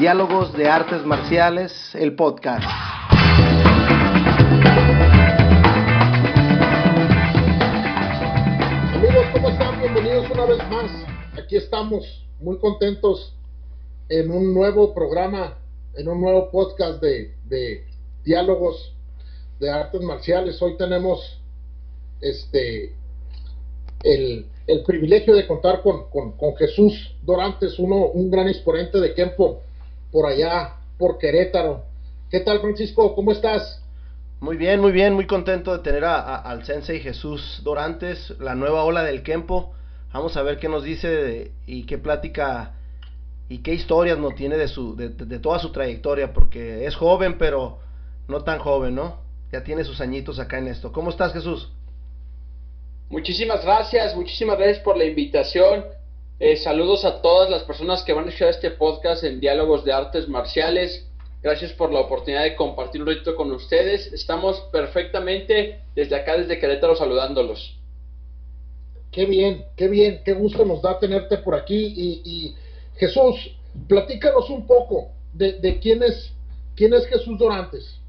Diálogos 0.00 0.54
de 0.54 0.66
Artes 0.66 1.04
Marciales, 1.04 1.94
el 1.94 2.16
podcast. 2.16 2.64
Amigos, 8.94 9.26
¿cómo 9.34 9.50
están? 9.50 9.78
Bienvenidos 9.78 10.30
una 10.30 10.46
vez 10.46 10.58
más. 10.70 10.90
Aquí 11.38 11.58
estamos 11.58 12.26
muy 12.40 12.58
contentos 12.60 13.36
en 14.08 14.30
un 14.30 14.54
nuevo 14.54 14.94
programa, 14.94 15.58
en 15.94 16.08
un 16.08 16.18
nuevo 16.18 16.50
podcast 16.50 17.02
de, 17.02 17.34
de 17.44 17.84
diálogos 18.24 18.94
de 19.58 19.68
artes 19.68 20.00
marciales. 20.00 20.62
Hoy 20.62 20.78
tenemos 20.78 21.42
este 22.22 22.94
el, 24.02 24.46
el 24.66 24.82
privilegio 24.84 25.34
de 25.34 25.46
contar 25.46 25.82
con, 25.82 26.08
con, 26.08 26.38
con, 26.38 26.56
Jesús 26.56 27.14
Dorantes, 27.22 27.78
uno, 27.78 28.06
un 28.06 28.30
gran 28.30 28.48
exponente 28.48 28.98
de 28.98 29.12
Kempo 29.12 29.60
por 30.10 30.26
allá, 30.26 30.76
por 30.98 31.18
Querétaro. 31.18 31.84
¿Qué 32.30 32.40
tal, 32.40 32.60
Francisco? 32.60 33.14
¿Cómo 33.14 33.32
estás? 33.32 33.82
Muy 34.40 34.56
bien, 34.56 34.80
muy 34.80 34.92
bien, 34.92 35.14
muy 35.14 35.26
contento 35.26 35.76
de 35.76 35.82
tener 35.82 36.04
a, 36.04 36.18
a, 36.18 36.36
al 36.36 36.64
Sensei 36.64 37.00
Jesús 37.00 37.60
Dorantes, 37.62 38.34
la 38.38 38.54
nueva 38.54 38.84
ola 38.84 39.02
del 39.02 39.22
Kempo. 39.22 39.74
Vamos 40.12 40.36
a 40.36 40.42
ver 40.42 40.58
qué 40.58 40.68
nos 40.68 40.82
dice 40.82 41.08
de, 41.08 41.52
y 41.66 41.84
qué 41.84 41.98
plática 41.98 42.74
y 43.48 43.58
qué 43.58 43.74
historias 43.74 44.18
nos 44.18 44.34
tiene 44.36 44.56
de, 44.56 44.68
su, 44.68 44.96
de, 44.96 45.08
de, 45.08 45.38
toda 45.40 45.58
su 45.58 45.72
trayectoria, 45.72 46.32
porque 46.32 46.86
es 46.86 46.94
joven, 46.94 47.36
pero 47.36 47.80
no 48.28 48.44
tan 48.44 48.60
joven, 48.60 48.94
¿no? 48.94 49.18
Ya 49.52 49.64
tiene 49.64 49.82
sus 49.82 50.00
añitos 50.00 50.38
acá 50.38 50.58
en 50.58 50.68
esto. 50.68 50.92
¿Cómo 50.92 51.10
estás, 51.10 51.32
Jesús? 51.32 51.72
Muchísimas 53.08 53.64
gracias, 53.64 54.14
muchísimas 54.14 54.56
gracias 54.56 54.78
por 54.84 54.96
la 54.96 55.04
invitación. 55.04 55.84
Eh, 56.42 56.56
saludos 56.56 57.04
a 57.04 57.20
todas 57.20 57.50
las 57.50 57.64
personas 57.64 58.02
que 58.02 58.14
van 58.14 58.24
a 58.24 58.28
escuchar 58.28 58.48
este 58.48 58.70
podcast 58.70 59.24
en 59.24 59.40
Diálogos 59.40 59.84
de 59.84 59.92
Artes 59.92 60.26
Marciales. 60.26 61.06
Gracias 61.42 61.74
por 61.74 61.92
la 61.92 62.00
oportunidad 62.00 62.44
de 62.44 62.56
compartir 62.56 63.02
un 63.02 63.08
ratito 63.08 63.36
con 63.36 63.52
ustedes. 63.52 64.10
Estamos 64.10 64.58
perfectamente 64.72 65.82
desde 65.94 66.16
acá, 66.16 66.38
desde 66.38 66.58
Querétaro, 66.58 66.96
saludándolos. 66.96 67.76
Qué 69.12 69.26
bien, 69.26 69.66
qué 69.76 69.88
bien, 69.88 70.22
qué 70.24 70.32
gusto 70.32 70.64
nos 70.64 70.80
da 70.80 70.98
tenerte 70.98 71.36
por 71.36 71.54
aquí. 71.54 71.76
Y, 71.76 72.22
y 72.24 72.56
Jesús, 72.96 73.54
platícanos 73.86 74.48
un 74.48 74.66
poco 74.66 75.10
de, 75.34 75.52
de, 75.60 75.78
quién, 75.78 76.02
es, 76.02 76.32
quién 76.74 76.94
es 76.94 77.04
Jesús 77.04 77.38
Dorantes. 77.38 78.00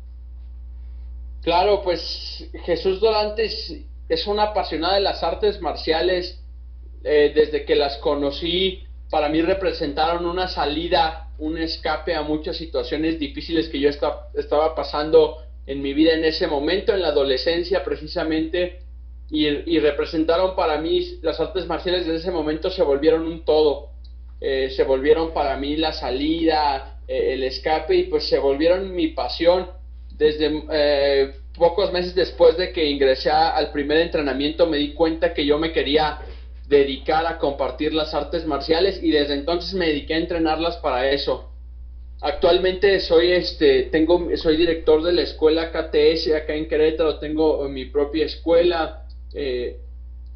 Claro, 1.42 1.82
pues 1.82 2.50
Jesús 2.64 3.02
Dorantes 3.02 3.76
es 4.08 4.26
una 4.26 4.44
apasionada 4.44 4.96
de 4.96 5.02
las 5.02 5.22
artes 5.22 5.60
marciales. 5.60 6.41
Eh, 7.04 7.32
desde 7.34 7.66
que 7.66 7.76
las 7.76 7.98
conocí, 7.98 8.84
para 9.10 9.30
mí 9.30 9.42
representaron 9.42 10.26
una 10.26 10.48
salida, 10.48 11.30
un 11.40 11.58
escape 11.58 12.16
a 12.16 12.22
muchas 12.22 12.58
situaciones 12.58 13.20
difíciles 13.20 13.70
que 13.70 13.80
yo 13.80 13.90
estaba 13.90 14.76
pasando 14.76 15.38
en 15.66 15.82
mi 15.82 15.94
vida 15.94 16.14
en 16.14 16.24
ese 16.24 16.48
momento, 16.48 16.94
en 16.94 17.02
la 17.02 17.10
adolescencia 17.10 17.84
precisamente, 17.84 18.82
y, 19.30 19.48
y, 19.48 19.80
representaron 19.80 20.56
para 20.56 20.78
mí, 20.78 21.20
las 21.22 21.40
artes 21.40 21.66
marciales 21.66 22.06
desde 22.06 22.20
ese 22.20 22.32
momento 22.32 22.70
se 22.70 22.84
volvieron 22.84 23.26
un 23.26 23.46
todo, 23.46 23.92
eh, 24.42 24.72
se 24.72 24.84
volvieron 24.84 25.34
para 25.34 25.56
mí 25.56 25.78
la 25.78 25.94
salida, 25.94 27.00
eh, 27.08 27.34
el 27.34 27.44
escape, 27.44 27.96
y 27.96 28.04
pues 28.04 28.28
se 28.28 28.40
volvieron 28.40 28.94
mi 28.94 29.10
pasión. 29.10 29.68
Desde 30.18 30.64
eh, 30.72 31.32
pocos 31.58 31.94
meses 31.94 32.16
después 32.16 32.58
de 32.58 32.72
que 32.72 32.86
ingresé 32.86 33.30
al 33.30 33.72
primer 33.72 33.98
entrenamiento 33.98 34.68
me 34.68 34.78
di 34.78 34.94
cuenta 34.94 35.34
que 35.34 35.46
yo 35.46 35.58
me 35.58 35.72
quería 35.72 36.20
dedicar 36.72 37.28
a 37.28 37.38
compartir 37.38 37.94
las 37.94 38.14
artes 38.14 38.46
marciales 38.46 39.04
y 39.04 39.12
desde 39.12 39.34
entonces 39.34 39.74
me 39.74 39.88
dediqué 39.88 40.14
a 40.14 40.20
entrenarlas 40.20 40.78
para 40.78 41.12
eso. 41.12 41.52
Actualmente 42.22 43.02
soy 43.02 43.32
este 43.34 43.84
tengo 43.92 44.30
soy 44.38 44.56
director 44.56 45.04
de 45.04 45.12
la 45.12 45.24
escuela 45.24 45.70
KTS 45.72 46.34
acá 46.34 46.54
en 46.54 46.70
Querétaro, 46.70 47.20
tengo 47.20 47.68
mi 47.68 47.86
propia 47.86 48.26
escuela, 48.26 49.06
eh, 49.34 49.80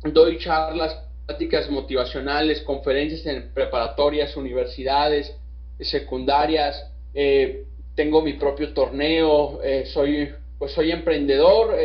doy 0.04 0.38
charlas, 0.38 0.98
pláticas 1.26 1.70
motivacionales, 1.70 2.62
conferencias 2.62 3.26
en 3.28 3.54
preparatorias, 3.54 4.36
universidades, 4.36 5.34
secundarias, 5.80 6.92
eh, 7.14 7.64
tengo 7.96 8.22
mi 8.22 8.34
propio 8.34 8.74
torneo, 8.74 9.62
eh, 9.64 9.86
soy 9.86 10.34
pues 10.60 10.74
soy 10.74 10.92
emprendedor, 10.92 11.76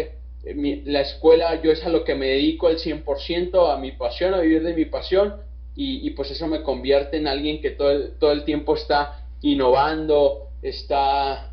mi, 0.55 0.83
la 0.83 1.03
escuela 1.03 1.61
yo 1.63 1.71
es 1.71 1.85
a 1.85 1.89
lo 1.89 2.05
que 2.05 2.15
me 2.15 2.27
dedico 2.27 2.69
el 2.69 2.79
100%, 2.79 3.73
a 3.73 3.79
mi 3.79 3.93
pasión, 3.93 4.35
a 4.35 4.41
vivir 4.41 4.63
de 4.63 4.75
mi 4.75 4.87
pasión, 4.87 5.37
y, 5.77 6.07
y, 6.07 6.11
pues 6.11 6.31
eso 6.31 6.47
me 6.47 6.63
convierte 6.63 7.17
en 7.17 7.29
alguien 7.29 7.61
que 7.61 7.71
todo 7.71 7.91
el, 7.91 8.13
todo 8.19 8.33
el 8.33 8.45
tiempo 8.45 8.75
está 8.75 9.25
innovando, 9.41 10.49
está 10.63 11.53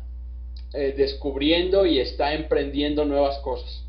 eh, 0.74 0.94
descubriendo 0.96 1.86
y 1.86 1.98
está 1.98 2.34
emprendiendo 2.34 3.04
nuevas 3.04 3.38
cosas. 3.38 3.84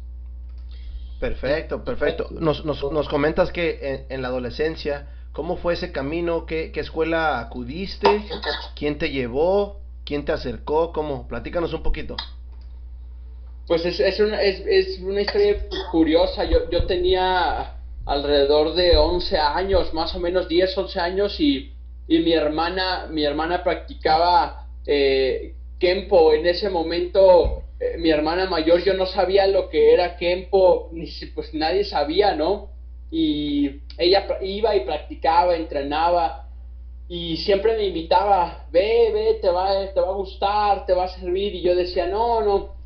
Perfecto, 1.20 1.84
perfecto. 1.84 2.28
Nos, 2.32 2.64
nos, 2.64 2.90
nos 2.92 3.10
comentas 3.10 3.52
que 3.52 3.80
en, 3.82 4.06
en, 4.08 4.22
la 4.22 4.30
adolescencia, 4.30 5.10
¿cómo 5.34 5.58
fue 5.58 5.74
ese 5.74 5.92
camino? 5.92 6.46
¿Qué, 6.46 6.72
¿Qué 6.72 6.80
escuela 6.80 7.40
acudiste? 7.40 8.24
¿Quién 8.76 8.98
te 8.98 9.10
llevó? 9.10 9.82
¿Quién 10.06 10.24
te 10.24 10.32
acercó? 10.32 10.94
¿Cómo? 10.94 11.28
Platícanos 11.28 11.74
un 11.74 11.84
poquito. 11.84 12.16
Pues 13.70 13.86
es, 13.86 14.00
es, 14.00 14.20
una, 14.20 14.42
es, 14.42 14.66
es 14.66 15.00
una 15.00 15.22
historia 15.22 15.58
curiosa. 15.92 16.44
Yo, 16.44 16.68
yo 16.72 16.88
tenía 16.88 17.76
alrededor 18.04 18.74
de 18.74 18.98
11 18.98 19.38
años, 19.38 19.94
más 19.94 20.16
o 20.16 20.20
menos 20.20 20.50
10, 20.50 20.76
11 20.76 21.00
años, 21.00 21.40
y, 21.40 21.72
y 22.08 22.18
mi 22.18 22.34
hermana, 22.34 23.06
mi 23.12 23.24
hermana 23.24 23.64
practicaba 23.64 24.66
eh, 24.88 25.54
Kempo. 25.80 26.34
En 26.34 26.48
ese 26.48 26.72
momento, 26.72 27.62
eh, 27.80 27.98
mi 28.00 28.10
hermana 28.10 28.50
mayor, 28.50 28.84
yo 28.84 28.96
no 28.96 29.06
sabía 29.06 29.46
lo 29.46 29.70
que 29.70 29.94
era 29.94 30.18
Kempo, 30.18 30.90
ni 30.92 31.08
pues 31.36 31.54
nadie 31.54 31.84
sabía, 31.84 32.34
¿no? 32.34 32.72
Y 33.12 33.82
ella 34.00 34.26
iba 34.42 34.76
y 34.76 34.80
practicaba, 34.80 35.56
entrenaba, 35.56 36.48
y 37.08 37.38
siempre 37.38 37.78
me 37.78 37.86
invitaba, 37.86 38.66
ve, 38.72 39.12
ve, 39.14 39.38
te 39.40 39.50
va, 39.52 39.94
te 39.94 40.00
va 40.02 40.10
a 40.10 40.14
gustar, 40.14 40.88
te 40.88 40.94
va 40.94 41.04
a 41.04 41.20
servir, 41.20 41.54
y 41.54 41.62
yo 41.62 41.76
decía, 41.76 42.08
no, 42.08 42.42
no 42.42 42.79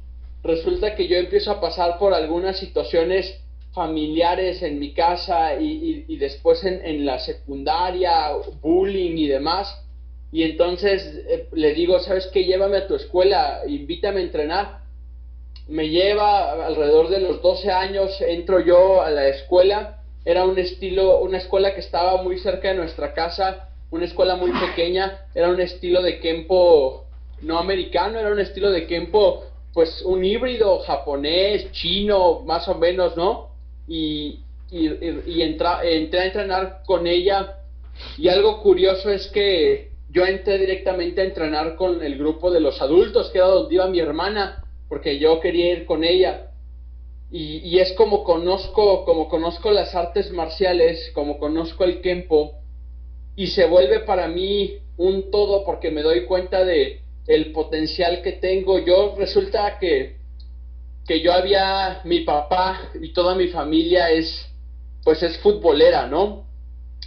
resulta 0.43 0.95
que 0.95 1.07
yo 1.07 1.17
empiezo 1.17 1.51
a 1.51 1.61
pasar 1.61 1.97
por 1.97 2.13
algunas 2.13 2.59
situaciones 2.59 3.39
familiares 3.73 4.61
en 4.61 4.77
mi 4.79 4.93
casa 4.93 5.55
y, 5.59 6.05
y, 6.07 6.17
después 6.17 6.63
en, 6.63 6.85
en, 6.85 7.05
la 7.05 7.19
secundaria, 7.19 8.31
bullying 8.61 9.17
y 9.17 9.27
demás. 9.27 9.83
Y 10.31 10.43
entonces 10.43 11.23
eh, 11.27 11.47
le 11.53 11.73
digo, 11.73 11.99
¿sabes 11.99 12.27
qué? 12.27 12.43
Llévame 12.43 12.77
a 12.77 12.87
tu 12.87 12.95
escuela, 12.95 13.61
invítame 13.67 14.19
a 14.19 14.23
entrenar. 14.23 14.79
Me 15.67 15.89
lleva 15.89 16.65
alrededor 16.65 17.09
de 17.09 17.19
los 17.19 17.41
12 17.41 17.71
años, 17.71 18.21
entro 18.21 18.59
yo 18.59 19.01
a 19.01 19.09
la 19.09 19.27
escuela. 19.27 20.01
Era 20.25 20.45
un 20.45 20.57
estilo, 20.59 21.19
una 21.19 21.39
escuela 21.39 21.73
que 21.73 21.79
estaba 21.79 22.21
muy 22.21 22.37
cerca 22.37 22.69
de 22.69 22.75
nuestra 22.75 23.13
casa, 23.13 23.69
una 23.89 24.05
escuela 24.05 24.35
muy 24.35 24.51
pequeña. 24.51 25.25
Era 25.33 25.49
un 25.49 25.59
estilo 25.59 26.01
de 26.03 26.19
Kempo 26.19 27.05
no 27.41 27.57
americano, 27.57 28.19
era 28.19 28.31
un 28.31 28.39
estilo 28.39 28.71
de 28.71 28.85
Kempo 28.87 29.43
pues 29.73 30.03
un 30.03 30.23
híbrido 30.23 30.79
japonés, 30.79 31.71
chino, 31.71 32.41
más 32.41 32.67
o 32.67 32.75
menos, 32.75 33.17
¿no? 33.17 33.49
Y, 33.87 34.39
y, 34.71 34.89
y 35.27 35.41
entra, 35.41 35.83
entré 35.83 36.19
a 36.19 36.25
entrenar 36.25 36.81
con 36.85 37.07
ella 37.07 37.57
y 38.17 38.27
algo 38.27 38.61
curioso 38.61 39.09
es 39.09 39.27
que 39.27 39.91
yo 40.09 40.25
entré 40.25 40.57
directamente 40.59 41.21
a 41.21 41.25
entrenar 41.25 41.75
con 41.75 42.03
el 42.03 42.17
grupo 42.17 42.51
de 42.51 42.59
los 42.59 42.81
adultos, 42.81 43.29
que 43.31 43.39
era 43.39 43.47
donde 43.47 43.75
iba 43.75 43.87
mi 43.87 43.99
hermana, 43.99 44.63
porque 44.87 45.17
yo 45.17 45.39
quería 45.39 45.71
ir 45.73 45.85
con 45.85 46.03
ella. 46.03 46.51
Y, 47.31 47.57
y 47.67 47.79
es 47.79 47.93
como 47.93 48.23
conozco, 48.23 49.05
como 49.05 49.27
conozco 49.27 49.71
las 49.71 49.95
artes 49.95 50.31
marciales, 50.31 51.11
como 51.15 51.39
conozco 51.39 51.83
el 51.83 52.01
Kempo, 52.01 52.59
y 53.35 53.47
se 53.47 53.65
vuelve 53.65 54.01
para 54.01 54.27
mí 54.27 54.77
un 54.97 55.31
todo 55.31 55.65
porque 55.65 55.89
me 55.89 56.03
doy 56.03 56.25
cuenta 56.25 56.63
de, 56.63 57.01
el 57.27 57.51
potencial 57.51 58.21
que 58.21 58.33
tengo. 58.33 58.79
Yo 58.79 59.15
resulta 59.17 59.77
que, 59.79 60.17
que 61.05 61.21
yo 61.21 61.33
había, 61.33 62.01
mi 62.03 62.21
papá 62.21 62.91
y 63.01 63.13
toda 63.13 63.35
mi 63.35 63.47
familia 63.47 64.09
es, 64.11 64.45
pues 65.03 65.23
es 65.23 65.37
futbolera, 65.39 66.07
¿no? 66.07 66.45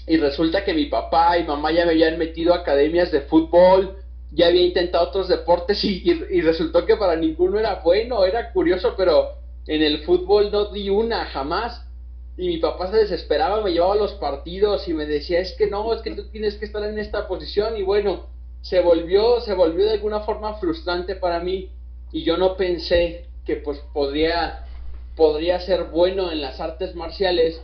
Y 0.06 0.18
resulta 0.18 0.64
que 0.64 0.74
mi 0.74 0.86
papá 0.86 1.38
y 1.38 1.44
mamá 1.44 1.72
ya 1.72 1.84
me 1.84 1.92
habían 1.92 2.18
metido 2.18 2.54
a 2.54 2.58
academias 2.58 3.10
de 3.10 3.22
fútbol, 3.22 3.96
ya 4.32 4.46
había 4.48 4.62
intentado 4.62 5.08
otros 5.08 5.28
deportes 5.28 5.82
y, 5.84 6.02
y, 6.04 6.40
resultó 6.42 6.84
que 6.84 6.96
para 6.96 7.16
ninguno 7.16 7.58
era 7.58 7.76
bueno, 7.76 8.24
era 8.24 8.52
curioso, 8.52 8.94
pero 8.96 9.30
en 9.66 9.82
el 9.82 10.04
fútbol 10.04 10.50
no 10.52 10.66
di 10.66 10.90
una, 10.90 11.24
jamás. 11.26 11.82
Y 12.36 12.48
mi 12.48 12.58
papá 12.58 12.90
se 12.90 12.98
desesperaba, 12.98 13.62
me 13.62 13.72
llevaba 13.72 13.94
a 13.94 13.96
los 13.96 14.12
partidos 14.14 14.86
y 14.88 14.92
me 14.92 15.06
decía, 15.06 15.40
es 15.40 15.54
que 15.56 15.68
no, 15.68 15.92
es 15.94 16.02
que 16.02 16.14
tú 16.14 16.28
tienes 16.28 16.56
que 16.56 16.66
estar 16.66 16.84
en 16.84 16.98
esta 16.98 17.26
posición 17.26 17.76
y 17.76 17.82
bueno, 17.82 18.26
se 18.68 18.80
volvió, 18.80 19.40
se 19.42 19.54
volvió 19.54 19.84
de 19.84 19.92
alguna 19.92 20.20
forma 20.20 20.54
frustrante 20.54 21.14
para 21.14 21.38
mí 21.38 21.70
y 22.10 22.24
yo 22.24 22.36
no 22.36 22.56
pensé 22.56 23.26
que 23.44 23.56
pues 23.56 23.78
podría, 23.94 24.64
podría 25.14 25.60
ser 25.60 25.84
bueno 25.84 26.32
en 26.32 26.40
las 26.40 26.58
artes 26.58 26.96
marciales, 26.96 27.62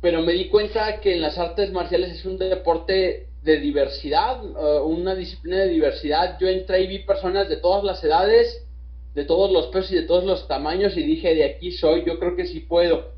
pero 0.00 0.22
me 0.22 0.32
di 0.32 0.48
cuenta 0.48 1.00
que 1.00 1.12
en 1.12 1.20
las 1.20 1.36
artes 1.36 1.70
marciales 1.72 2.12
es 2.12 2.24
un 2.24 2.38
deporte 2.38 3.26
de 3.42 3.58
diversidad, 3.58 4.42
uh, 4.42 4.82
una 4.82 5.14
disciplina 5.14 5.58
de 5.58 5.68
diversidad. 5.68 6.38
Yo 6.40 6.48
entré 6.48 6.84
y 6.84 6.86
vi 6.86 6.98
personas 7.00 7.50
de 7.50 7.56
todas 7.56 7.84
las 7.84 8.02
edades, 8.02 8.66
de 9.14 9.24
todos 9.24 9.52
los 9.52 9.66
pesos 9.66 9.92
y 9.92 9.96
de 9.96 10.04
todos 10.04 10.24
los 10.24 10.48
tamaños 10.48 10.96
y 10.96 11.02
dije, 11.02 11.34
de 11.34 11.44
aquí 11.44 11.72
soy, 11.72 12.04
yo 12.06 12.18
creo 12.18 12.34
que 12.34 12.46
sí 12.46 12.60
puedo. 12.60 13.12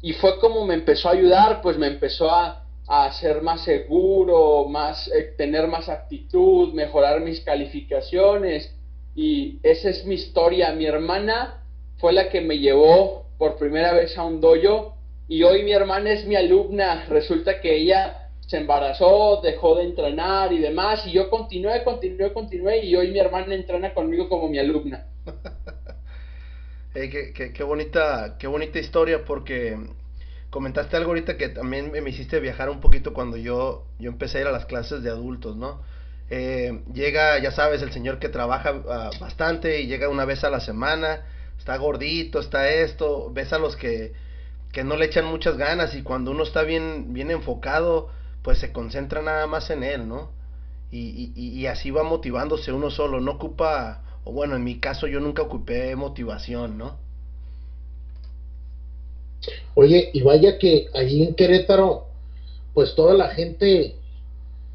Y 0.00 0.14
fue 0.14 0.38
como 0.38 0.64
me 0.64 0.72
empezó 0.72 1.10
a 1.10 1.12
ayudar, 1.12 1.60
pues 1.60 1.76
me 1.76 1.88
empezó 1.88 2.30
a, 2.30 2.64
a 2.88 3.12
ser 3.12 3.42
más 3.42 3.64
seguro, 3.64 4.66
más, 4.68 5.08
eh, 5.08 5.34
tener 5.36 5.68
más 5.68 5.88
actitud, 5.88 6.72
mejorar 6.74 7.20
mis 7.20 7.40
calificaciones. 7.40 8.74
Y 9.14 9.58
esa 9.62 9.90
es 9.90 10.04
mi 10.04 10.14
historia. 10.14 10.72
Mi 10.72 10.86
hermana 10.86 11.62
fue 11.98 12.12
la 12.12 12.28
que 12.28 12.40
me 12.40 12.58
llevó 12.58 13.26
por 13.38 13.56
primera 13.56 13.92
vez 13.92 14.16
a 14.18 14.24
un 14.24 14.40
dojo 14.40 14.96
y 15.28 15.42
hoy 15.42 15.62
mi 15.62 15.72
hermana 15.72 16.12
es 16.12 16.26
mi 16.26 16.36
alumna. 16.36 17.06
Resulta 17.08 17.60
que 17.60 17.76
ella 17.76 18.30
se 18.46 18.58
embarazó, 18.58 19.40
dejó 19.42 19.76
de 19.76 19.84
entrenar 19.84 20.52
y 20.52 20.58
demás, 20.58 21.06
y 21.06 21.12
yo 21.12 21.30
continué, 21.30 21.82
continué, 21.84 22.32
continué, 22.32 22.84
y 22.84 22.94
hoy 22.96 23.10
mi 23.10 23.18
hermana 23.18 23.54
entrena 23.54 23.94
conmigo 23.94 24.28
como 24.28 24.48
mi 24.48 24.58
alumna. 24.58 25.06
qué, 26.92 27.62
bonita, 27.62 28.36
qué 28.38 28.46
bonita 28.46 28.78
historia, 28.78 29.24
porque 29.24 29.78
comentaste 30.52 30.98
algo 30.98 31.12
ahorita 31.12 31.38
que 31.38 31.48
también 31.48 31.90
me 31.90 32.10
hiciste 32.10 32.38
viajar 32.38 32.68
un 32.68 32.80
poquito 32.80 33.14
cuando 33.14 33.38
yo, 33.38 33.86
yo 33.98 34.10
empecé 34.10 34.36
a 34.36 34.40
ir 34.42 34.46
a 34.48 34.52
las 34.52 34.66
clases 34.66 35.02
de 35.02 35.08
adultos, 35.08 35.56
¿no? 35.56 35.80
Eh, 36.28 36.82
llega, 36.92 37.38
ya 37.38 37.52
sabes, 37.52 37.80
el 37.80 37.90
señor 37.90 38.18
que 38.18 38.28
trabaja 38.28 38.82
ah, 38.86 39.10
bastante 39.18 39.80
y 39.80 39.86
llega 39.86 40.10
una 40.10 40.26
vez 40.26 40.44
a 40.44 40.50
la 40.50 40.60
semana, 40.60 41.22
está 41.58 41.78
gordito, 41.78 42.38
está 42.38 42.68
esto, 42.68 43.32
ves 43.32 43.54
a 43.54 43.58
los 43.58 43.76
que, 43.76 44.12
que 44.72 44.84
no 44.84 44.96
le 44.96 45.06
echan 45.06 45.24
muchas 45.24 45.56
ganas 45.56 45.94
y 45.94 46.02
cuando 46.02 46.32
uno 46.32 46.42
está 46.42 46.64
bien, 46.64 47.14
bien 47.14 47.30
enfocado, 47.30 48.10
pues 48.42 48.58
se 48.58 48.72
concentra 48.72 49.22
nada 49.22 49.46
más 49.46 49.70
en 49.70 49.82
él, 49.82 50.06
¿no? 50.06 50.32
Y, 50.90 51.32
y, 51.34 51.48
y, 51.48 51.66
así 51.66 51.90
va 51.90 52.02
motivándose 52.02 52.72
uno 52.72 52.90
solo, 52.90 53.22
no 53.22 53.32
ocupa, 53.32 54.02
o 54.24 54.32
bueno, 54.32 54.54
en 54.54 54.64
mi 54.64 54.78
caso 54.80 55.06
yo 55.06 55.18
nunca 55.18 55.40
ocupé 55.40 55.96
motivación, 55.96 56.76
¿no? 56.76 56.98
Oye, 59.74 60.10
y 60.12 60.22
vaya 60.22 60.58
que 60.58 60.88
ahí 60.94 61.22
en 61.22 61.34
Querétaro, 61.34 62.06
pues 62.74 62.94
toda 62.94 63.14
la 63.14 63.28
gente 63.28 63.96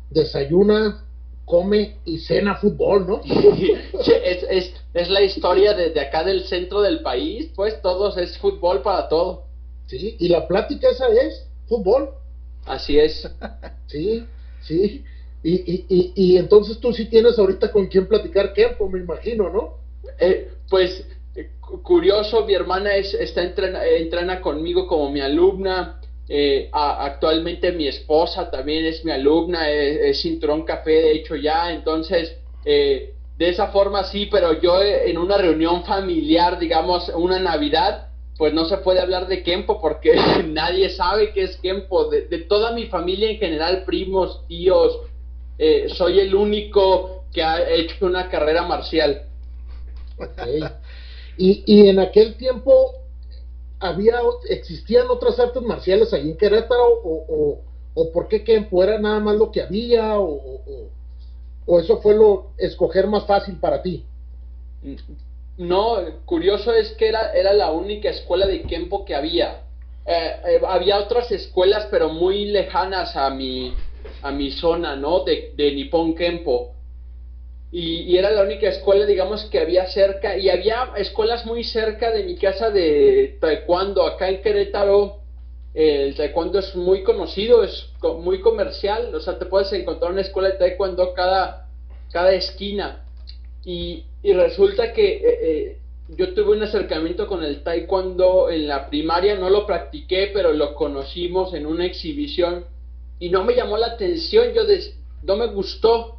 desayuna, 0.10 1.04
come 1.46 1.96
y 2.04 2.19
cena 2.19 2.56
fútbol, 2.56 3.08
¿no? 3.08 3.22
es, 3.24 4.44
es, 4.50 4.74
es, 4.94 5.10
la 5.10 5.22
historia 5.22 5.74
desde 5.74 6.02
acá 6.02 6.24
del 6.24 6.44
centro 6.44 6.81
del 6.81 7.02
país, 7.02 7.50
pues 7.56 7.81
todos 7.81 8.18
es 8.18 8.38
fútbol 8.38 8.81
para 8.81 9.08
todo. 9.08 9.46
Sí, 9.88 10.18
y 10.19 10.28
la 10.28 10.46
plática 10.48 10.90
esa 10.90 11.08
es 11.08 11.48
fútbol. 11.68 12.10
Así 12.66 13.00
es. 13.00 13.30
Sí, 13.88 14.25
sí. 14.64 15.06
Y, 15.44 15.54
y, 15.54 15.86
y, 15.88 16.12
y, 16.14 16.38
entonces 16.38 16.78
tú 16.80 16.92
sí 16.92 17.06
tienes 17.06 17.40
ahorita 17.40 17.72
con 17.72 17.88
quién 17.88 18.06
platicar 18.06 18.54
tiempo, 18.54 18.90
me 18.90 19.00
imagino, 19.00 19.50
¿no? 19.50 19.75
Eh, 20.19 20.52
pues 20.69 21.06
curioso, 21.60 22.45
mi 22.45 22.54
hermana 22.54 22.95
es, 22.95 23.13
está 23.13 23.44
entrena, 23.44 23.86
entrena 23.86 24.42
conmigo 24.42 24.88
como 24.88 25.12
mi 25.12 25.22
alumna. 25.22 26.01
Eh, 26.30 26.69
actualmente 26.74 27.72
mi 27.72 27.88
esposa 27.88 28.51
también 28.51 28.86
es 28.86 29.06
mi 29.06 29.12
alumna, 29.12 29.69
es, 29.69 29.98
es 30.01 30.22
cinturón 30.22 30.63
café, 30.63 30.92
de 30.92 31.12
hecho 31.13 31.36
ya. 31.36 31.72
Entonces, 31.72 32.38
de 32.66 33.50
esa 33.50 33.68
forma 33.68 34.04
sí, 34.04 34.28
pero 34.31 34.60
yo 34.60 34.81
en 34.81 35.18
una 35.18 35.38
reunión 35.38 35.84
familiar, 35.86 36.57
digamos, 36.57 37.10
una 37.16 37.40
Navidad, 37.40 38.07
pues 38.38 38.54
no 38.54 38.66
se 38.66 38.78
puede 38.78 39.00
hablar 39.00 39.28
de 39.28 39.44
Kempo 39.44 39.81
porque 39.81 40.16
nadie 40.48 40.90
sabe 40.90 41.33
qué 41.33 41.44
es 41.44 41.57
Kempo. 41.57 42.10
De, 42.10 42.22
toda 42.48 42.72
mi 42.72 42.86
familia 42.86 43.30
en 43.30 43.38
general, 43.38 43.83
primos, 43.86 44.45
tíos, 44.48 45.00
eh, 45.57 45.88
soy 45.90 46.19
el 46.19 46.36
único 46.36 47.25
que 47.33 47.44
ha 47.44 47.69
hecho 47.69 48.06
una 48.06 48.30
carrera 48.30 48.63
marcial. 48.63 49.24
Y, 51.38 51.63
y 51.66 51.88
en 51.88 52.00
aquel 52.00 52.36
tiempo 52.36 52.94
había 53.80 54.19
existían 54.50 55.07
otras 55.10 55.39
artes 55.39 55.62
marciales 55.62 56.13
allí 56.13 56.31
en 56.31 56.38
Querétaro 56.38 57.00
o, 57.04 57.60
o, 57.94 58.12
por 58.12 58.28
qué 58.28 58.44
Kempo 58.44 58.84
era 58.84 59.00
nada 59.00 59.19
más 59.19 59.36
lo 59.36 59.51
que 59.51 59.62
había 59.62 60.19
o, 60.19 60.34
o, 60.34 60.89
o 61.66 61.80
eso 61.80 62.01
fue 62.01 62.16
lo 62.16 62.51
escoger 62.57 63.07
más 63.07 63.25
fácil 63.25 63.57
para 63.60 63.81
ti. 63.81 64.04
Mm, 64.81 64.95
no, 65.57 65.98
curioso 66.25 66.72
es 66.74 66.92
que 66.92 67.07
era, 67.07 67.34
era 67.34 67.54
la 67.54 67.72
única 67.72 68.10
escuela 68.10 68.45
de 68.45 68.63
Kempo 68.63 69.06
que 69.06 69.16
había. 69.16 69.63
Eh, 70.06 70.31
eh, 70.48 70.62
había 70.66 71.00
otras 71.00 71.31
escuelas, 71.31 71.88
pero 71.92 72.10
muy 72.10 72.45
lejanas 72.45 73.16
a 73.16 73.30
mi, 73.30 73.74
a 74.22 74.31
mi 74.31 74.51
zona, 74.51 74.95
¿no? 74.95 75.24
De, 75.24 75.54
de 75.56 75.74
Nippon 75.74 76.16
Kempo. 76.16 76.74
Y, 77.72 78.18
era 78.18 78.31
la 78.31 78.44
única 78.44 78.69
escuela, 78.69 79.06
digamos, 79.06 79.46
que 79.46 79.60
había 79.60 79.88
cerca. 79.88 80.38
Y 80.38 80.50
había 80.50 80.94
escuelas 80.98 81.46
muy 81.46 81.64
cerca 81.64 82.12
de 82.12 82.24
mi 82.24 82.36
casa 82.36 82.69
de 82.69 83.38
taekwondo. 83.42 84.06
Acá 84.06 84.30
en 84.30 84.42
Querétaro, 84.42 85.19
el 85.74 86.16
taekwondo 86.16 86.60
es 86.60 86.75
muy 86.75 87.04
conocido, 87.04 87.64
es 87.64 87.90
muy 88.19 88.42
comercial. 88.42 89.14
O 89.14 89.19
sea, 89.19 89.38
te 89.38 89.46
puedes 89.46 89.72
encontrar 89.74 90.12
una 90.12 90.22
escuela 90.22 90.50
de 90.50 90.58
taekwondo 90.58 91.14
cada, 91.14 91.68
cada 92.12 92.33
esquina. 92.33 93.04
Y, 93.66 94.06
y 94.24 94.33
resulta 94.33 94.94
que 94.94 95.18
eh, 95.18 95.40
eh, 95.42 95.78
yo 96.09 96.33
tuve 96.33 96.56
un 96.56 96.64
acercamiento 96.64 97.28
con 97.28 97.44
el 97.44 97.64
taekwondo 97.64 98.50
en 98.50 98.68
la 98.68 98.90
primaria, 98.90 99.36
no 99.36 99.50
lo 99.50 99.66
practiqué, 99.66 100.31
pero 100.33 100.54
lo 100.54 100.74
conocimos 100.74 101.54
en 101.54 101.66
una 101.66 101.86
exhibición 101.86 102.66
y 103.19 103.30
no 103.30 103.44
me 103.44 103.56
llamó 103.56 103.78
la 103.78 103.88
atención, 103.88 104.54
yo 104.54 104.62
no 105.24 105.36
me 105.36 105.47
gustó. 105.47 106.17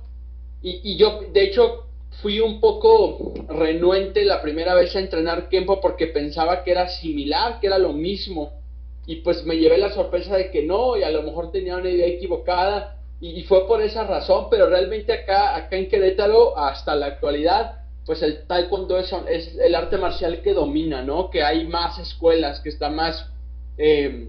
Y, 0.62 0.97
yo, 0.97 1.21
de 1.33 1.45
hecho, 1.45 1.87
fui 2.21 2.41
un 2.41 2.61
poco 2.61 3.33
renuente 3.49 4.25
la 4.25 4.43
primera 4.43 4.75
vez 4.75 4.95
a 4.97 5.00
entrenar 5.00 5.49
tiempo 5.49 5.81
porque 5.81 6.09
pensaba 6.09 6.65
que 6.65 6.73
era 6.73 6.88
similar, 6.88 7.61
que 7.61 7.69
era 7.69 7.79
lo 7.79 7.93
mismo. 7.93 8.53
Y 9.07 9.17
pues 9.17 9.45
me 9.45 9.57
llevé 9.57 9.79
la 9.79 9.93
sorpresa 9.93 10.37
de 10.37 10.50
que 10.50 10.65
no, 10.65 10.97
y 10.97 11.03
a 11.03 11.11
lo 11.11 11.23
mejor 11.23 11.53
tenía 11.53 11.77
una 11.77 11.88
idea 11.88 12.07
equivocada 12.07 12.99
y, 13.21 13.43
fue 13.45 13.67
por 13.67 13.83
esa 13.83 14.05
razón, 14.05 14.47
pero 14.49 14.69
realmente 14.69 15.12
acá, 15.12 15.57
acá 15.57 15.77
en 15.77 15.88
Querétaro, 15.88 16.57
hasta 16.57 16.95
la 16.95 17.07
actualidad, 17.07 17.81
pues 18.07 18.23
el 18.23 18.47
taekwondo 18.47 18.97
es, 18.99 19.12
es 19.29 19.57
el 19.59 19.75
arte 19.75 19.97
marcial 19.99 20.41
que 20.41 20.55
domina, 20.55 21.03
¿no? 21.03 21.29
Que 21.29 21.43
hay 21.43 21.67
más 21.67 21.99
escuelas, 21.99 22.61
que 22.61 22.69
está 22.69 22.91
más, 22.91 23.29
eh, 23.77 24.29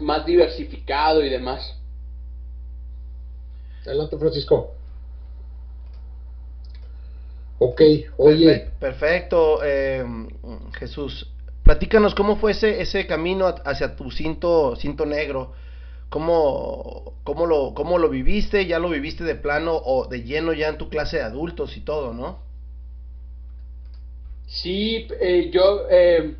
más 0.00 0.26
diversificado 0.26 1.24
y 1.24 1.30
demás. 1.30 1.76
Adelante, 3.86 4.18
Francisco. 4.18 4.74
Ok, 7.62 7.82
oye. 8.16 8.70
Perfecto, 8.80 9.60
eh, 9.62 10.02
Jesús. 10.78 11.30
Platícanos 11.62 12.14
cómo 12.14 12.36
fue 12.36 12.52
ese, 12.52 12.80
ese 12.80 13.06
camino 13.06 13.54
hacia 13.66 13.96
tu 13.96 14.10
cinto, 14.10 14.74
cinto 14.76 15.04
negro. 15.04 15.52
¿Cómo, 16.08 17.12
cómo, 17.22 17.44
lo, 17.44 17.74
¿Cómo 17.74 17.98
lo 17.98 18.08
viviste? 18.08 18.64
¿Ya 18.64 18.78
lo 18.78 18.88
viviste 18.88 19.24
de 19.24 19.34
plano 19.34 19.76
o 19.76 20.06
de 20.06 20.22
lleno 20.22 20.54
ya 20.54 20.68
en 20.68 20.78
tu 20.78 20.88
clase 20.88 21.18
de 21.18 21.22
adultos 21.22 21.76
y 21.76 21.82
todo, 21.82 22.14
no? 22.14 22.38
Sí, 24.46 25.06
eh, 25.20 25.50
yo 25.52 25.82
eh, 25.90 26.36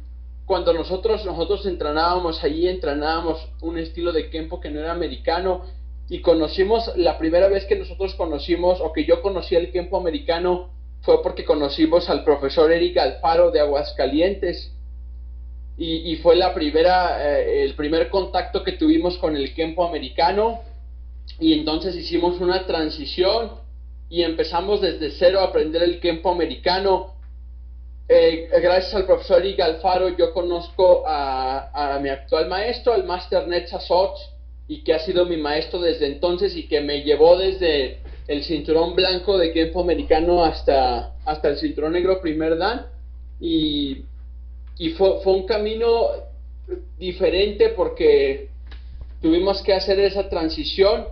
cuando 0.46 0.72
nosotros, 0.72 1.26
nosotros 1.26 1.66
entrenábamos 1.66 2.42
allí, 2.42 2.66
entrenábamos 2.66 3.46
un 3.60 3.76
estilo 3.76 4.10
de 4.12 4.30
Kempo 4.30 4.58
que 4.58 4.70
no 4.70 4.80
era 4.80 4.92
americano 4.92 5.66
y 6.08 6.22
conocimos, 6.22 6.90
la 6.96 7.18
primera 7.18 7.48
vez 7.48 7.66
que 7.66 7.76
nosotros 7.76 8.14
conocimos 8.14 8.80
o 8.80 8.90
que 8.94 9.04
yo 9.04 9.20
conocí 9.20 9.54
el 9.54 9.70
Kempo 9.70 9.98
americano 9.98 10.79
fue 11.02 11.22
porque 11.22 11.44
conocimos 11.44 12.10
al 12.10 12.24
profesor 12.24 12.70
Eric 12.70 12.98
Alfaro 12.98 13.50
de 13.50 13.60
Aguascalientes 13.60 14.72
y, 15.82 16.16
fue 16.16 16.36
la 16.36 16.52
primera, 16.52 17.40
eh, 17.40 17.64
el 17.64 17.74
primer 17.74 18.10
contacto 18.10 18.62
que 18.62 18.72
tuvimos 18.72 19.16
con 19.16 19.34
el 19.34 19.54
Kempo 19.54 19.82
americano 19.82 20.60
y 21.38 21.54
entonces 21.54 21.96
hicimos 21.96 22.38
una 22.38 22.66
transición 22.66 23.52
y 24.10 24.22
empezamos 24.22 24.82
desde 24.82 25.10
cero 25.12 25.40
a 25.40 25.44
aprender 25.44 25.82
el 25.82 25.98
Kempo 26.00 26.30
americano. 26.30 27.14
Eh, 28.08 28.50
gracias 28.60 28.92
al 28.94 29.06
profesor 29.06 29.46
Iga 29.46 29.64
Alfaro 29.64 30.14
yo 30.18 30.34
conozco 30.34 31.04
a, 31.06 31.98
mi 32.02 32.10
actual 32.10 32.48
maestro, 32.48 32.94
el 32.94 33.04
Master 33.04 33.46
Soch, 33.80 34.18
y 34.68 34.84
que 34.84 34.92
ha 34.92 34.98
sido 34.98 35.24
mi 35.24 35.38
maestro 35.38 35.80
desde 35.80 36.08
entonces 36.08 36.54
y 36.56 36.68
que 36.68 36.82
me 36.82 37.02
llevó 37.04 37.38
desde 37.38 38.00
el 38.30 38.44
cinturón 38.44 38.94
blanco 38.94 39.36
de 39.38 39.48
tiempo 39.48 39.80
americano 39.80 40.44
hasta, 40.44 41.16
hasta 41.24 41.48
el 41.48 41.58
cinturón 41.58 41.94
negro 41.94 42.20
primer 42.20 42.56
dan. 42.56 42.86
Y, 43.40 44.04
y 44.78 44.90
fue, 44.90 45.20
fue 45.24 45.32
un 45.32 45.46
camino 45.46 46.10
diferente 46.96 47.70
porque 47.70 48.50
tuvimos 49.20 49.60
que 49.62 49.74
hacer 49.74 49.98
esa 49.98 50.28
transición. 50.28 51.06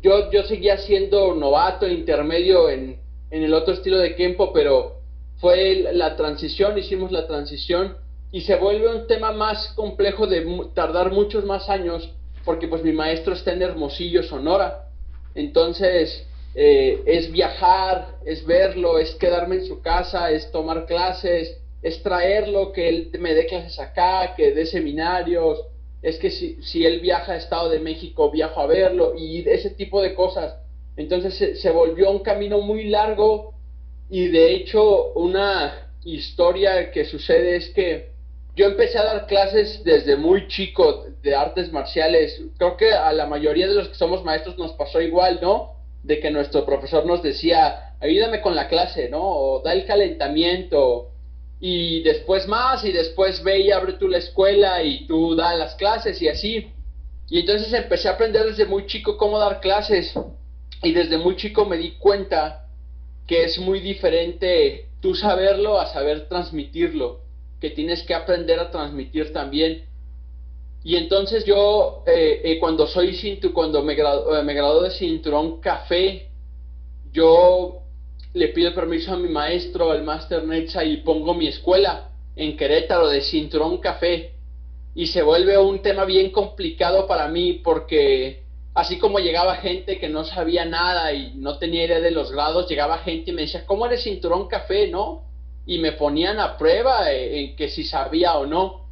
Yo, 0.00 0.30
yo 0.30 0.44
seguía 0.44 0.78
siendo 0.78 1.34
novato, 1.34 1.86
intermedio 1.86 2.70
en, 2.70 2.98
en 3.30 3.42
el 3.42 3.52
otro 3.52 3.74
estilo 3.74 3.98
de 3.98 4.16
Kempo, 4.16 4.50
pero 4.54 5.02
fue 5.36 5.90
la 5.92 6.16
transición, 6.16 6.78
hicimos 6.78 7.12
la 7.12 7.26
transición 7.26 7.98
y 8.32 8.40
se 8.40 8.56
vuelve 8.56 8.88
un 8.88 9.06
tema 9.08 9.32
más 9.32 9.74
complejo 9.74 10.26
de 10.26 10.70
tardar 10.74 11.12
muchos 11.12 11.44
más 11.44 11.68
años 11.68 12.14
porque 12.46 12.66
pues 12.66 12.82
mi 12.82 12.92
maestro 12.92 13.34
está 13.34 13.52
en 13.52 13.60
Hermosillo, 13.60 14.22
Sonora. 14.22 14.87
Entonces 15.38 16.26
eh, 16.56 17.00
es 17.06 17.30
viajar, 17.30 18.16
es 18.26 18.44
verlo, 18.44 18.98
es 18.98 19.14
quedarme 19.14 19.56
en 19.56 19.66
su 19.66 19.80
casa, 19.80 20.32
es 20.32 20.50
tomar 20.50 20.84
clases, 20.86 21.56
es 21.80 22.02
traerlo, 22.02 22.72
que 22.72 22.88
él 22.88 23.10
me 23.20 23.34
dé 23.34 23.46
clases 23.46 23.78
acá, 23.78 24.34
que 24.36 24.50
dé 24.52 24.66
seminarios, 24.66 25.60
es 26.02 26.18
que 26.18 26.30
si, 26.30 26.60
si 26.62 26.84
él 26.84 26.98
viaja 26.98 27.32
a 27.32 27.36
Estado 27.36 27.68
de 27.70 27.78
México, 27.78 28.32
viajo 28.32 28.60
a 28.60 28.66
verlo 28.66 29.14
y 29.16 29.48
ese 29.48 29.70
tipo 29.70 30.02
de 30.02 30.14
cosas. 30.14 30.56
Entonces 30.96 31.34
se, 31.34 31.54
se 31.54 31.70
volvió 31.70 32.10
un 32.10 32.24
camino 32.24 32.60
muy 32.60 32.88
largo 32.88 33.54
y 34.10 34.26
de 34.26 34.54
hecho 34.54 35.12
una 35.12 35.92
historia 36.04 36.90
que 36.90 37.04
sucede 37.04 37.54
es 37.54 37.68
que 37.70 38.10
yo 38.58 38.66
empecé 38.66 38.98
a 38.98 39.04
dar 39.04 39.26
clases 39.28 39.84
desde 39.84 40.16
muy 40.16 40.48
chico 40.48 41.06
de 41.22 41.36
artes 41.36 41.70
marciales. 41.72 42.42
Creo 42.58 42.76
que 42.76 42.90
a 42.90 43.12
la 43.12 43.24
mayoría 43.26 43.68
de 43.68 43.74
los 43.74 43.88
que 43.88 43.94
somos 43.94 44.24
maestros 44.24 44.58
nos 44.58 44.72
pasó 44.72 45.00
igual, 45.00 45.38
¿no? 45.40 45.76
De 46.02 46.18
que 46.18 46.32
nuestro 46.32 46.66
profesor 46.66 47.06
nos 47.06 47.22
decía, 47.22 47.94
ayúdame 48.00 48.40
con 48.40 48.56
la 48.56 48.66
clase, 48.66 49.08
¿no? 49.10 49.22
O 49.22 49.62
da 49.62 49.72
el 49.74 49.86
calentamiento. 49.86 51.12
Y 51.60 52.02
después 52.02 52.48
más, 52.48 52.84
y 52.84 52.90
después 52.90 53.44
ve 53.44 53.60
y 53.60 53.70
abre 53.70 53.92
tú 53.92 54.08
la 54.08 54.18
escuela 54.18 54.82
y 54.82 55.06
tú 55.06 55.36
da 55.36 55.54
las 55.54 55.76
clases 55.76 56.20
y 56.20 56.28
así. 56.28 56.72
Y 57.28 57.38
entonces 57.38 57.72
empecé 57.72 58.08
a 58.08 58.14
aprender 58.14 58.44
desde 58.44 58.66
muy 58.66 58.86
chico 58.86 59.16
cómo 59.16 59.38
dar 59.38 59.60
clases. 59.60 60.12
Y 60.82 60.92
desde 60.92 61.16
muy 61.16 61.36
chico 61.36 61.64
me 61.64 61.76
di 61.76 61.92
cuenta 61.92 62.66
que 63.24 63.44
es 63.44 63.56
muy 63.60 63.78
diferente 63.78 64.88
tú 65.00 65.14
saberlo 65.14 65.78
a 65.78 65.86
saber 65.86 66.28
transmitirlo 66.28 67.27
que 67.60 67.70
tienes 67.70 68.02
que 68.02 68.14
aprender 68.14 68.58
a 68.60 68.70
transmitir 68.70 69.32
también. 69.32 69.84
Y 70.84 70.96
entonces 70.96 71.44
yo, 71.44 72.04
eh, 72.06 72.40
eh, 72.44 72.58
cuando 72.58 72.86
soy 72.86 73.14
cintu, 73.14 73.52
cuando 73.52 73.82
me, 73.82 73.94
grado, 73.94 74.38
eh, 74.38 74.42
me 74.42 74.54
gradué 74.54 74.88
de 74.88 74.94
cinturón 74.94 75.60
café, 75.60 76.28
yo 77.12 77.80
le 78.34 78.48
pido 78.48 78.74
permiso 78.74 79.12
a 79.12 79.16
mi 79.16 79.28
maestro, 79.28 79.90
al 79.90 80.04
Master 80.04 80.44
Netza, 80.44 80.84
y 80.84 80.98
pongo 80.98 81.34
mi 81.34 81.48
escuela 81.48 82.10
en 82.36 82.56
Querétaro 82.56 83.08
de 83.08 83.22
cinturón 83.22 83.78
café. 83.78 84.34
Y 84.94 85.08
se 85.08 85.22
vuelve 85.22 85.58
un 85.58 85.80
tema 85.82 86.04
bien 86.04 86.30
complicado 86.30 87.06
para 87.06 87.28
mí 87.28 87.54
porque 87.64 88.44
así 88.74 88.98
como 88.98 89.18
llegaba 89.18 89.56
gente 89.56 89.98
que 89.98 90.08
no 90.08 90.24
sabía 90.24 90.64
nada 90.64 91.12
y 91.12 91.34
no 91.34 91.58
tenía 91.58 91.84
idea 91.84 92.00
de 92.00 92.12
los 92.12 92.30
grados, 92.30 92.68
llegaba 92.68 92.98
gente 92.98 93.30
y 93.30 93.34
me 93.34 93.42
decía, 93.42 93.66
¿cómo 93.66 93.86
eres 93.86 94.04
cinturón 94.04 94.46
café? 94.46 94.88
¿No? 94.88 95.24
Y 95.68 95.78
me 95.78 95.92
ponían 95.92 96.40
a 96.40 96.56
prueba 96.56 97.12
en 97.12 97.54
que 97.54 97.68
si 97.68 97.84
sabía 97.84 98.38
o 98.38 98.46
no. 98.46 98.86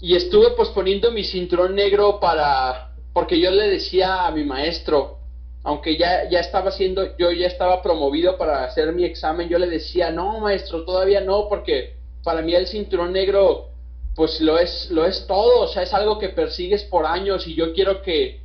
Y 0.00 0.14
estuve 0.14 0.52
posponiendo 0.52 1.10
mi 1.10 1.24
cinturón 1.24 1.74
negro 1.74 2.20
para, 2.20 2.92
porque 3.12 3.40
yo 3.40 3.50
le 3.50 3.68
decía 3.68 4.24
a 4.24 4.30
mi 4.30 4.44
maestro, 4.44 5.18
aunque 5.64 5.96
ya, 5.96 6.30
ya 6.30 6.38
estaba 6.38 6.68
haciendo, 6.68 7.16
yo 7.16 7.32
ya 7.32 7.48
estaba 7.48 7.82
promovido 7.82 8.38
para 8.38 8.62
hacer 8.62 8.92
mi 8.92 9.04
examen, 9.04 9.48
yo 9.48 9.58
le 9.58 9.66
decía, 9.66 10.12
no 10.12 10.38
maestro, 10.38 10.84
todavía 10.84 11.22
no, 11.22 11.48
porque 11.48 11.96
para 12.22 12.40
mí 12.40 12.54
el 12.54 12.68
cinturón 12.68 13.12
negro, 13.12 13.70
pues 14.14 14.40
lo 14.40 14.60
es, 14.60 14.88
lo 14.92 15.06
es 15.06 15.26
todo, 15.26 15.62
o 15.62 15.66
sea, 15.66 15.82
es 15.82 15.92
algo 15.92 16.20
que 16.20 16.28
persigues 16.28 16.84
por 16.84 17.04
años 17.04 17.48
y 17.48 17.56
yo 17.56 17.72
quiero 17.72 18.00
que, 18.02 18.42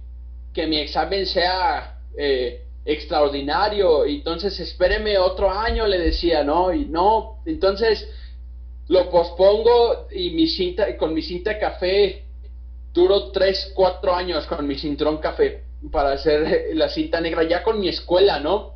que 0.51 0.65
mi 0.65 0.77
examen 0.77 1.27
sea 1.27 1.99
eh, 2.17 2.63
extraordinario, 2.85 4.05
entonces 4.05 4.59
espéreme 4.59 5.17
otro 5.17 5.51
año, 5.51 5.85
le 5.88 6.00
decía, 6.00 6.43
¿no? 6.43 6.73
Y 6.73 6.85
no, 6.85 7.41
entonces 7.45 8.07
lo 8.88 9.09
pospongo 9.09 10.07
y 10.11 10.31
mi 10.31 10.47
cinta, 10.47 10.97
con 10.97 11.13
mi 11.13 11.21
cinta 11.21 11.59
café 11.59 12.25
duro 12.93 13.31
3, 13.31 13.73
4 13.75 14.15
años 14.15 14.45
con 14.47 14.67
mi 14.67 14.77
cinturón 14.77 15.17
café 15.17 15.63
para 15.91 16.13
hacer 16.13 16.69
la 16.73 16.89
cinta 16.89 17.21
negra, 17.21 17.43
ya 17.43 17.63
con 17.63 17.79
mi 17.79 17.88
escuela, 17.88 18.39
¿no? 18.39 18.75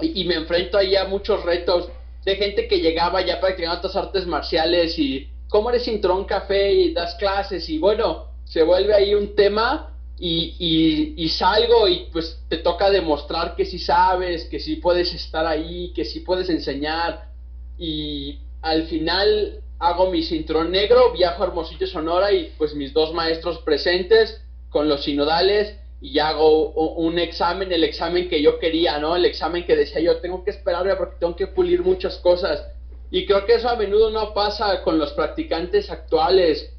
Y, 0.00 0.24
me 0.24 0.34
enfrento 0.34 0.76
ahí 0.76 0.94
a 0.94 1.06
muchos 1.06 1.42
retos 1.42 1.88
de 2.24 2.36
gente 2.36 2.68
que 2.68 2.80
llegaba 2.80 3.24
ya 3.24 3.40
practicando 3.40 3.78
otras 3.78 3.96
artes 3.96 4.26
marciales 4.26 4.98
y 4.98 5.28
cómo 5.48 5.70
eres 5.70 5.84
cinturón 5.84 6.26
café 6.26 6.72
y 6.72 6.92
das 6.92 7.14
clases 7.14 7.68
y 7.68 7.78
bueno, 7.78 8.26
se 8.44 8.62
vuelve 8.62 8.92
ahí 8.92 9.14
un 9.14 9.34
tema 9.34 9.95
y, 10.18 11.14
y, 11.16 11.28
salgo 11.28 11.88
y 11.88 12.08
pues 12.10 12.38
te 12.48 12.58
toca 12.58 12.90
demostrar 12.90 13.54
que 13.54 13.66
sí 13.66 13.78
sabes, 13.78 14.46
que 14.46 14.58
sí 14.58 14.76
puedes 14.76 15.12
estar 15.12 15.46
ahí, 15.46 15.92
que 15.94 16.06
sí 16.06 16.20
puedes 16.20 16.48
enseñar 16.48 17.28
y 17.76 18.38
al 18.62 18.84
final 18.84 19.60
hago 19.78 20.10
mi 20.10 20.22
cinturón 20.22 20.70
negro, 20.70 21.12
viajo 21.12 21.42
a 21.42 21.46
Hermosillo, 21.48 21.86
Sonora 21.86 22.32
y 22.32 22.50
pues 22.56 22.74
mis 22.74 22.94
dos 22.94 23.12
maestros 23.12 23.58
presentes 23.58 24.40
con 24.70 24.88
los 24.88 25.04
sinodales 25.04 25.76
y 26.00 26.18
hago 26.18 26.70
un 26.70 27.18
examen, 27.18 27.70
el 27.72 27.84
examen 27.84 28.28
que 28.28 28.40
yo 28.40 28.58
quería, 28.58 28.98
¿no? 28.98 29.16
El 29.16 29.24
examen 29.24 29.66
que 29.66 29.76
decía 29.76 30.00
yo, 30.00 30.18
tengo 30.20 30.44
que 30.44 30.50
esperarme 30.50 30.94
porque 30.96 31.16
tengo 31.18 31.36
que 31.36 31.46
pulir 31.46 31.82
muchas 31.82 32.16
cosas. 32.18 32.62
Y 33.10 33.26
creo 33.26 33.44
que 33.44 33.54
eso 33.54 33.68
a 33.68 33.76
menudo 33.76 34.10
no 34.10 34.34
pasa 34.34 34.82
con 34.82 34.98
los 34.98 35.12
practicantes 35.12 35.90
actuales 35.90 36.70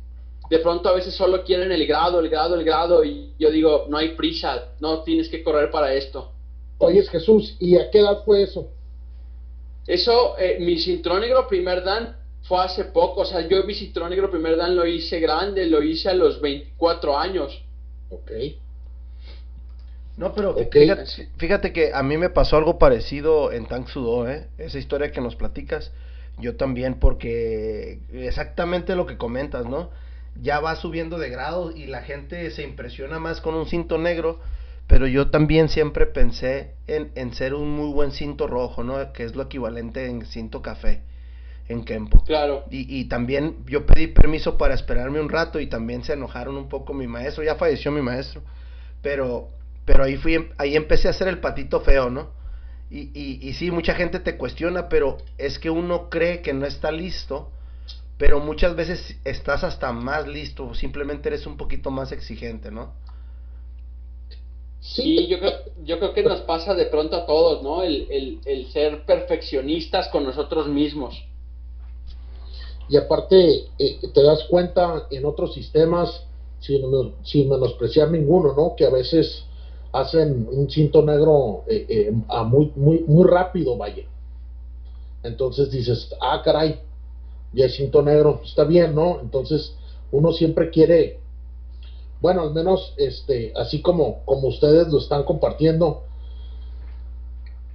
de 0.49 0.59
pronto 0.59 0.89
a 0.89 0.93
veces 0.93 1.13
solo 1.13 1.43
quieren 1.43 1.71
el 1.71 1.85
grado, 1.85 2.19
el 2.19 2.29
grado, 2.29 2.55
el 2.55 2.63
grado, 2.63 3.03
y 3.03 3.33
yo 3.37 3.51
digo, 3.51 3.85
no 3.89 3.97
hay 3.97 4.15
prisa, 4.15 4.69
no 4.79 5.03
tienes 5.03 5.29
que 5.29 5.43
correr 5.43 5.69
para 5.69 5.93
esto. 5.93 6.31
Oye, 6.77 7.03
Jesús, 7.03 7.55
¿y 7.59 7.77
a 7.77 7.89
qué 7.89 7.99
edad 7.99 8.23
fue 8.23 8.43
eso? 8.43 8.69
Eso, 9.85 10.37
eh, 10.37 10.57
mi 10.59 10.77
cinturón 10.79 11.21
negro 11.21 11.47
primer 11.47 11.83
dan 11.83 12.17
fue 12.43 12.63
hace 12.63 12.85
poco, 12.85 13.21
o 13.21 13.25
sea, 13.25 13.47
yo 13.47 13.63
mi 13.63 13.73
cinturón 13.73 14.09
negro 14.09 14.29
primer 14.29 14.57
dan 14.57 14.75
lo 14.75 14.85
hice 14.85 15.19
grande, 15.19 15.65
lo 15.65 15.81
hice 15.81 16.09
a 16.09 16.13
los 16.13 16.39
24 16.39 17.17
años. 17.17 17.61
Ok. 18.09 18.31
No, 20.17 20.33
pero 20.33 20.55
Fíjate, 20.71 21.29
fíjate, 21.37 21.73
que 21.73 21.91
a 21.93 22.01
mí 22.01 22.17
me 22.17 22.29
pasó 22.29 22.57
algo 22.57 22.79
parecido 22.79 23.51
en 23.51 23.67
Tang 23.67 23.87
Sudo, 23.87 24.27
¿eh? 24.27 24.47
Esa 24.57 24.79
historia 24.79 25.11
que 25.11 25.21
nos 25.21 25.35
platicas, 25.35 25.91
yo 26.39 26.55
también, 26.55 26.95
porque 26.99 27.99
exactamente 28.11 28.95
lo 28.95 29.05
que 29.05 29.17
comentas, 29.17 29.65
¿no? 29.67 29.91
Ya 30.41 30.59
va 30.59 30.75
subiendo 30.75 31.17
de 31.17 31.29
grado 31.29 31.71
y 31.75 31.87
la 31.87 32.01
gente 32.01 32.49
se 32.51 32.63
impresiona 32.63 33.19
más 33.19 33.41
con 33.41 33.55
un 33.55 33.65
cinto 33.65 33.97
negro, 33.97 34.39
pero 34.87 35.07
yo 35.07 35.29
también 35.29 35.69
siempre 35.69 36.05
pensé 36.05 36.75
en, 36.87 37.11
en 37.15 37.33
ser 37.33 37.53
un 37.53 37.69
muy 37.69 37.91
buen 37.91 38.11
cinto 38.11 38.47
rojo, 38.47 38.83
¿no? 38.83 39.13
Que 39.13 39.23
es 39.23 39.35
lo 39.35 39.43
equivalente 39.43 40.05
en 40.05 40.25
cinto 40.25 40.61
café 40.61 41.01
en 41.67 41.83
Kempo. 41.83 42.23
Claro. 42.23 42.63
Y, 42.71 42.99
y 42.99 43.05
también 43.05 43.57
yo 43.65 43.85
pedí 43.85 44.07
permiso 44.07 44.57
para 44.57 44.73
esperarme 44.73 45.19
un 45.19 45.29
rato 45.29 45.59
y 45.59 45.67
también 45.67 46.03
se 46.03 46.13
enojaron 46.13 46.55
un 46.55 46.69
poco 46.69 46.93
mi 46.93 47.07
maestro, 47.07 47.43
ya 47.43 47.55
falleció 47.55 47.91
mi 47.91 48.01
maestro, 48.01 48.41
pero, 49.01 49.49
pero 49.85 50.03
ahí 50.03 50.15
fui, 50.15 50.49
ahí 50.57 50.75
empecé 50.75 51.07
a 51.07 51.11
hacer 51.11 51.27
el 51.27 51.39
patito 51.39 51.81
feo, 51.81 52.09
¿no? 52.09 52.31
Y, 52.89 53.11
y, 53.13 53.39
y 53.41 53.53
sí, 53.53 53.69
mucha 53.69 53.95
gente 53.95 54.19
te 54.19 54.37
cuestiona, 54.37 54.87
pero 54.87 55.17
es 55.37 55.59
que 55.59 55.69
uno 55.69 56.09
cree 56.09 56.41
que 56.41 56.53
no 56.53 56.65
está 56.65 56.89
listo 56.91 57.51
pero 58.17 58.39
muchas 58.39 58.75
veces 58.75 59.15
estás 59.23 59.63
hasta 59.63 59.91
más 59.91 60.27
listo, 60.27 60.73
simplemente 60.73 61.29
eres 61.29 61.45
un 61.45 61.55
poquito 61.55 61.91
más 61.91 62.11
exigente, 62.11 62.71
¿no? 62.71 62.93
Sí, 64.79 65.27
yo 65.27 65.39
creo, 65.39 65.51
yo 65.83 65.99
creo 65.99 66.13
que 66.13 66.23
nos 66.23 66.41
pasa 66.41 66.73
de 66.73 66.85
pronto 66.85 67.15
a 67.15 67.25
todos, 67.25 67.61
¿no? 67.61 67.83
El, 67.83 68.39
ser 68.71 69.05
perfeccionistas 69.05 70.07
con 70.09 70.23
nosotros 70.23 70.67
mismos. 70.67 71.23
Y 72.89 72.95
aparte, 72.95 73.65
eh, 73.77 73.99
te 74.13 74.23
das 74.23 74.45
cuenta 74.49 75.07
en 75.11 75.25
otros 75.25 75.53
sistemas, 75.53 76.23
sin, 76.59 76.81
sin, 77.23 77.49
menospreciar 77.49 78.09
ninguno, 78.09 78.53
¿no? 78.55 78.75
Que 78.75 78.85
a 78.85 78.89
veces 78.89 79.43
hacen 79.91 80.47
un 80.49 80.69
cinto 80.69 81.01
negro 81.01 81.63
eh, 81.67 81.85
eh, 81.89 82.13
a 82.29 82.43
muy, 82.43 82.71
muy, 82.75 83.03
muy 83.07 83.27
rápido, 83.29 83.77
vaya. 83.77 84.05
Entonces 85.23 85.69
dices, 85.69 86.13
ah, 86.21 86.41
caray, 86.43 86.79
y 87.53 87.61
el 87.61 87.71
cinto 87.71 88.01
negro, 88.01 88.41
está 88.43 88.63
bien, 88.63 88.95
¿no? 88.95 89.19
Entonces 89.21 89.73
uno 90.11 90.31
siempre 90.31 90.69
quiere, 90.69 91.19
bueno, 92.21 92.41
al 92.41 92.53
menos 92.53 92.93
este, 92.97 93.53
así 93.55 93.81
como, 93.81 94.23
como 94.25 94.47
ustedes 94.47 94.87
lo 94.89 94.99
están 94.99 95.23
compartiendo, 95.23 96.03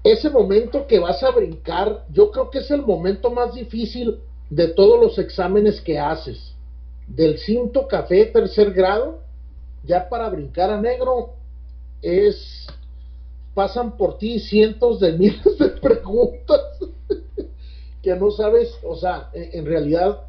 ese 0.04 0.30
momento 0.30 0.86
que 0.86 0.98
vas 0.98 1.22
a 1.22 1.30
brincar, 1.30 2.04
yo 2.10 2.30
creo 2.30 2.50
que 2.50 2.58
es 2.58 2.70
el 2.70 2.82
momento 2.82 3.30
más 3.30 3.54
difícil 3.54 4.18
de 4.50 4.68
todos 4.68 5.00
los 5.00 5.18
exámenes 5.18 5.80
que 5.80 5.98
haces. 5.98 6.54
Del 7.06 7.38
cinto 7.38 7.86
café 7.86 8.26
tercer 8.26 8.72
grado, 8.72 9.20
ya 9.84 10.08
para 10.08 10.28
brincar 10.28 10.70
a 10.70 10.80
negro, 10.80 11.34
es 12.00 12.66
pasan 13.54 13.96
por 13.96 14.18
ti 14.18 14.40
cientos 14.40 14.98
de 15.00 15.12
miles 15.12 15.58
de 15.58 15.68
preguntas 15.68 16.60
que 18.02 18.16
no 18.16 18.30
sabes, 18.30 18.76
o 18.82 18.96
sea, 18.96 19.30
en, 19.32 19.64
realidad 19.64 20.22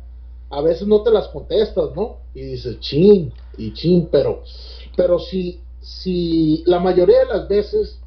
a 0.49 0.61
veces 0.61 0.87
no 0.87 1.01
te 1.01 1.11
las 1.11 1.27
contestas, 1.29 1.89
¿no? 1.95 2.17
Y 2.35 2.41
dices, 2.41 2.79
chin, 2.79 3.33
y 3.57 3.73
chin, 3.73 4.07
pero, 4.11 4.43
pero 4.95 5.17
si, 5.17 5.59
si 5.81 6.63
la 6.67 6.79
mayoría 6.79 7.19
de 7.19 7.25
las 7.25 7.47
veces, 7.47 7.99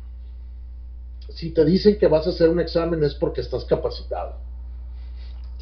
si 1.31 1.51
te 1.51 1.65
dicen 1.65 1.99
que 1.99 2.07
vas 2.07 2.27
a 2.27 2.31
hacer 2.31 2.49
un 2.49 2.61
examen 2.61 3.03
es 3.03 3.15
porque 3.15 3.41
estás 3.41 3.65
capacitado. 3.65 4.37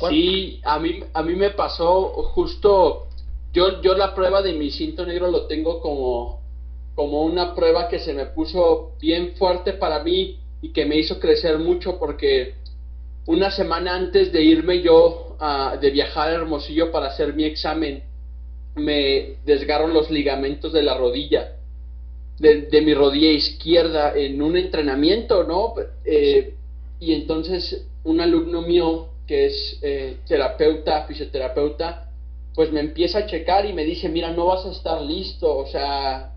Sí, 0.08 0.60
a 0.64 0.78
mí, 0.78 1.00
a 1.12 1.22
mí 1.22 1.34
me 1.34 1.50
pasó 1.50 2.08
justo, 2.34 3.06
yo, 3.52 3.80
yo 3.80 3.94
la 3.94 4.14
prueba 4.14 4.42
de 4.42 4.52
mi 4.52 4.70
cinto 4.70 5.06
negro 5.06 5.30
lo 5.30 5.46
tengo 5.46 5.80
como, 5.80 6.40
como 6.94 7.22
una 7.22 7.54
prueba 7.54 7.88
que 7.88 8.00
se 8.00 8.12
me 8.12 8.26
puso 8.26 8.92
bien 9.00 9.34
fuerte 9.36 9.72
para 9.72 10.02
mí 10.02 10.40
y 10.60 10.72
que 10.72 10.84
me 10.84 10.96
hizo 10.96 11.20
crecer 11.20 11.58
mucho 11.58 11.98
porque 11.98 12.54
una 13.26 13.50
semana 13.50 13.94
antes 13.94 14.32
de 14.32 14.42
irme 14.42 14.82
yo 14.82 15.36
a, 15.40 15.76
de 15.80 15.90
viajar 15.90 16.28
a 16.28 16.34
Hermosillo 16.34 16.90
para 16.90 17.06
hacer 17.06 17.34
mi 17.34 17.44
examen, 17.44 18.02
me 18.74 19.36
desgarro 19.44 19.88
los 19.88 20.10
ligamentos 20.10 20.72
de 20.72 20.82
la 20.82 20.96
rodilla, 20.96 21.52
de, 22.38 22.82
mi 22.82 22.92
rodilla 22.92 23.30
izquierda 23.30 24.12
en 24.16 24.42
un 24.42 24.56
entrenamiento, 24.56 25.44
¿no? 25.44 25.74
Eh, 26.04 26.54
y 26.98 27.12
entonces 27.12 27.86
un 28.02 28.20
alumno 28.20 28.62
mío 28.62 29.08
que 29.26 29.46
es 29.46 29.78
eh, 29.82 30.16
terapeuta, 30.26 31.06
fisioterapeuta, 31.06 32.10
pues 32.54 32.70
me 32.72 32.80
empieza 32.80 33.20
a 33.20 33.26
checar 33.26 33.66
y 33.66 33.72
me 33.72 33.84
dice, 33.84 34.08
mira, 34.08 34.32
no 34.32 34.46
vas 34.46 34.66
a 34.66 34.72
estar 34.72 35.00
listo, 35.00 35.56
o 35.56 35.66
sea, 35.66 36.32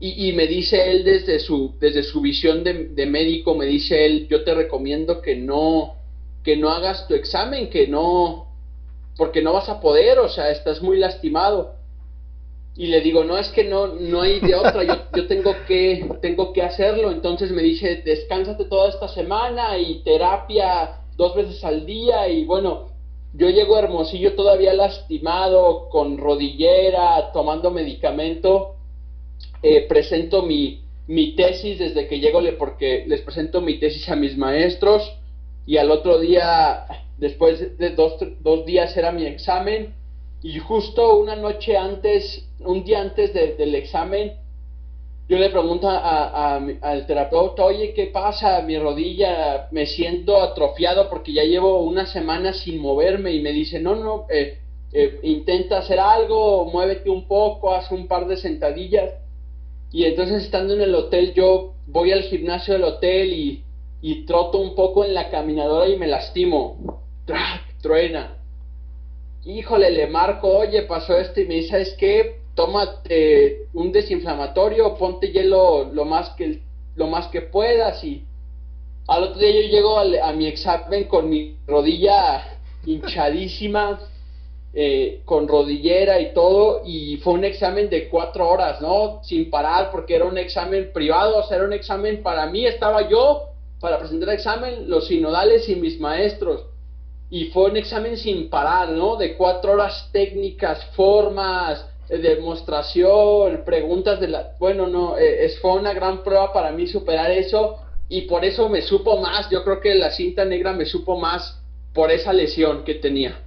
y, 0.00 0.28
y 0.28 0.32
me 0.32 0.46
dice 0.46 0.90
él 0.90 1.04
desde 1.04 1.40
su, 1.40 1.74
desde 1.80 2.02
su 2.02 2.20
visión 2.20 2.62
de, 2.62 2.88
de, 2.88 3.06
médico, 3.06 3.54
me 3.54 3.66
dice 3.66 4.06
él, 4.06 4.28
yo 4.28 4.44
te 4.44 4.54
recomiendo 4.54 5.20
que 5.20 5.36
no, 5.36 5.97
que 6.48 6.56
no 6.56 6.70
hagas 6.70 7.06
tu 7.06 7.12
examen, 7.12 7.68
que 7.68 7.86
no, 7.88 8.46
porque 9.18 9.42
no 9.42 9.52
vas 9.52 9.68
a 9.68 9.82
poder, 9.82 10.18
o 10.18 10.30
sea, 10.30 10.50
estás 10.50 10.80
muy 10.80 10.96
lastimado. 10.96 11.74
Y 12.74 12.86
le 12.86 13.02
digo, 13.02 13.22
no, 13.22 13.36
es 13.36 13.48
que 13.48 13.64
no, 13.64 13.88
no 13.88 14.22
hay 14.22 14.40
de 14.40 14.54
otra, 14.54 14.82
yo, 15.14 15.26
tengo, 15.26 15.52
que, 15.66 16.08
tengo 16.22 16.54
que 16.54 16.62
hacerlo. 16.62 17.10
Entonces 17.10 17.50
me 17.50 17.60
dice, 17.60 17.96
descánsate 17.96 18.64
toda 18.64 18.88
esta 18.88 19.08
semana 19.08 19.76
y 19.76 20.02
terapia 20.04 21.02
dos 21.18 21.36
veces 21.36 21.62
al 21.64 21.84
día 21.84 22.26
y 22.30 22.46
bueno, 22.46 22.92
yo 23.34 23.50
llego 23.50 23.76
a 23.76 23.80
Hermosillo 23.80 24.34
todavía 24.34 24.72
lastimado, 24.72 25.90
con 25.90 26.16
rodillera, 26.16 27.30
tomando 27.34 27.70
medicamento, 27.70 28.76
eh, 29.62 29.82
presento 29.86 30.44
mi, 30.44 30.80
mi 31.08 31.36
tesis 31.36 31.78
desde 31.78 32.08
que 32.08 32.20
llego, 32.20 32.40
porque 32.58 33.04
les 33.06 33.20
presento 33.20 33.60
mi 33.60 33.78
tesis 33.78 34.08
a 34.08 34.16
mis 34.16 34.34
maestros 34.38 35.17
y 35.68 35.76
al 35.76 35.90
otro 35.90 36.18
día, 36.18 36.86
después 37.18 37.76
de 37.76 37.90
dos, 37.90 38.14
dos 38.40 38.64
días 38.64 38.96
era 38.96 39.12
mi 39.12 39.26
examen 39.26 39.92
y 40.42 40.58
justo 40.60 41.18
una 41.18 41.36
noche 41.36 41.76
antes, 41.76 42.48
un 42.60 42.84
día 42.84 43.02
antes 43.02 43.34
del 43.34 43.74
examen, 43.74 44.32
yo 45.28 45.36
le 45.36 45.50
pregunto 45.50 45.86
al 45.90 47.06
terapeuta, 47.06 47.66
oye, 47.66 47.92
¿qué 47.92 48.06
pasa? 48.06 48.62
Mi 48.62 48.78
rodilla, 48.78 49.68
me 49.70 49.84
siento 49.84 50.40
atrofiado 50.40 51.10
porque 51.10 51.34
ya 51.34 51.44
llevo 51.44 51.80
una 51.80 52.06
semana 52.06 52.54
sin 52.54 52.80
moverme 52.80 53.32
y 53.34 53.42
me 53.42 53.52
dice, 53.52 53.78
no, 53.78 53.94
no, 53.94 54.24
eh, 54.30 54.60
eh, 54.94 55.20
intenta 55.22 55.80
hacer 55.80 56.00
algo, 56.00 56.64
muévete 56.64 57.10
un 57.10 57.28
poco, 57.28 57.74
haz 57.74 57.92
un 57.92 58.08
par 58.08 58.26
de 58.26 58.38
sentadillas. 58.38 59.12
Y 59.92 60.04
entonces 60.04 60.44
estando 60.44 60.72
en 60.72 60.80
el 60.80 60.94
hotel, 60.94 61.34
yo 61.34 61.74
voy 61.86 62.12
al 62.12 62.22
gimnasio 62.22 62.72
del 62.72 62.84
hotel 62.84 63.34
y, 63.34 63.64
y 64.00 64.24
troto 64.24 64.58
un 64.58 64.74
poco 64.74 65.04
en 65.04 65.14
la 65.14 65.30
caminadora 65.30 65.88
y 65.88 65.96
me 65.96 66.06
lastimo. 66.06 67.02
¡Trac! 67.24 67.62
Truena. 67.80 68.36
Híjole, 69.44 69.90
le 69.90 70.08
marco, 70.08 70.48
oye, 70.48 70.82
pasó 70.82 71.16
esto 71.16 71.40
y 71.40 71.46
me 71.46 71.54
dice, 71.54 71.70
¿sabes 71.70 71.94
qué? 71.98 72.38
tómate 72.58 73.68
un 73.72 73.92
desinflamatorio, 73.92 74.96
ponte 74.96 75.30
hielo 75.30 75.84
lo 75.92 76.04
más 76.04 76.30
que, 76.30 76.58
lo 76.96 77.06
más 77.06 77.28
que 77.28 77.40
puedas 77.40 78.02
y 78.02 78.24
al 79.06 79.22
otro 79.22 79.38
día 79.38 79.52
yo 79.52 79.68
llego 79.68 79.96
a, 79.96 80.32
mi 80.32 80.48
examen 80.48 81.04
con 81.04 81.30
mi 81.30 81.56
rodilla 81.68 82.58
hinchadísima, 82.84 84.00
eh, 84.74 85.22
con 85.24 85.46
rodillera 85.46 86.18
y 86.20 86.34
todo, 86.34 86.82
y 86.84 87.18
fue 87.18 87.34
un 87.34 87.44
examen 87.44 87.88
de 87.88 88.08
cuatro 88.08 88.48
horas, 88.48 88.80
¿no? 88.80 89.20
Sin 89.22 89.50
parar, 89.50 89.92
porque 89.92 90.16
era 90.16 90.24
un 90.24 90.36
examen 90.36 90.90
privado, 90.92 91.38
o 91.38 91.42
sea, 91.44 91.58
era 91.58 91.66
un 91.66 91.72
examen 91.72 92.24
para 92.24 92.46
mí, 92.46 92.66
estaba 92.66 93.08
yo 93.08 93.50
para 93.80 93.98
presentar 93.98 94.30
el 94.30 94.34
examen, 94.36 94.90
los 94.90 95.06
sinodales 95.06 95.68
y 95.68 95.76
mis 95.76 96.00
maestros, 96.00 96.64
y 97.30 97.46
fue 97.46 97.70
un 97.70 97.76
examen 97.76 98.16
sin 98.16 98.48
parar, 98.48 98.90
¿no? 98.90 99.16
De 99.16 99.36
cuatro 99.36 99.72
horas 99.72 100.08
técnicas, 100.12 100.84
formas, 100.96 101.84
demostración, 102.08 103.64
preguntas 103.64 104.18
de 104.20 104.28
la... 104.28 104.56
Bueno, 104.58 104.86
no, 104.86 105.18
eh, 105.18 105.44
es, 105.44 105.58
fue 105.60 105.74
una 105.74 105.92
gran 105.92 106.22
prueba 106.22 106.52
para 106.52 106.72
mí 106.72 106.86
superar 106.86 107.30
eso 107.30 107.78
y 108.08 108.22
por 108.22 108.44
eso 108.44 108.68
me 108.68 108.80
supo 108.80 109.20
más, 109.20 109.50
yo 109.50 109.62
creo 109.62 109.80
que 109.80 109.94
la 109.94 110.10
cinta 110.10 110.44
negra 110.44 110.72
me 110.72 110.86
supo 110.86 111.18
más 111.18 111.60
por 111.92 112.10
esa 112.10 112.32
lesión 112.32 112.84
que 112.84 112.94
tenía. 112.94 113.38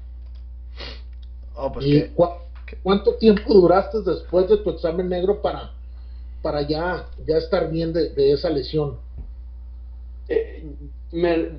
Oh, 1.56 1.72
pues 1.72 1.86
¿Y 1.86 2.12
cuánto 2.84 3.15
tiempo 3.15 3.54
duraste 3.54 4.02
después 4.02 4.48
de 4.48 4.58
tu 4.58 4.70
examen 4.70 5.10
negro 5.10 5.41
para, 5.41 5.72
para 6.44 6.62
ya, 6.62 7.08
ya 7.26 7.38
estar 7.38 7.70
bien 7.72 7.91
de, 7.94 8.32
esa 8.32 8.50
lesión? 8.50 8.98
Eh, 10.29 10.63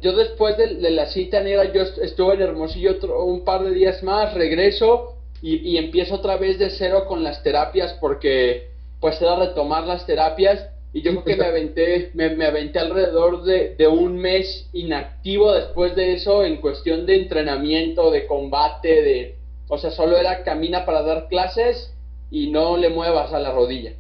yo 0.01 0.17
después 0.17 0.57
de, 0.57 0.91
la 0.91 1.07
cinta 1.07 1.43
negra, 1.43 1.73
yo 1.73 1.83
estuve 1.83 2.35
en 2.35 2.43
Hermosillo 2.43 2.93
otro, 2.93 3.25
un 3.25 3.45
par 3.45 3.65
de 3.65 3.75
días 3.75 4.03
más, 4.03 4.33
regreso 4.35 5.17
y, 5.43 5.77
empiezo 5.77 6.15
otra 6.15 6.37
vez 6.37 6.59
de 6.59 6.71
cero 6.71 7.05
con 7.07 7.23
las 7.23 7.43
terapias 7.43 7.95
porque 8.01 8.69
pues 9.01 9.21
era 9.21 9.37
retomar 9.37 9.87
las 9.87 10.07
terapias 10.07 10.69
y 10.95 11.03
yo 11.03 11.11
creo 11.11 11.25
que 11.25 11.37
me 11.37 11.47
aventé, 11.47 12.11
me, 12.15 12.45
aventé 12.45 12.79
alrededor 12.79 13.43
de, 13.45 13.75
de, 13.77 13.89
un 13.89 14.19
mes 14.19 14.69
inactivo 14.73 15.53
después 15.53 15.97
de 15.97 16.15
eso 16.15 16.45
en 16.45 16.59
cuestión 16.59 17.07
de 17.07 17.17
entrenamiento, 17.17 18.11
de 18.11 18.27
combate, 18.27 19.03
de, 19.03 19.35
o 19.69 19.79
sea, 19.79 19.91
solo 19.91 20.17
era 20.17 20.45
camina 20.45 20.85
para 20.85 21.03
dar 21.03 21.29
clases 21.29 21.93
y 22.31 22.49
no 22.49 22.77
le 22.77 22.91
muevas 22.91 23.33
a 23.33 23.41
la 23.41 23.53
rodilla. 23.53 23.95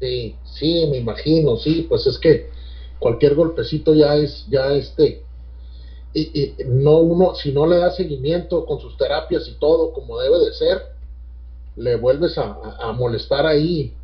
Sí, 0.00 0.34
sí, 0.44 0.86
me 0.90 0.96
imagino, 0.96 1.56
sí, 1.56 1.86
pues 1.88 2.06
es 2.06 2.18
que 2.18 2.48
cualquier 3.00 3.34
golpecito 3.34 3.94
ya 3.94 4.14
es, 4.14 4.46
ya 4.48 4.72
este, 4.72 5.24
y, 6.14 6.54
no 6.66 6.98
uno, 6.98 7.34
si 7.34 7.50
no 7.50 7.66
le 7.66 7.78
da 7.78 7.90
seguimiento 7.90 8.64
con 8.66 8.78
sus 8.78 8.96
terapias 8.96 9.48
y 9.48 9.58
todo 9.58 9.92
como 9.92 10.20
debe 10.20 10.38
de 10.38 10.52
ser, 10.52 10.82
le 11.76 11.96
vuelves 11.96 12.36
a, 12.36 12.92
molestar 12.92 13.46
ahí 13.46 13.94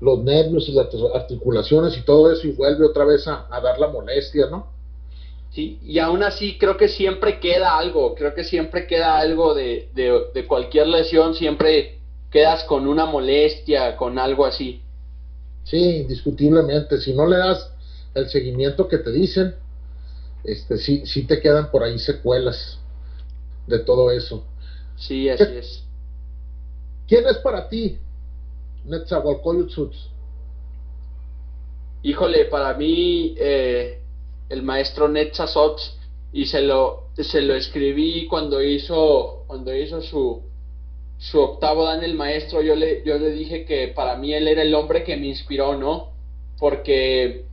los 0.00 0.18
nervios 0.18 0.68
y 0.68 0.72
las 0.72 0.88
articulaciones 1.14 1.96
y 1.96 2.02
todo 2.02 2.30
eso 2.32 2.46
y 2.46 2.52
vuelve 2.52 2.84
otra 2.84 3.04
vez 3.04 3.26
a, 3.28 3.46
dar 3.62 3.78
la 3.78 3.88
molestia, 3.88 4.46
¿no? 4.50 4.72
Sí, 5.50 5.78
y 5.84 6.00
aún 6.00 6.24
así 6.24 6.58
creo 6.58 6.76
que 6.76 6.88
siempre 6.88 7.38
queda 7.38 7.78
algo, 7.78 8.16
creo 8.16 8.34
que 8.34 8.42
siempre 8.42 8.88
queda 8.88 9.18
algo 9.18 9.54
de, 9.54 9.88
de 9.94 10.46
cualquier 10.46 10.88
lesión, 10.88 11.34
siempre 11.34 12.00
quedas 12.32 12.64
con 12.64 12.88
una 12.88 13.06
molestia, 13.06 13.96
con 13.96 14.18
algo 14.18 14.44
así. 14.44 14.82
Sí, 15.62 15.98
indiscutiblemente, 15.98 16.98
si 16.98 17.12
no 17.14 17.26
le 17.26 17.36
das 17.36 17.73
el 18.14 18.28
seguimiento 18.28 18.88
que 18.88 18.98
te 18.98 19.10
dicen, 19.10 19.54
este, 20.44 20.78
sí, 20.78 21.06
sí 21.06 21.26
te 21.26 21.40
quedan 21.40 21.70
por 21.70 21.82
ahí 21.82 21.98
secuelas 21.98 22.78
de 23.66 23.78
todo 23.78 24.10
eso. 24.10 24.44
Sí, 24.96 25.28
así 25.28 25.42
es. 25.42 25.84
¿Quién 27.06 27.26
es 27.26 27.38
para 27.38 27.68
ti 27.68 27.98
Netzahualcoyotl 28.84 29.94
Híjole, 32.02 32.44
para 32.46 32.74
mí 32.74 33.34
eh, 33.38 33.98
el 34.48 34.62
maestro 34.62 35.08
Netzazot 35.08 35.80
y 36.32 36.46
se 36.46 36.60
lo 36.60 37.04
se 37.16 37.40
lo 37.40 37.54
escribí 37.54 38.26
cuando 38.26 38.62
hizo 38.62 39.44
cuando 39.46 39.74
hizo 39.74 40.02
su 40.02 40.42
su 41.16 41.40
octavo 41.40 41.84
dan 41.84 42.02
el 42.02 42.14
maestro 42.14 42.60
yo 42.60 42.74
le 42.74 43.02
yo 43.04 43.18
le 43.18 43.30
dije 43.30 43.64
que 43.64 43.88
para 43.88 44.16
mí 44.16 44.34
él 44.34 44.48
era 44.48 44.62
el 44.62 44.74
hombre 44.74 45.04
que 45.04 45.16
me 45.16 45.28
inspiró 45.28 45.76
no 45.76 46.10
porque 46.58 47.44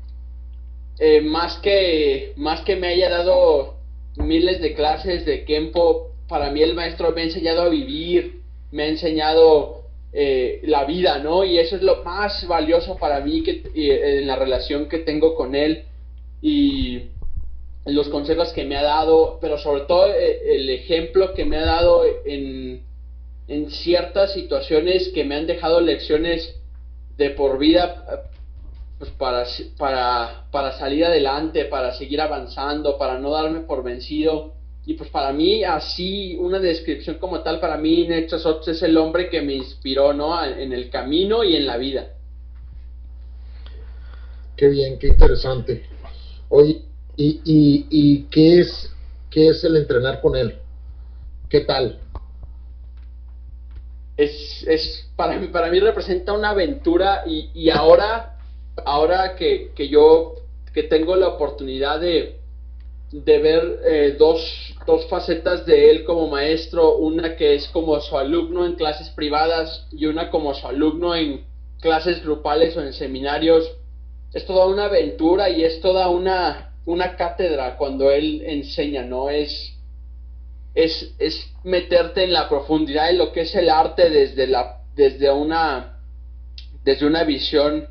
eh, 0.99 1.21
más, 1.21 1.57
que, 1.57 2.33
más 2.35 2.61
que 2.61 2.75
me 2.75 2.87
haya 2.87 3.09
dado 3.09 3.75
miles 4.17 4.61
de 4.61 4.73
clases 4.73 5.25
de 5.25 5.45
Kempo, 5.45 6.11
para 6.27 6.51
mí 6.51 6.61
el 6.61 6.75
maestro 6.75 7.11
me 7.11 7.21
ha 7.21 7.25
enseñado 7.25 7.63
a 7.63 7.69
vivir, 7.69 8.41
me 8.71 8.83
ha 8.83 8.87
enseñado 8.87 9.83
eh, 10.13 10.61
la 10.63 10.85
vida, 10.85 11.19
¿no? 11.19 11.43
Y 11.43 11.57
eso 11.57 11.75
es 11.75 11.81
lo 11.81 12.03
más 12.03 12.45
valioso 12.47 12.97
para 12.97 13.19
mí 13.21 13.43
que, 13.43 13.63
en 13.75 14.27
la 14.27 14.35
relación 14.35 14.87
que 14.87 14.99
tengo 14.99 15.35
con 15.35 15.55
él 15.55 15.85
y 16.41 17.03
los 17.85 18.09
consejos 18.09 18.53
que 18.53 18.63
me 18.63 18.77
ha 18.77 18.83
dado, 18.83 19.39
pero 19.41 19.57
sobre 19.57 19.81
todo 19.81 20.07
eh, 20.13 20.55
el 20.55 20.69
ejemplo 20.69 21.33
que 21.33 21.45
me 21.45 21.57
ha 21.57 21.65
dado 21.65 22.03
en, 22.25 22.83
en 23.47 23.71
ciertas 23.71 24.33
situaciones 24.33 25.09
que 25.09 25.23
me 25.23 25.35
han 25.35 25.47
dejado 25.47 25.81
lecciones 25.81 26.55
de 27.17 27.31
por 27.31 27.57
vida 27.57 28.30
pues 29.01 29.13
para, 29.13 29.47
para, 29.79 30.45
para 30.51 30.77
salir 30.77 31.03
adelante, 31.03 31.65
para 31.65 31.91
seguir 31.91 32.21
avanzando, 32.21 32.99
para 32.99 33.17
no 33.17 33.31
darme 33.31 33.61
por 33.61 33.81
vencido. 33.81 34.53
Y 34.85 34.93
pues 34.93 35.09
para 35.09 35.33
mí, 35.33 35.63
así, 35.63 36.37
una 36.39 36.59
descripción 36.59 37.17
como 37.17 37.41
tal, 37.41 37.59
para 37.59 37.77
mí 37.77 38.07
Ned 38.07 38.27
es 38.31 38.83
el 38.83 38.95
hombre 38.97 39.27
que 39.27 39.41
me 39.41 39.55
inspiró, 39.55 40.13
¿no? 40.13 40.45
En 40.45 40.71
el 40.71 40.91
camino 40.91 41.43
y 41.43 41.55
en 41.55 41.65
la 41.65 41.77
vida. 41.77 42.09
Qué 44.55 44.67
bien, 44.67 44.99
qué 44.99 45.07
interesante. 45.07 45.83
Oye, 46.49 46.83
¿y, 47.17 47.41
y, 47.43 47.87
y 47.89 48.23
qué, 48.25 48.59
es, 48.59 48.93
qué 49.31 49.47
es 49.47 49.63
el 49.63 49.77
entrenar 49.77 50.21
con 50.21 50.35
él? 50.35 50.59
¿Qué 51.49 51.61
tal? 51.61 51.97
Es, 54.15 54.63
es 54.67 55.09
para, 55.15 55.39
mí, 55.39 55.47
para 55.47 55.71
mí 55.71 55.79
representa 55.79 56.33
una 56.33 56.51
aventura 56.51 57.23
y, 57.25 57.49
y 57.55 57.71
ahora, 57.71 58.30
ahora 58.85 59.35
que, 59.35 59.71
que 59.75 59.87
yo 59.87 60.35
que 60.73 60.83
tengo 60.83 61.15
la 61.15 61.27
oportunidad 61.27 61.99
de, 61.99 62.39
de 63.11 63.39
ver 63.39 63.79
eh, 63.85 64.15
dos, 64.17 64.75
dos, 64.85 65.05
facetas 65.07 65.65
de 65.65 65.91
él 65.91 66.05
como 66.05 66.29
maestro, 66.29 66.97
una 66.97 67.35
que 67.35 67.55
es 67.55 67.67
como 67.69 67.99
su 67.99 68.17
alumno 68.17 68.65
en 68.65 68.75
clases 68.75 69.09
privadas 69.09 69.87
y 69.91 70.05
una 70.05 70.29
como 70.29 70.53
su 70.53 70.65
alumno 70.65 71.13
en 71.13 71.45
clases 71.81 72.23
grupales 72.23 72.75
o 72.77 72.81
en 72.81 72.93
seminarios. 72.93 73.69
Es 74.33 74.45
toda 74.45 74.65
una 74.67 74.85
aventura 74.85 75.49
y 75.49 75.65
es 75.65 75.81
toda 75.81 76.07
una, 76.07 76.73
una 76.85 77.17
cátedra 77.17 77.75
cuando 77.75 78.11
él 78.11 78.43
enseña, 78.45 79.03
¿no? 79.03 79.29
Es, 79.29 79.73
es, 80.73 81.13
es 81.19 81.51
meterte 81.63 82.23
en 82.23 82.31
la 82.31 82.47
profundidad 82.47 83.07
de 83.07 83.13
lo 83.13 83.33
que 83.33 83.41
es 83.41 83.53
el 83.55 83.69
arte 83.69 84.09
desde, 84.09 84.47
la, 84.47 84.77
desde, 84.95 85.29
una, 85.31 85.99
desde 86.85 87.05
una 87.05 87.25
visión, 87.25 87.87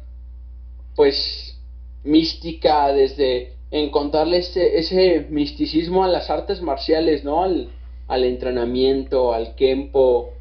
pues, 0.96 1.58
mística, 2.04 2.92
desde 2.92 3.54
encontrarle 3.70 4.38
ese, 4.38 4.78
ese 4.78 5.26
misticismo 5.30 6.02
a 6.02 6.08
las 6.08 6.30
artes 6.30 6.60
marciales, 6.60 7.24
¿no? 7.24 7.42
Al, 7.42 7.68
al 8.08 8.24
entrenamiento, 8.24 9.32
al 9.32 9.54
kempo, 9.54 10.32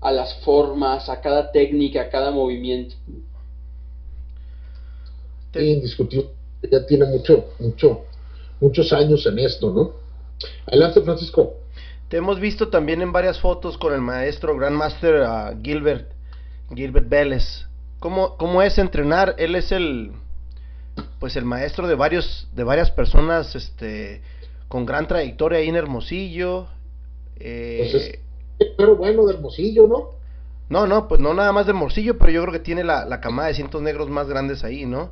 a 0.00 0.12
las 0.12 0.34
formas, 0.44 1.08
a 1.08 1.20
cada 1.20 1.50
técnica, 1.50 2.02
a 2.02 2.08
cada 2.10 2.30
movimiento. 2.30 2.94
Indiscutible, 5.54 6.28
ya 6.70 6.84
tiene 6.86 7.06
mucho, 7.06 7.46
mucho, 7.58 8.04
muchos 8.60 8.92
años 8.92 9.26
en 9.26 9.38
esto, 9.38 9.72
¿no? 9.72 9.92
Adelante, 10.66 11.00
Francisco. 11.00 11.54
Te 12.08 12.18
hemos 12.18 12.38
visto 12.38 12.68
también 12.68 13.02
en 13.02 13.10
varias 13.10 13.40
fotos 13.40 13.78
con 13.78 13.92
el 13.92 14.00
maestro 14.00 14.56
Grandmaster 14.56 15.22
uh, 15.22 15.60
Gilbert, 15.62 16.12
Gilbert 16.74 17.08
Vélez. 17.08 17.64
¿Cómo, 17.98 18.36
¿Cómo 18.36 18.62
es 18.62 18.78
entrenar? 18.78 19.34
Él 19.38 19.54
es 19.54 19.72
el, 19.72 20.12
pues 21.18 21.36
el 21.36 21.44
maestro 21.44 21.86
de 21.88 21.94
varios 21.94 22.48
de 22.54 22.64
varias 22.64 22.90
personas 22.90 23.54
este 23.54 24.22
con 24.68 24.86
gran 24.86 25.06
trayectoria 25.06 25.58
ahí 25.58 25.68
en 25.68 25.76
Hermosillo 25.76 26.66
eh, 27.38 27.88
pues 28.58 28.74
pero 28.76 28.96
bueno 28.96 29.26
de 29.26 29.34
Hermosillo 29.34 29.86
no 29.86 30.10
no 30.68 30.86
no 30.86 31.08
pues 31.08 31.20
no 31.20 31.34
nada 31.34 31.52
más 31.52 31.66
de 31.66 31.70
Hermosillo 31.70 32.18
pero 32.18 32.30
yo 32.30 32.42
creo 32.42 32.52
que 32.52 32.60
tiene 32.60 32.84
la, 32.84 33.04
la 33.04 33.20
camada 33.20 33.48
de 33.48 33.54
cientos 33.54 33.82
negros 33.82 34.08
más 34.08 34.28
grandes 34.28 34.64
ahí 34.64 34.86
no 34.86 35.10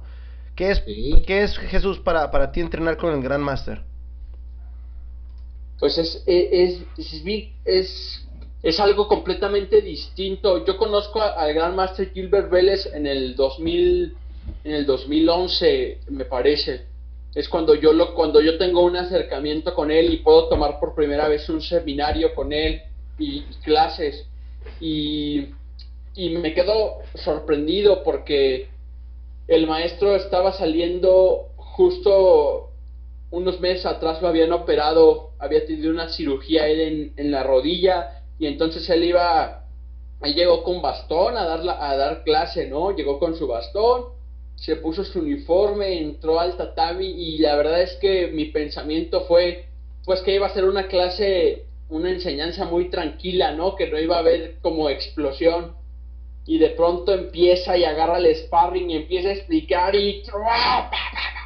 qué 0.56 0.70
es 0.70 0.80
qué 1.26 1.42
es 1.42 1.56
Jesús 1.58 1.98
para 2.00 2.30
para 2.30 2.52
ti 2.52 2.60
entrenar 2.60 2.96
con 2.96 3.12
el 3.14 3.22
Gran 3.22 3.42
Master 3.42 3.82
pues 5.78 5.98
es 5.98 6.22
es, 6.26 6.82
es, 6.96 7.24
es, 7.64 8.23
es 8.64 8.81
algo 8.81 9.07
completamente 9.07 9.81
distinto 9.83 10.64
yo 10.64 10.77
conozco 10.77 11.22
al 11.22 11.55
Gran 11.55 11.77
Master 11.77 12.11
Gilbert 12.12 12.50
Vélez 12.50 12.87
en 12.92 13.07
el 13.07 13.37
2000 13.37 14.16
en 14.64 14.72
el 14.72 14.87
2011, 14.87 16.00
me 16.09 16.24
parece. 16.24 16.87
Es 17.35 17.48
cuando 17.48 17.74
yo, 17.74 17.92
lo, 17.92 18.14
cuando 18.14 18.40
yo 18.40 18.57
tengo 18.59 18.83
un 18.83 18.96
acercamiento 18.96 19.74
con 19.74 19.90
él 19.90 20.12
y 20.12 20.18
puedo 20.18 20.48
tomar 20.48 20.79
por 20.79 20.94
primera 20.94 21.29
vez 21.29 21.48
un 21.48 21.61
seminario 21.61 22.35
con 22.35 22.53
él 22.53 22.83
y, 23.18 23.42
clases. 23.64 24.27
Y, 24.81 25.48
me 26.16 26.55
quedo 26.55 26.98
sorprendido 27.14 28.05
porque 28.05 28.68
el 29.48 29.66
maestro 29.66 30.14
estaba 30.14 30.53
saliendo 30.53 31.48
justo 31.57 32.70
unos 33.33 33.59
meses 33.59 33.85
atrás 33.85 34.22
lo 34.22 34.29
habían 34.29 34.53
operado, 34.53 35.31
había 35.40 35.66
tenido 35.66 35.90
una 35.90 36.09
cirugía 36.09 36.68
en, 36.68 37.12
en 37.16 37.31
la 37.33 37.42
rodilla 37.42 38.23
y 38.38 38.46
entonces 38.46 38.88
él 38.90 39.04
iba, 39.04 39.64
él 40.22 40.34
llegó 40.34 40.62
con 40.62 40.82
bastón 40.82 41.36
a 41.36 41.44
dar, 41.44 41.60
a 41.68 41.96
dar 41.96 42.24
clase, 42.24 42.68
¿no? 42.68 42.90
Llegó 42.90 43.18
con 43.18 43.36
su 43.36 43.46
bastón 43.46 44.14
se 44.56 44.76
puso 44.76 45.04
su 45.04 45.18
uniforme, 45.18 46.00
entró 46.00 46.40
al 46.40 46.56
tatami 46.56 47.06
y 47.06 47.38
la 47.38 47.56
verdad 47.56 47.82
es 47.82 47.94
que 47.94 48.28
mi 48.28 48.46
pensamiento 48.46 49.22
fue 49.22 49.66
pues 50.04 50.20
que 50.20 50.34
iba 50.34 50.46
a 50.46 50.54
ser 50.54 50.64
una 50.64 50.86
clase, 50.86 51.64
una 51.88 52.10
enseñanza 52.10 52.64
muy 52.66 52.90
tranquila, 52.90 53.52
¿no? 53.52 53.74
Que 53.74 53.88
no 53.88 53.98
iba 53.98 54.16
a 54.16 54.20
haber 54.20 54.58
como 54.60 54.90
explosión. 54.90 55.74
Y 56.46 56.58
de 56.58 56.70
pronto 56.70 57.14
empieza 57.14 57.76
y 57.76 57.84
agarra 57.84 58.18
el 58.18 58.34
sparring 58.36 58.90
y 58.90 58.96
empieza 58.96 59.30
a 59.30 59.32
explicar 59.32 59.94
y, 59.94 60.22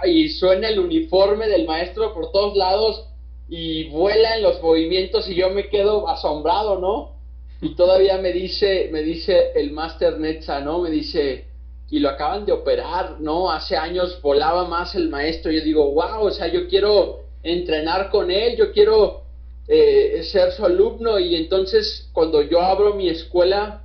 y 0.07 0.29
suena 0.31 0.69
el 0.69 0.81
uniforme 0.81 1.47
del 1.47 1.67
maestro 1.67 2.13
por 2.13 2.33
todos 2.33 2.57
lados 2.57 3.08
y 3.49 3.89
vuela 3.89 4.37
en 4.37 4.43
los 4.43 4.63
movimientos 4.63 5.29
y 5.29 5.35
yo 5.35 5.51
me 5.51 5.69
quedo 5.69 6.09
asombrado, 6.09 6.79
¿no? 6.79 7.17
Y 7.61 7.75
todavía 7.75 8.19
me 8.19 8.33
dice, 8.33 8.89
me 8.93 9.03
dice 9.03 9.53
el 9.55 9.73
Master 9.73 10.19
Netza, 10.19 10.61
¿no? 10.61 10.81
Me 10.81 10.91
dice, 10.91 11.47
y 11.91 11.99
lo 11.99 12.11
acaban 12.11 12.45
de 12.45 12.53
operar, 12.53 13.21
¿no? 13.21 13.51
Hace 13.51 13.77
años 13.77 14.21
volaba 14.23 14.67
más 14.67 14.95
el 14.95 15.09
maestro. 15.09 15.51
Yo 15.51 15.63
digo, 15.63 15.91
wow, 15.93 16.27
o 16.27 16.31
sea, 16.31 16.47
yo 16.49 16.69
quiero 16.69 17.21
entrenar 17.43 18.11
con 18.11 18.31
él, 18.31 18.57
yo 18.57 18.73
quiero 18.73 19.23
eh, 19.67 20.23
ser 20.31 20.53
su 20.53 20.65
alumno. 20.65 21.19
Y 21.19 21.35
entonces, 21.35 22.11
cuando 22.13 22.43
yo 22.43 22.61
abro 22.61 22.95
mi 22.95 23.09
escuela, 23.09 23.85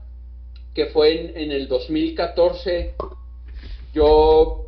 que 0.75 0.87
fue 0.87 1.19
en, 1.19 1.37
en 1.37 1.51
el 1.51 1.67
2014, 1.67 2.95
yo 3.93 4.65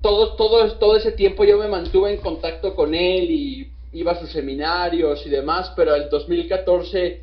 todo, 0.00 0.36
todo, 0.36 0.72
todo 0.78 0.96
ese 0.96 1.12
tiempo 1.12 1.44
yo 1.44 1.58
me 1.58 1.68
mantuve 1.68 2.14
en 2.14 2.20
contacto 2.20 2.74
con 2.74 2.94
él 2.94 3.30
y 3.30 3.75
iba 3.96 4.12
a 4.12 4.20
sus 4.20 4.30
seminarios 4.30 5.26
y 5.26 5.30
demás, 5.30 5.72
pero 5.74 5.94
el 5.94 6.10
2014 6.10 7.22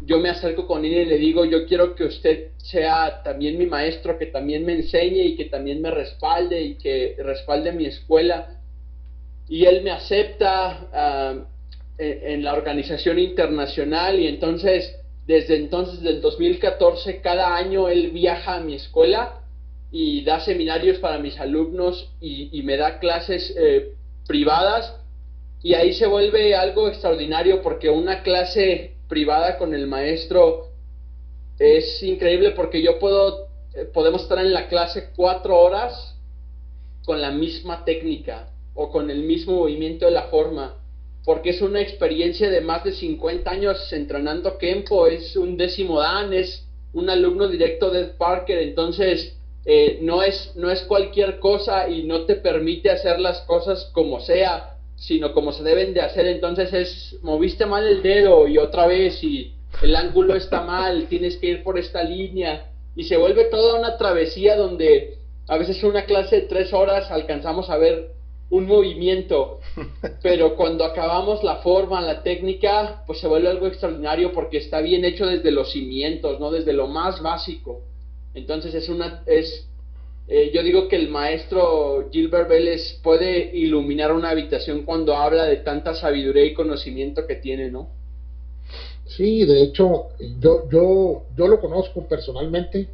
yo 0.00 0.18
me 0.18 0.30
acerco 0.30 0.66
con 0.66 0.84
él 0.84 0.92
y 0.92 1.04
le 1.04 1.18
digo, 1.18 1.44
yo 1.44 1.66
quiero 1.66 1.94
que 1.94 2.04
usted 2.04 2.50
sea 2.56 3.22
también 3.22 3.58
mi 3.58 3.66
maestro, 3.66 4.18
que 4.18 4.26
también 4.26 4.64
me 4.64 4.74
enseñe 4.74 5.22
y 5.22 5.36
que 5.36 5.46
también 5.46 5.80
me 5.80 5.90
respalde 5.90 6.60
y 6.60 6.74
que 6.76 7.16
respalde 7.18 7.72
mi 7.72 7.86
escuela. 7.86 8.60
Y 9.48 9.64
él 9.64 9.82
me 9.82 9.90
acepta 9.90 10.88
ah, 10.92 11.34
en, 11.96 12.44
la 12.44 12.54
organización 12.54 13.18
internacional 13.18 14.18
y 14.18 14.26
entonces, 14.28 14.96
desde 15.26 15.56
entonces, 15.56 16.00
del 16.00 16.20
2014, 16.20 17.20
cada 17.20 17.56
año 17.56 17.88
él 17.88 18.10
viaja 18.10 18.56
a 18.56 18.60
mi 18.60 18.74
escuela 18.74 19.40
y 19.90 20.22
da 20.22 20.40
seminarios 20.40 20.98
para 20.98 21.18
mis 21.18 21.38
alumnos 21.40 22.12
y, 22.20 22.62
me 22.62 22.76
da 22.76 22.98
clases 22.98 23.54
eh, 23.56 23.94
privadas 24.26 24.97
y 25.62 25.74
ahí 25.74 25.92
se 25.92 26.06
vuelve 26.06 26.54
algo 26.54 26.88
extraordinario 26.88 27.62
porque 27.62 27.90
una 27.90 28.22
clase 28.22 28.94
privada 29.08 29.58
con 29.58 29.74
el 29.74 29.86
maestro 29.86 30.68
es 31.58 32.02
increíble 32.02 32.52
porque 32.52 32.82
yo 32.82 32.98
puedo, 32.98 33.48
eh, 33.74 33.84
podemos 33.92 34.22
estar 34.22 34.38
en 34.38 34.52
la 34.52 34.68
clase 34.68 35.10
cuatro 35.16 35.58
horas 35.58 36.16
con 37.04 37.20
la 37.20 37.32
misma 37.32 37.84
técnica 37.84 38.50
o 38.74 38.90
con 38.90 39.10
el 39.10 39.22
mismo 39.24 39.56
movimiento 39.56 40.04
de 40.04 40.12
la 40.12 40.24
forma, 40.24 40.76
porque 41.24 41.50
es 41.50 41.60
una 41.60 41.80
experiencia 41.80 42.48
de 42.48 42.60
más 42.60 42.84
de 42.84 42.92
50 42.92 43.50
años 43.50 43.92
entrenando 43.92 44.56
Kempo, 44.58 45.08
es 45.08 45.36
un 45.36 45.56
décimo 45.56 45.98
dan, 45.98 46.32
es 46.32 46.68
un 46.92 47.10
alumno 47.10 47.48
directo 47.48 47.90
de 47.90 48.04
Parker, 48.04 48.58
entonces 48.58 49.36
eh, 49.64 49.98
no, 50.02 50.22
es, 50.22 50.52
no 50.54 50.70
es 50.70 50.82
cualquier 50.82 51.40
cosa 51.40 51.88
y 51.88 52.04
no 52.04 52.24
te 52.24 52.36
permite 52.36 52.90
hacer 52.90 53.18
las 53.18 53.40
cosas 53.40 53.90
como 53.92 54.20
sea, 54.20 54.77
sino 54.98 55.32
como 55.32 55.52
se 55.52 55.62
deben 55.62 55.94
de 55.94 56.00
hacer. 56.00 56.26
Entonces 56.26 56.72
es, 56.72 57.16
moviste 57.22 57.66
mal 57.66 57.86
el 57.86 58.02
dedo 58.02 58.46
y 58.48 58.58
otra 58.58 58.86
vez 58.86 59.22
y 59.22 59.54
el 59.82 59.94
ángulo 59.96 60.34
está 60.34 60.62
mal, 60.62 61.06
tienes 61.08 61.36
que 61.36 61.46
ir 61.46 61.62
por 61.62 61.78
esta 61.78 62.02
línea. 62.02 62.70
Y 62.96 63.04
se 63.04 63.16
vuelve 63.16 63.44
toda 63.44 63.78
una 63.78 63.96
travesía 63.96 64.56
donde 64.56 65.18
a 65.46 65.56
veces 65.56 65.82
una 65.84 66.04
clase 66.04 66.36
de 66.36 66.42
tres 66.42 66.72
horas 66.72 67.10
alcanzamos 67.10 67.70
a 67.70 67.78
ver 67.78 68.10
un 68.50 68.66
movimiento, 68.66 69.60
pero 70.22 70.56
cuando 70.56 70.84
acabamos 70.84 71.44
la 71.44 71.56
forma, 71.56 72.00
la 72.00 72.22
técnica, 72.22 73.04
pues 73.06 73.20
se 73.20 73.28
vuelve 73.28 73.48
algo 73.48 73.66
extraordinario 73.66 74.32
porque 74.32 74.58
está 74.58 74.80
bien 74.80 75.04
hecho 75.04 75.26
desde 75.26 75.50
los 75.50 75.70
cimientos, 75.70 76.40
¿no? 76.40 76.50
Desde 76.50 76.72
lo 76.72 76.86
más 76.88 77.22
básico. 77.22 77.82
Entonces 78.34 78.74
es 78.74 78.88
una, 78.88 79.22
es 79.26 79.67
eh, 80.28 80.50
yo 80.52 80.62
digo 80.62 80.88
que 80.88 80.96
el 80.96 81.08
maestro 81.08 82.08
Gilbert 82.12 82.50
Vélez 82.50 83.00
puede 83.02 83.56
iluminar 83.56 84.12
una 84.12 84.30
habitación 84.30 84.82
cuando 84.82 85.16
habla 85.16 85.44
de 85.44 85.56
tanta 85.56 85.94
sabiduría 85.94 86.44
y 86.44 86.54
conocimiento 86.54 87.26
que 87.26 87.36
tiene, 87.36 87.70
¿no? 87.70 87.88
Sí, 89.06 89.46
de 89.46 89.62
hecho, 89.62 90.08
yo, 90.38 90.68
yo, 90.70 91.22
yo 91.34 91.48
lo 91.48 91.58
conozco 91.60 92.06
personalmente 92.06 92.88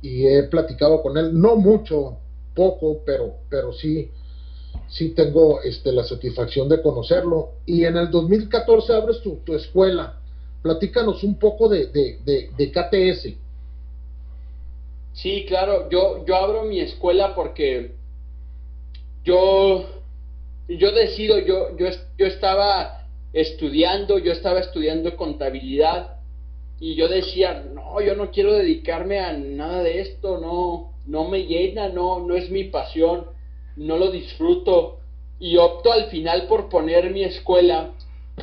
y 0.00 0.26
he 0.26 0.44
platicado 0.44 1.02
con 1.02 1.18
él, 1.18 1.38
no 1.38 1.56
mucho, 1.56 2.18
poco, 2.54 3.02
pero, 3.04 3.34
pero 3.50 3.72
sí, 3.72 4.10
sí 4.88 5.10
tengo 5.10 5.60
este, 5.62 5.90
la 5.90 6.04
satisfacción 6.04 6.68
de 6.68 6.80
conocerlo. 6.80 7.52
Y 7.66 7.84
en 7.84 7.96
el 7.96 8.10
2014 8.10 8.92
abres 8.94 9.20
tu, 9.22 9.36
tu 9.44 9.54
escuela. 9.54 10.20
Platícanos 10.62 11.24
un 11.24 11.36
poco 11.38 11.68
de, 11.68 11.86
de, 11.86 12.20
de, 12.24 12.50
de 12.56 12.70
KTS. 12.70 13.43
Sí, 15.14 15.44
claro, 15.46 15.88
yo, 15.90 16.24
yo 16.26 16.36
abro 16.36 16.64
mi 16.64 16.80
escuela 16.80 17.36
porque 17.36 17.92
yo, 19.24 19.84
yo 20.68 20.92
decido, 20.92 21.38
yo, 21.38 21.76
yo, 21.76 21.86
yo 22.18 22.26
estaba 22.26 23.06
estudiando, 23.32 24.18
yo 24.18 24.32
estaba 24.32 24.58
estudiando 24.58 25.16
contabilidad 25.16 26.16
y 26.80 26.96
yo 26.96 27.08
decía, 27.08 27.64
no, 27.72 28.00
yo 28.00 28.16
no 28.16 28.32
quiero 28.32 28.54
dedicarme 28.54 29.20
a 29.20 29.32
nada 29.32 29.84
de 29.84 30.00
esto, 30.00 30.38
no, 30.38 30.92
no 31.06 31.28
me 31.28 31.46
llena, 31.46 31.88
no, 31.88 32.18
no 32.18 32.34
es 32.34 32.50
mi 32.50 32.64
pasión, 32.64 33.26
no 33.76 33.96
lo 33.96 34.10
disfruto 34.10 34.98
y 35.38 35.56
opto 35.58 35.92
al 35.92 36.06
final 36.06 36.48
por 36.48 36.68
poner 36.68 37.10
mi 37.10 37.22
escuela 37.22 37.92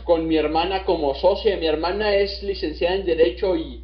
con 0.06 0.26
mi 0.26 0.38
hermana 0.38 0.86
como 0.86 1.16
socia. 1.16 1.58
Mi 1.58 1.68
hermana 1.68 2.16
es 2.16 2.42
licenciada 2.44 2.96
en 2.96 3.06
Derecho 3.06 3.58
y, 3.58 3.84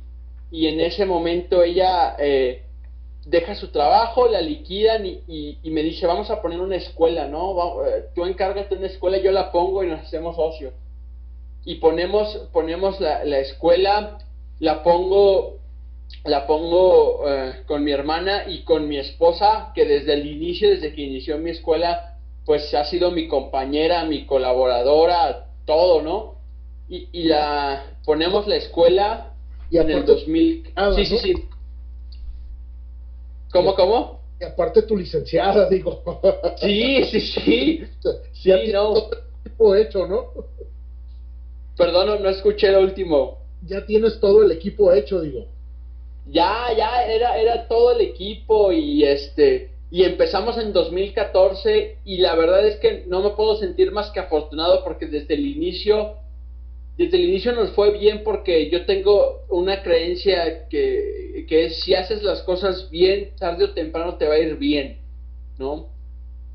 y 0.51 0.67
en 0.67 0.79
ese 0.79 1.05
momento 1.05 1.61
ella 1.63 2.15
eh, 2.17 2.63
deja 3.29 3.55
su 3.55 3.71
trabajo, 3.71 4.27
la 4.29 4.39
liquidan 4.41 5.05
y, 5.05 5.19
y, 5.61 5.69
me 5.69 5.83
dice, 5.83 6.07
vamos 6.07 6.29
a 6.31 6.41
poner 6.41 6.61
una 6.61 6.77
escuela, 6.77 7.27
¿no? 7.27 7.85
Eh, 7.85 8.05
tú 8.15 8.25
encárgate 8.25 8.75
una 8.75 8.87
escuela, 8.87 9.17
yo 9.17 9.31
la 9.31 9.51
pongo 9.51 9.83
y 9.83 9.87
nos 9.87 9.99
hacemos 10.01 10.35
socios. 10.37 10.73
Y 11.65 11.75
ponemos, 11.75 12.33
ponemos 12.53 13.01
la, 13.01 13.25
la 13.25 13.39
escuela, 13.39 14.19
la 14.59 14.81
pongo, 14.81 15.57
la 16.23 16.47
pongo 16.47 17.27
eh, 17.29 17.63
con 17.67 17.83
mi 17.83 17.91
hermana 17.91 18.45
y 18.47 18.63
con 18.63 18.87
mi 18.87 18.97
esposa, 18.97 19.71
que 19.75 19.83
desde 19.85 20.13
el 20.13 20.25
inicio, 20.25 20.69
desde 20.69 20.93
que 20.93 21.01
inició 21.01 21.37
mi 21.37 21.49
escuela, 21.51 22.13
pues 22.45 22.73
ha 22.73 22.85
sido 22.85 23.11
mi 23.11 23.27
compañera, 23.27 24.05
mi 24.05 24.25
colaboradora, 24.25 25.47
todo, 25.65 26.01
¿no? 26.01 26.35
Y, 26.87 27.09
y 27.11 27.23
la 27.23 27.83
ponemos 28.05 28.47
la 28.47 28.55
escuela 28.55 29.33
Y 29.69 29.77
en 29.77 29.89
el 29.91 29.97
aparte- 30.03 30.11
2000. 30.13 30.71
Ah, 30.77 30.93
sí, 30.95 31.05
sí, 31.05 31.17
sí. 31.17 31.33
¿Cómo, 33.51 33.75
cómo? 33.75 34.21
Y 34.39 34.43
aparte 34.43 34.83
tu 34.83 34.95
licenciada, 34.97 35.67
digo. 35.69 36.03
Sí, 36.61 37.03
sí, 37.05 37.19
sí. 37.21 37.83
Sí, 38.33 38.49
ya 38.49 38.57
no. 38.73 38.93
todo 38.93 39.11
el 39.11 39.19
equipo 39.45 39.75
hecho, 39.75 40.07
¿no? 40.07 40.25
Perdón, 41.75 42.07
no- 42.07 42.19
no 42.19 42.29
escuché 42.29 42.71
lo 42.71 42.81
último. 42.81 43.39
Ya 43.65 43.85
tienes 43.85 44.19
todo 44.19 44.43
el 44.43 44.51
equipo 44.51 44.91
hecho, 44.93 45.21
digo. 45.21 45.45
Ya, 46.27 46.67
ya, 46.77 47.05
era, 47.07 47.37
era 47.39 47.67
todo 47.67 47.91
el 47.91 48.01
equipo 48.01 48.71
y 48.71 49.03
este, 49.03 49.71
y 49.89 50.03
empezamos 50.03 50.57
en 50.57 50.73
2014 50.73 51.97
y 52.05 52.17
la 52.17 52.35
verdad 52.35 52.65
es 52.67 52.75
que 52.77 53.05
no 53.07 53.21
me 53.23 53.29
puedo 53.31 53.55
sentir 53.55 53.91
más 53.91 54.11
que 54.11 54.19
afortunado 54.19 54.83
porque 54.83 55.07
desde 55.07 55.33
el 55.35 55.45
inicio, 55.47 56.15
desde 56.97 57.17
el 57.17 57.29
inicio 57.29 57.51
nos 57.51 57.71
fue 57.71 57.91
bien 57.97 58.23
porque 58.23 58.69
yo 58.71 58.85
tengo 58.85 59.43
una 59.49 59.83
creencia 59.83 60.67
que, 60.67 61.45
que 61.47 61.65
es 61.65 61.81
si 61.81 61.93
haces 61.93 62.23
las 62.23 62.41
cosas 62.41 62.89
bien, 62.89 63.35
tarde 63.37 63.65
o 63.65 63.73
temprano 63.73 64.15
te 64.17 64.27
va 64.27 64.33
a 64.33 64.39
ir 64.39 64.55
bien, 64.57 64.99
¿no? 65.59 65.89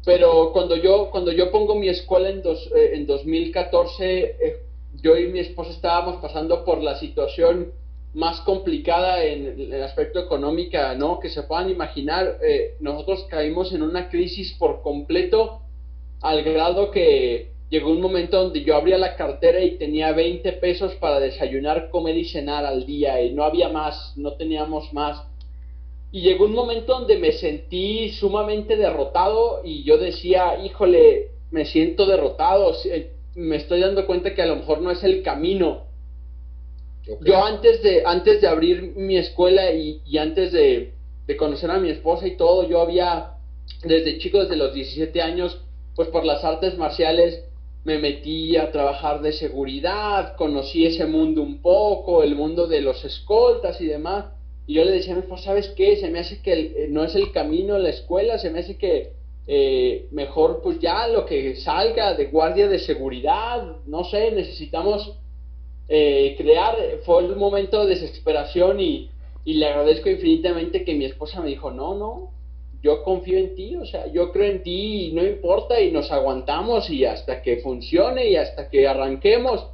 Pero 0.05 0.51
cuando 0.53 0.75
yo, 0.77 1.11
cuando 1.13 1.31
yo 1.31 1.53
pongo 1.53 1.77
mi 1.77 1.89
escuela 1.89 2.29
en, 2.29 2.43
dos, 2.43 2.71
eh, 2.75 2.91
en 2.95 3.07
2014, 3.07 4.21
eh, 4.21 4.57
yo 5.01 5.17
y 5.17 5.29
mi 5.29 5.39
esposa 5.39 5.71
estábamos 5.71 6.21
pasando 6.21 6.65
por 6.65 6.83
la 6.83 6.99
situación 6.99 7.73
más 8.13 8.41
complicada 8.41 9.25
en 9.25 9.73
el 9.73 9.83
aspecto 9.83 10.19
económico, 10.19 10.77
¿no? 10.99 11.21
Que 11.21 11.31
se 11.31 11.45
puedan 11.45 11.71
imaginar, 11.71 12.39
eh, 12.43 12.75
nosotros 12.81 13.27
caímos 13.31 13.73
en 13.73 13.83
una 13.83 14.11
crisis 14.11 14.53
por 14.59 14.83
completo 14.83 15.61
al 16.21 16.43
grado 16.43 16.91
que 16.91 17.53
llegó 17.73 17.91
un 17.91 18.03
momento 18.03 18.37
donde 18.37 18.63
yo 18.63 18.77
abría 18.77 18.99
la 18.99 19.17
cartera 19.17 19.59
y 19.61 19.79
tenía 19.79 20.13
20 20.13 20.53
pesos 20.53 20.95
para 20.97 21.19
desayunar, 21.19 21.89
comer 21.89 22.19
y 22.19 22.27
cenar 22.27 22.67
al 22.67 22.85
día 22.85 23.23
y 23.23 23.33
no 23.33 23.45
había 23.45 23.71
más, 23.71 24.13
no 24.17 24.35
teníamos 24.35 24.93
más. 24.93 25.27
Y 26.13 26.21
llegó 26.21 26.45
un 26.45 26.53
momento 26.53 26.93
donde 26.93 27.17
me 27.17 27.33
sentí 27.33 28.11
sumamente 28.11 28.77
derrotado 28.77 29.63
y 29.65 29.85
yo 29.85 29.97
decía, 29.97 30.63
híjole, 30.63 31.31
me 31.51 31.65
siento 31.65 32.05
derrotado, 32.05 32.75
eh, 32.85 33.13
me 33.37 33.57
estoy 33.57 33.81
dando 33.81 34.07
cuenta 34.07 34.35
que 34.35 34.43
a 34.43 34.47
lo 34.47 34.57
mejor 34.57 34.83
no 34.83 34.91
es 34.91 35.03
el 35.03 35.23
camino. 35.23 35.87
Ok. 37.11 37.25
Yo 37.25 37.43
antes 37.43 37.83
de, 37.83 38.03
antes 38.05 38.43
de 38.43 38.49
abrir 38.49 38.83
mi 38.97 39.17
escuela 39.17 39.73
y, 39.73 40.03
y 40.05 40.19
antes 40.19 40.53
de, 40.53 40.93
de 41.27 41.37
conocer 41.39 41.71
a 41.71 41.79
mi 41.79 41.89
esposa 41.89 42.27
y 42.27 42.37
todo, 42.37 42.69
yo 42.69 42.83
había, 42.83 43.39
desde 43.83 44.19
chico, 44.19 44.43
desde 44.43 44.57
los 44.57 44.75
17 44.75 45.23
años, 45.23 45.59
pues 45.97 46.09
por 46.09 46.27
las 46.27 46.45
artes 46.45 46.77
marciales 46.77 47.45
me 47.85 47.99
metí 47.99 48.57
a 48.57 48.71
trabajar 48.71 49.23
de 49.23 49.33
seguridad, 49.33 50.37
conocí 50.37 50.87
ese 50.87 51.07
mundo 51.07 51.43
un 51.43 51.61
poco, 51.61 52.23
el 52.23 52.37
mundo 52.37 52.67
de 52.67 52.81
los 52.81 53.05
escoltas 53.05 53.81
y 53.81 53.87
demás. 53.87 54.27
Y 54.67 54.75
yo 54.75 54.85
le 54.85 54.93
decía 54.93 55.15
a 55.15 55.17
mi 55.17 55.23
esposa, 55.23 55.45
¿sabes 55.47 55.69
qué? 55.77 55.97
Se 55.97 56.09
me 56.09 56.21
hace 56.21 56.41
que 56.41 56.53
eh, 56.53 56.87
no 56.89 57.03
es 57.03 57.15
el 57.17 57.33
camino 57.33 57.79
la 57.79 57.91
escuela, 57.91 58.39
se 58.39 58.51
me 58.51 58.61
hace 58.61 58.79
que 58.79 59.13
eh, 59.49 60.07
mejor 60.13 60.61
pues 60.63 60.79
ya 60.79 61.09
lo 61.09 61.27
que 61.27 61.57
salga 61.57 62.15
de 62.15 62.27
guardia 62.27 62.69
de 62.69 62.79
seguridad, 62.79 63.79
no 63.87 64.05
sé, 64.05 64.31
necesitamos 64.31 65.19
eh, 65.89 66.37
crear, 66.39 66.77
fue 67.05 67.25
un 67.25 67.37
momento 67.37 67.85
de 67.85 67.97
desesperación 67.97 68.79
y, 68.79 69.11
y 69.45 69.55
le 69.55 69.67
agradezco 69.67 70.09
infinitamente 70.09 70.85
que 70.85 70.95
mi 70.95 71.07
esposa 71.07 71.41
me 71.41 71.49
dijo, 71.49 71.73
no, 71.73 71.97
no, 71.97 72.31
yo 72.83 73.05
confío 73.05 73.39
en 73.39 73.55
ti, 73.55 73.77
o 73.77 73.87
sea, 73.87 74.07
yo 74.09 74.33
creo 74.33 74.51
en 74.51 74.63
ti 74.63 75.07
y 75.07 75.13
no 75.13 75.25
importa 75.25 75.81
y 75.81 75.93
nos 75.93 76.11
aguantamos 76.11 76.91
y 76.91 77.05
hasta 77.05 77.41
que 77.41 77.59
funcione 77.59 78.29
y 78.29 78.37
hasta 78.37 78.69
que 78.69 78.89
arranquemos. 78.89 79.67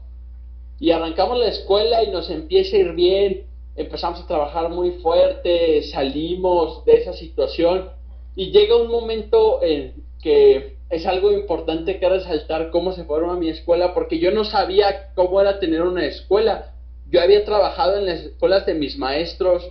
Y 0.79 0.91
arrancamos 0.91 1.39
la 1.39 1.49
escuela 1.49 2.03
y 2.05 2.11
nos 2.11 2.31
empieza 2.31 2.77
a 2.77 2.81
ir 2.81 2.93
bien, 2.93 3.47
empezamos 3.77 4.21
a 4.21 4.27
trabajar 4.27 4.69
muy 4.69 4.93
fuerte, 5.03 5.83
salimos 5.85 6.85
de 6.85 6.97
esa 6.99 7.15
situación 7.15 7.89
y 8.37 8.51
llega 8.51 8.77
un 8.77 8.89
momento 8.89 9.63
en 9.63 9.95
que 10.23 10.77
es 10.91 11.07
algo 11.07 11.33
importante 11.33 11.99
que 11.99 12.09
resaltar 12.09 12.71
cómo 12.71 12.93
se 12.93 13.05
forma 13.05 13.37
mi 13.37 13.49
escuela, 13.49 13.95
porque 13.95 14.19
yo 14.19 14.31
no 14.33 14.45
sabía 14.45 15.13
cómo 15.15 15.41
era 15.41 15.59
tener 15.59 15.83
una 15.83 16.05
escuela. 16.05 16.75
Yo 17.11 17.21
había 17.21 17.45
trabajado 17.45 17.97
en 17.97 18.07
las 18.07 18.21
escuelas 18.21 18.67
de 18.67 18.75
mis 18.75 18.99
maestros 18.99 19.67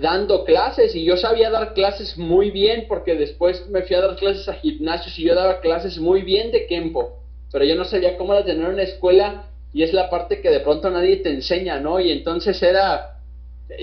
dando 0.00 0.44
clases 0.44 0.94
y 0.94 1.04
yo 1.04 1.16
sabía 1.16 1.50
dar 1.50 1.72
clases 1.72 2.18
muy 2.18 2.50
bien 2.50 2.84
porque 2.88 3.14
después 3.14 3.68
me 3.70 3.82
fui 3.82 3.96
a 3.96 4.02
dar 4.02 4.16
clases 4.16 4.48
a 4.48 4.54
gimnasios 4.54 5.18
y 5.18 5.24
yo 5.24 5.34
daba 5.34 5.60
clases 5.60 5.98
muy 5.98 6.22
bien 6.22 6.52
de 6.52 6.66
Kempo, 6.66 7.22
pero 7.50 7.64
yo 7.64 7.74
no 7.76 7.84
sabía 7.84 8.16
cómo 8.16 8.34
era 8.34 8.44
tener 8.44 8.68
una 8.68 8.82
escuela 8.82 9.50
y 9.72 9.82
es 9.82 9.92
la 9.92 10.10
parte 10.10 10.40
que 10.40 10.50
de 10.50 10.60
pronto 10.60 10.90
nadie 10.90 11.16
te 11.16 11.30
enseña, 11.30 11.80
¿no? 11.80 11.98
Y 12.00 12.10
entonces 12.10 12.62
era, 12.62 13.20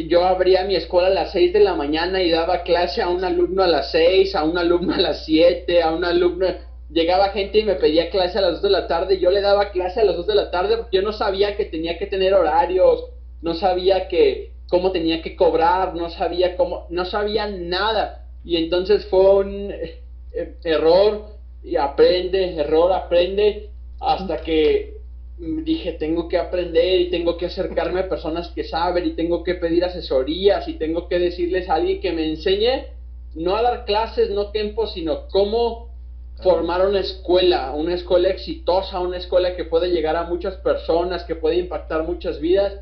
yo 0.08 0.23
abría 0.23 0.65
mi 0.65 0.76
escuela 0.76 1.08
a 1.08 1.12
las 1.12 1.32
6 1.32 1.54
de 1.54 1.60
la 1.60 1.76
mañana 1.76 2.21
y 2.21 2.30
daba 2.30 2.63
clase 2.63 3.02
a 3.02 3.10
un 3.10 3.23
alumno 3.23 3.63
a 3.63 3.67
las 3.67 3.91
6, 3.91 4.36
a 4.36 4.43
un 4.43 4.58
alumno 4.58 4.93
a 4.93 4.99
las 4.99 5.26
7, 5.26 5.82
a 5.82 5.91
un 5.91 6.06
alumno... 6.06 6.47
Llegaba 6.89 7.30
gente 7.30 7.58
y 7.60 7.63
me 7.63 7.73
pedía 7.76 8.12
clase 8.12 8.38
a 8.38 8.41
las 8.41 8.54
2 8.54 8.62
de 8.62 8.69
la 8.69 8.88
tarde 8.88 9.19
yo 9.19 9.32
le 9.32 9.41
daba 9.41 9.71
clase 9.71 10.02
a 10.02 10.04
las 10.04 10.15
2 10.15 10.28
de 10.28 10.36
la 10.36 10.52
tarde 10.52 10.78
porque 10.78 10.97
yo 10.97 11.02
no 11.02 11.12
sabía 11.12 11.58
que 11.58 11.65
tenía 11.65 11.97
que 11.97 12.06
tener 12.06 12.36
horarios, 12.36 13.06
no 13.41 13.56
sabía 13.56 14.08
que 14.08 14.53
cómo 14.74 14.92
tenía 14.92 15.22
que 15.22 15.36
cobrar, 15.36 15.94
no 15.94 16.10
sabía 16.10 16.58
cómo, 16.58 16.88
no 16.90 17.06
sabía 17.06 17.46
nada. 17.46 18.26
Y 18.44 18.58
entonces 18.58 19.06
fue 19.06 19.36
un 19.36 19.70
eh, 19.70 20.56
error 20.64 21.28
y 21.64 21.76
aprende, 21.76 22.56
error, 22.56 22.92
aprende, 22.92 23.70
hasta 24.00 24.38
que 24.38 24.96
dije, 25.38 25.92
tengo 25.92 26.28
que 26.28 26.40
aprender 26.40 27.02
y 27.02 27.12
tengo 27.12 27.38
que 27.38 27.46
acercarme 27.46 28.00
a 28.00 28.10
personas 28.10 28.48
que 28.48 28.64
saben 28.64 29.06
y 29.06 29.12
tengo 29.12 29.44
que 29.44 29.54
pedir 29.54 29.86
asesorías 29.86 30.68
y 30.68 30.74
tengo 30.74 31.08
que 31.08 31.20
decirles 31.20 31.70
a 31.70 31.76
alguien 31.76 32.02
que 32.02 32.12
me 32.12 32.28
enseñe, 32.28 32.88
no 33.36 33.56
a 33.56 33.62
dar 33.62 33.86
clases, 33.86 34.32
no 34.32 34.50
tiempo, 34.50 34.88
sino 34.88 35.28
cómo 35.28 35.94
formar 36.42 36.84
una 36.84 37.02
escuela, 37.02 37.74
una 37.74 37.94
escuela 37.94 38.30
exitosa, 38.30 39.00
una 39.02 39.18
escuela 39.18 39.56
que 39.56 39.66
puede 39.66 39.90
llegar 39.90 40.16
a 40.16 40.24
muchas 40.24 40.56
personas, 40.56 41.26
que 41.26 41.36
puede 41.36 41.58
impactar 41.58 42.02
muchas 42.08 42.40
vidas 42.40 42.74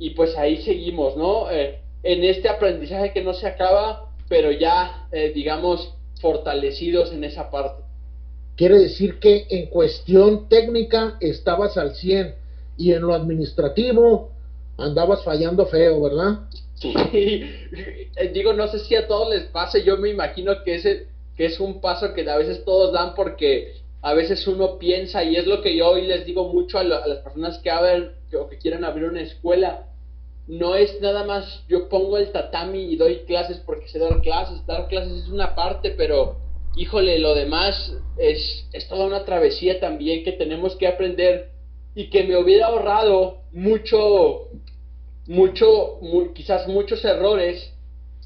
y 0.00 0.10
pues 0.10 0.36
ahí 0.36 0.56
seguimos, 0.62 1.16
¿no? 1.16 1.50
Eh, 1.52 1.78
en 2.02 2.24
este 2.24 2.48
aprendizaje 2.48 3.12
que 3.12 3.22
no 3.22 3.34
se 3.34 3.46
acaba, 3.46 4.10
pero 4.28 4.50
ya, 4.50 5.06
eh, 5.12 5.30
digamos, 5.34 5.94
fortalecidos 6.20 7.12
en 7.12 7.24
esa 7.24 7.50
parte. 7.50 7.84
Quiere 8.56 8.78
decir 8.78 9.20
que 9.20 9.46
en 9.50 9.66
cuestión 9.66 10.48
técnica 10.48 11.16
estabas 11.20 11.76
al 11.76 11.94
100 11.94 12.34
y 12.76 12.92
en 12.92 13.02
lo 13.02 13.14
administrativo 13.14 14.30
andabas 14.78 15.22
fallando 15.22 15.66
feo, 15.66 16.00
¿verdad? 16.02 16.40
Sí, 16.74 16.94
eh, 18.16 18.30
digo, 18.32 18.52
no 18.54 18.66
sé 18.68 18.78
si 18.80 18.96
a 18.96 19.06
todos 19.06 19.28
les 19.28 19.44
pase, 19.44 19.82
yo 19.84 19.98
me 19.98 20.08
imagino 20.08 20.62
que 20.64 20.74
ese 20.76 21.06
que 21.36 21.46
es 21.46 21.60
un 21.60 21.80
paso 21.80 22.12
que 22.14 22.28
a 22.28 22.36
veces 22.36 22.64
todos 22.64 22.92
dan 22.92 23.14
porque 23.14 23.74
a 24.02 24.12
veces 24.14 24.46
uno 24.46 24.78
piensa 24.78 25.24
y 25.24 25.36
es 25.36 25.46
lo 25.46 25.62
que 25.62 25.76
yo 25.76 25.90
hoy 25.90 26.06
les 26.06 26.24
digo 26.26 26.52
mucho 26.52 26.78
a, 26.78 26.84
lo- 26.84 27.02
a 27.02 27.06
las 27.06 27.18
personas 27.20 27.58
que 27.58 27.70
abren 27.70 28.10
o 28.38 28.48
que 28.48 28.58
quieren 28.58 28.84
abrir 28.84 29.06
una 29.06 29.22
escuela. 29.22 29.86
No 30.50 30.74
es 30.74 31.00
nada 31.00 31.22
más 31.22 31.64
yo 31.68 31.88
pongo 31.88 32.18
el 32.18 32.32
tatami 32.32 32.80
y 32.80 32.96
doy 32.96 33.20
clases 33.20 33.58
porque 33.64 33.86
sé 33.88 34.00
dar 34.00 34.20
clases, 34.20 34.66
dar 34.66 34.88
clases 34.88 35.22
es 35.22 35.28
una 35.28 35.54
parte, 35.54 35.92
pero 35.92 36.38
híjole, 36.76 37.20
lo 37.20 37.36
demás 37.36 37.94
es, 38.18 38.66
es 38.72 38.88
toda 38.88 39.06
una 39.06 39.24
travesía 39.24 39.78
también 39.78 40.24
que 40.24 40.32
tenemos 40.32 40.74
que 40.74 40.88
aprender 40.88 41.50
y 41.94 42.10
que 42.10 42.24
me 42.24 42.36
hubiera 42.36 42.66
ahorrado 42.66 43.42
mucho, 43.52 44.48
mucho, 45.28 46.00
quizás 46.34 46.66
muchos 46.66 47.04
errores 47.04 47.72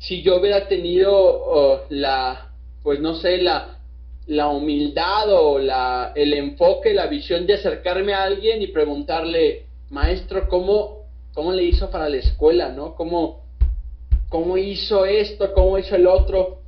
si 0.00 0.22
yo 0.22 0.40
hubiera 0.40 0.66
tenido 0.66 1.74
uh, 1.74 1.78
la, 1.90 2.52
pues 2.82 3.00
no 3.00 3.16
sé, 3.16 3.36
la, 3.36 3.80
la 4.26 4.48
humildad 4.48 5.30
o 5.30 5.58
la, 5.58 6.12
el 6.14 6.32
enfoque, 6.32 6.94
la 6.94 7.06
visión 7.06 7.46
de 7.46 7.54
acercarme 7.54 8.14
a 8.14 8.24
alguien 8.24 8.62
y 8.62 8.68
preguntarle, 8.68 9.66
maestro, 9.90 10.48
¿cómo, 10.48 11.03
cómo 11.34 11.52
le 11.52 11.64
hizo 11.64 11.90
para 11.90 12.08
la 12.08 12.16
escuela, 12.16 12.70
no? 12.70 12.94
¿Cómo, 12.94 13.44
cómo 14.28 14.56
hizo 14.56 15.04
esto, 15.04 15.52
cómo 15.52 15.78
hizo 15.78 15.96
el 15.96 16.06
otro? 16.06 16.60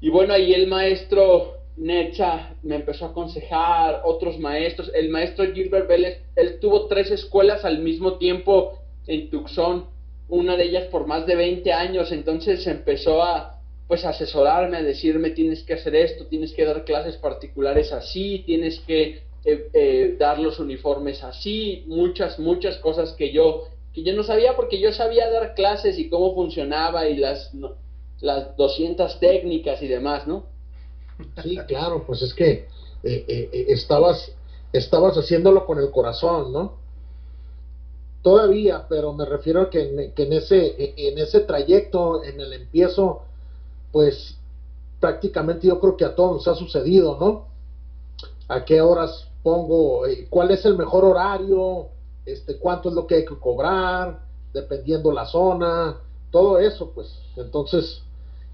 Y 0.00 0.10
bueno, 0.10 0.34
ahí 0.34 0.52
el 0.52 0.66
maestro 0.66 1.56
Necha 1.76 2.54
me 2.62 2.76
empezó 2.76 3.06
a 3.06 3.08
aconsejar, 3.08 4.02
otros 4.04 4.38
maestros, 4.38 4.90
el 4.94 5.08
maestro 5.08 5.52
Gilbert 5.52 5.88
Vélez, 5.88 6.18
él 6.36 6.58
tuvo 6.60 6.86
tres 6.86 7.10
escuelas 7.10 7.64
al 7.64 7.78
mismo 7.78 8.18
tiempo 8.18 8.78
en 9.06 9.30
Tucson, 9.30 9.86
una 10.28 10.56
de 10.56 10.64
ellas 10.64 10.84
por 10.88 11.06
más 11.06 11.26
de 11.26 11.36
20 11.36 11.72
años, 11.72 12.12
entonces 12.12 12.66
empezó 12.66 13.22
a 13.22 13.56
pues 13.88 14.04
asesorarme, 14.04 14.76
a 14.76 14.82
decirme 14.82 15.30
tienes 15.30 15.64
que 15.64 15.74
hacer 15.74 15.96
esto, 15.96 16.26
tienes 16.26 16.52
que 16.52 16.64
dar 16.64 16.84
clases 16.84 17.16
particulares 17.16 17.92
así, 17.92 18.44
tienes 18.46 18.78
que 18.80 19.22
eh, 19.44 19.68
eh, 19.72 20.16
dar 20.18 20.38
los 20.38 20.60
uniformes 20.60 21.24
así, 21.24 21.82
muchas, 21.88 22.38
muchas 22.38 22.76
cosas 22.78 23.12
que 23.14 23.32
yo, 23.32 23.64
que 23.92 24.02
yo 24.02 24.14
no 24.14 24.22
sabía 24.22 24.54
porque 24.56 24.80
yo 24.80 24.92
sabía 24.92 25.30
dar 25.30 25.54
clases 25.54 25.98
y 25.98 26.08
cómo 26.08 26.34
funcionaba 26.34 27.08
y 27.08 27.16
las 27.16 27.52
las 28.20 28.56
200 28.56 29.18
técnicas 29.18 29.82
y 29.82 29.88
demás, 29.88 30.26
¿no? 30.26 30.44
Sí, 31.42 31.56
claro, 31.66 32.04
pues 32.06 32.22
es 32.22 32.34
que 32.34 32.50
eh, 32.50 32.66
eh, 33.02 33.24
eh, 33.52 33.64
estabas, 33.68 34.32
estabas 34.72 35.16
haciéndolo 35.16 35.66
con 35.66 35.78
el 35.78 35.90
corazón, 35.90 36.52
¿no? 36.52 36.74
Todavía, 38.22 38.84
pero 38.88 39.12
me 39.12 39.24
refiero 39.24 39.62
a 39.62 39.70
que 39.70 39.80
en, 39.80 40.12
que 40.12 40.24
en 40.24 40.32
ese, 40.34 40.92
en 40.96 41.18
ese 41.18 41.40
trayecto, 41.40 42.22
en 42.22 42.40
el 42.40 42.52
empiezo, 42.52 43.22
pues 43.92 44.36
prácticamente 45.00 45.66
yo 45.66 45.80
creo 45.80 45.96
que 45.96 46.04
a 46.04 46.14
todos 46.14 46.32
nos 46.32 46.48
ha 46.48 46.54
sucedido, 46.54 47.16
¿no? 47.18 47.46
¿A 48.48 48.64
qué 48.64 48.82
horas 48.82 49.26
pongo? 49.42 50.02
¿Cuál 50.28 50.50
es 50.50 50.64
el 50.66 50.76
mejor 50.76 51.04
horario? 51.04 51.86
Este, 52.26 52.58
¿Cuánto 52.58 52.88
es 52.90 52.94
lo 52.94 53.06
que 53.06 53.16
hay 53.16 53.24
que 53.24 53.38
cobrar? 53.38 54.20
Dependiendo 54.52 55.12
la 55.12 55.26
zona, 55.26 55.96
todo 56.30 56.58
eso, 56.58 56.90
pues. 56.94 57.08
Entonces, 57.36 58.02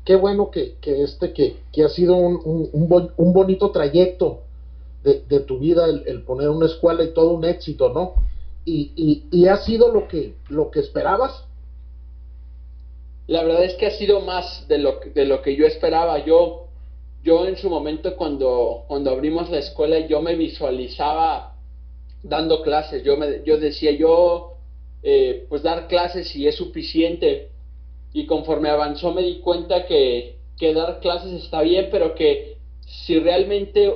qué 0.05 0.17
bueno 0.17 0.51
que, 0.51 0.77
este, 0.83 1.33
que, 1.33 1.57
que, 1.73 1.85
ha 1.85 1.89
sido 1.89 2.15
un, 2.15 2.71
un, 2.73 3.33
bonito 3.33 3.71
trayecto 3.71 4.43
de, 5.03 5.41
tu 5.41 5.59
vida 5.59 5.87
el, 5.87 6.23
poner 6.23 6.49
una 6.49 6.67
escuela 6.67 7.05
y 7.05 7.13
todo 7.13 7.31
un 7.31 7.45
éxito, 7.45 7.93
¿no? 7.93 8.15
Y, 8.65 9.23
y, 9.31 9.47
ha 9.47 9.59
sido 9.59 9.93
lo 9.93 10.09
que, 10.09 10.35
lo 10.49 10.71
que 10.71 10.81
esperabas. 10.81 11.45
La 13.29 13.43
verdad 13.43 13.65
es 13.65 13.75
que 13.75 13.87
ha 13.87 13.91
sido 13.91 14.21
más 14.21 14.67
de 14.69 14.79
lo, 14.79 15.01
de 15.15 15.25
lo 15.25 15.43
que 15.43 15.55
yo 15.55 15.67
esperaba. 15.67 16.25
Yo, 16.25 16.67
yo 17.23 17.47
en 17.47 17.57
su 17.57 17.69
momento 17.69 18.17
cuando, 18.17 18.85
cuando 18.89 19.11
abrimos 19.11 19.51
la 19.51 19.59
escuela, 19.59 20.01
yo 20.07 20.21
me 20.23 20.35
visualizaba 20.35 21.56
dando 22.29 22.63
clases. 22.63 23.03
Yo, 23.03 23.17
me, 23.17 23.43
yo 23.45 23.59
decía, 23.59 23.93
yo, 23.93 24.55
eh, 25.03 25.47
pues 25.49 25.63
dar 25.63 25.89
clases 25.89 26.29
si 26.29 26.47
es 26.47 26.57
suficiente 26.57 27.51
y 28.13 28.27
conforme 28.27 28.71
avanzó 28.71 29.13
me 29.13 29.23
di 29.23 29.41
cuenta 29.41 29.87
que, 29.87 30.37
que 30.59 30.73
dar 30.73 31.01
clases 31.01 31.33
está 31.45 31.63
bien, 31.63 31.89
pero 31.91 32.15
que 32.15 32.57
si 32.87 33.19
realmente 33.19 33.93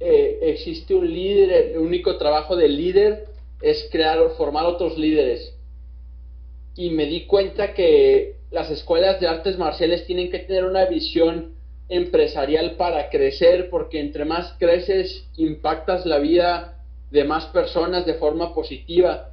eh, 0.00 0.38
existe 0.42 0.94
un 0.94 1.12
líder, 1.12 1.72
el 1.72 1.78
único 1.78 2.16
trabajo 2.18 2.56
del 2.56 2.76
líder 2.76 3.26
es 3.60 3.88
crear 3.90 4.20
o 4.20 4.30
formar 4.30 4.66
otros 4.66 4.98
líderes. 4.98 5.54
Y 6.76 6.90
me 6.90 7.06
di 7.06 7.26
cuenta 7.26 7.74
que 7.74 8.36
las 8.50 8.70
escuelas 8.70 9.20
de 9.20 9.28
artes 9.28 9.58
marciales 9.58 10.06
tienen 10.06 10.30
que 10.30 10.40
tener 10.40 10.64
una 10.64 10.86
visión 10.86 11.54
empresarial 11.88 12.76
para 12.76 13.10
crecer, 13.10 13.68
porque 13.70 14.00
entre 14.00 14.24
más 14.24 14.54
creces, 14.58 15.28
impactas 15.36 16.06
la 16.06 16.18
vida 16.18 16.81
de 17.12 17.24
más 17.24 17.46
personas 17.46 18.06
de 18.06 18.14
forma 18.14 18.54
positiva. 18.54 19.30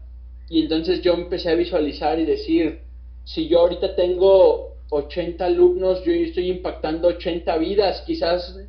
Y 0.49 0.63
entonces 0.63 1.01
yo 1.01 1.13
empecé 1.13 1.49
a 1.49 1.55
visualizar 1.55 2.19
y 2.19 2.25
decir, 2.25 2.81
si 3.23 3.47
yo 3.47 3.59
ahorita 3.59 3.95
tengo 3.95 4.75
80 4.89 5.45
alumnos, 5.45 6.03
yo 6.03 6.11
estoy 6.11 6.49
impactando 6.49 7.07
80 7.07 7.57
vidas, 7.57 8.01
quizás 8.05 8.59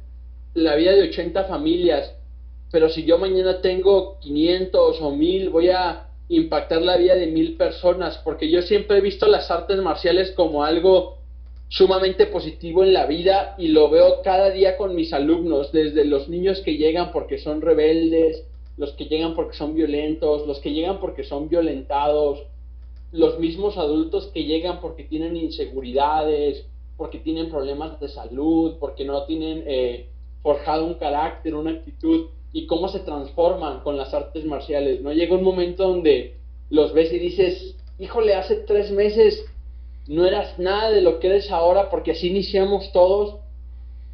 la 0.54 0.76
vida 0.76 0.92
de 0.92 1.02
80 1.08 1.44
familias, 1.44 2.14
pero 2.70 2.88
si 2.88 3.04
yo 3.04 3.18
mañana 3.18 3.60
tengo 3.60 4.18
500 4.20 5.00
o 5.00 5.10
1000, 5.10 5.50
voy 5.50 5.70
a 5.70 6.06
impactar 6.28 6.82
la 6.82 6.96
vida 6.96 7.16
de 7.16 7.26
mil 7.26 7.56
personas, 7.56 8.18
porque 8.18 8.48
yo 8.48 8.62
siempre 8.62 8.98
he 8.98 9.00
visto 9.00 9.26
las 9.26 9.50
artes 9.50 9.78
marciales 9.78 10.30
como 10.32 10.62
algo 10.62 11.18
sumamente 11.68 12.26
positivo 12.26 12.84
en 12.84 12.92
la 12.92 13.06
vida 13.06 13.56
y 13.58 13.68
lo 13.68 13.90
veo 13.90 14.22
cada 14.22 14.50
día 14.50 14.76
con 14.76 14.94
mis 14.94 15.12
alumnos, 15.12 15.72
desde 15.72 16.04
los 16.04 16.28
niños 16.28 16.60
que 16.60 16.76
llegan 16.76 17.10
porque 17.10 17.38
son 17.38 17.60
rebeldes, 17.60 18.44
los 18.76 18.92
que 18.92 19.06
llegan 19.06 19.34
porque 19.34 19.56
son 19.56 19.74
violentos, 19.74 20.46
los 20.46 20.60
que 20.60 20.72
llegan 20.72 21.00
porque 21.00 21.24
son 21.24 21.48
violentados, 21.48 22.40
los 23.12 23.38
mismos 23.38 23.76
adultos 23.76 24.30
que 24.32 24.44
llegan 24.44 24.80
porque 24.80 25.04
tienen 25.04 25.36
inseguridades, 25.36 26.66
porque 26.96 27.18
tienen 27.18 27.50
problemas 27.50 27.98
de 28.00 28.08
salud, 28.08 28.76
porque 28.78 29.04
no 29.04 29.24
tienen 29.24 29.64
eh, 29.66 30.06
forjado 30.42 30.86
un 30.86 30.94
carácter, 30.94 31.54
una 31.54 31.72
actitud, 31.72 32.28
y 32.52 32.66
cómo 32.66 32.88
se 32.88 33.00
transforman 33.00 33.80
con 33.80 33.96
las 33.96 34.12
artes 34.12 34.44
marciales. 34.44 35.00
¿no? 35.00 35.12
Llega 35.12 35.36
un 35.36 35.44
momento 35.44 35.86
donde 35.86 36.34
los 36.68 36.92
ves 36.92 37.12
y 37.12 37.18
dices, 37.18 37.76
híjole, 37.98 38.34
hace 38.34 38.56
tres 38.56 38.90
meses 38.90 39.44
no 40.08 40.26
eras 40.26 40.58
nada 40.58 40.90
de 40.90 41.02
lo 41.02 41.20
que 41.20 41.28
eres 41.28 41.50
ahora 41.50 41.90
porque 41.90 42.12
así 42.12 42.28
iniciamos 42.28 42.90
todos. 42.92 43.36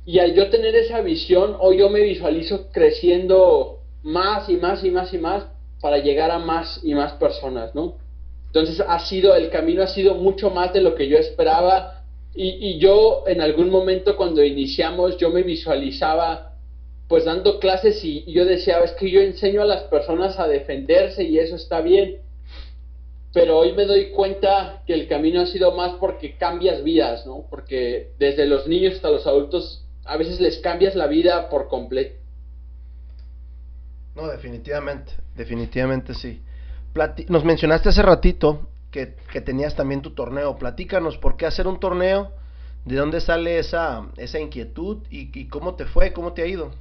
Y 0.05 0.19
al 0.19 0.35
yo 0.35 0.51
tener 0.51 0.75
esa 0.77 1.01
visión, 1.01 1.57
hoy 1.59 1.79
yo 1.79 1.91
me 1.91 2.03
visualizo 2.03 2.71
creciendo 2.71 3.76
más 4.07 4.49
y 4.49 4.57
más 4.57 4.85
y 4.85 4.91
más 4.93 5.13
y 5.13 5.19
más 5.19 5.47
para 5.81 5.99
llegar 5.99 6.31
a 6.31 6.39
más 6.39 6.81
y 6.85 6.95
más 6.95 7.15
personas, 7.15 7.75
¿no? 7.75 7.97
Entonces 8.47 8.81
ha 8.87 9.01
sido, 9.01 9.35
el 9.35 9.51
camino 9.51 9.83
ha 9.83 9.89
sido 9.89 10.15
mucho 10.15 10.49
más 10.51 10.73
de 10.73 10.81
lo 10.81 10.95
que 10.95 11.09
yo 11.09 11.19
esperaba 11.19 12.05
y, 12.33 12.79
yo 12.79 13.25
en 13.27 13.41
algún 13.41 13.69
momento 13.69 14.17
cuando 14.17 14.45
iniciamos 14.45 15.17
yo 15.17 15.31
me 15.31 15.43
visualizaba 15.43 16.53
pues 17.09 17.25
dando 17.25 17.59
clases 17.59 18.05
y, 18.05 18.25
yo 18.33 18.45
decía, 18.45 18.79
es 18.85 18.93
que 18.93 19.11
yo 19.11 19.21
enseño 19.21 19.63
a 19.63 19.67
las 19.67 19.83
personas 19.85 20.39
a 20.39 20.47
defenderse 20.47 21.25
y 21.25 21.39
eso 21.39 21.57
está 21.57 21.81
bien, 21.81 22.19
pero 23.33 23.59
hoy 23.59 23.73
me 23.73 23.87
doy 23.87 24.11
cuenta 24.11 24.83
que 24.87 24.95
el 24.95 25.09
camino 25.09 25.41
ha 25.41 25.47
sido 25.47 25.73
más 25.73 25.95
porque 25.99 26.37
cambias 26.37 26.85
vidas, 26.85 27.27
¿no? 27.27 27.45
Porque 27.51 28.11
desde 28.21 28.47
los 28.47 28.69
niños 28.69 28.95
hasta 28.95 29.11
los 29.11 29.27
adultos 29.27 29.85
a 30.05 30.17
veces 30.17 30.41
les 30.41 30.59
cambias 30.59 30.95
la 30.95 31.09
vida 31.09 31.49
por 31.49 31.67
completo. 31.69 32.26
No, 34.17 34.27
definitivamente, 34.27 35.13
definitivamente 35.37 36.15
sí 36.15 36.41
nos 37.29 37.45
mencionaste 37.45 37.89
hace 37.91 38.03
ratito 38.03 38.69
que, 38.91 39.15
tenías 39.43 39.77
también 39.77 40.01
tu 40.01 40.11
torneo. 40.15 40.57
Platícanos, 40.57 41.19
¿por 41.19 41.37
qué 41.37 41.45
hacer 41.45 41.67
un 41.67 41.79
torneo? 41.79 42.33
¿De 42.87 42.97
dónde 42.97 43.21
sale 43.21 43.59
esa, 43.59 44.09
esa 44.17 44.41
inquietud? 44.41 44.99
¿Y, 45.11 45.49
cómo 45.49 45.75
te 45.75 45.85
fue? 45.85 46.15
¿Cómo 46.15 46.33
te 46.33 46.43
ha 46.43 46.47
ido? 46.47 46.73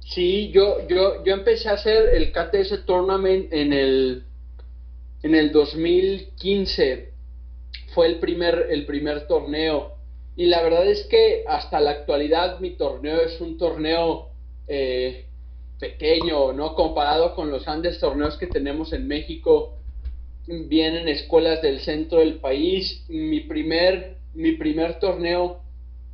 Sí, 0.00 0.50
yo, 0.50 0.86
yo, 0.88 1.24
yo 1.24 1.34
empecé 1.34 1.68
a 1.68 1.74
hacer 1.74 2.14
el 2.14 2.32
KTS 2.32 2.84
Tournament 2.84 3.52
en 3.52 3.72
el, 3.72 4.24
en 5.22 5.34
el 5.36 5.52
2015. 5.52 7.12
Fue 7.94 8.06
el 8.06 8.18
primer, 8.18 8.66
el 8.70 8.86
primer 8.86 9.28
torneo. 9.28 9.92
Y 10.34 10.46
la 10.46 10.62
verdad 10.62 10.86
es 10.86 11.06
que 11.06 11.44
hasta 11.46 11.78
la 11.78 11.92
actualidad 11.92 12.58
mi 12.58 12.70
torneo 12.70 13.20
es 13.20 13.40
un 13.40 13.56
torneo 13.56 14.30
eh, 14.66 15.26
pequeño, 15.78 16.52
¿no? 16.52 16.74
Comparado 16.74 17.34
con 17.34 17.50
los 17.50 17.64
grandes 17.64 17.98
torneos 17.98 18.36
que 18.36 18.46
tenemos 18.46 18.92
en 18.92 19.06
México, 19.06 19.74
vienen 20.46 21.08
escuelas 21.08 21.60
del 21.62 21.80
centro 21.80 22.20
del 22.20 22.34
país. 22.34 23.04
Mi 23.08 23.40
primer, 23.40 24.16
mi 24.34 24.52
primer 24.52 24.98
torneo, 24.98 25.60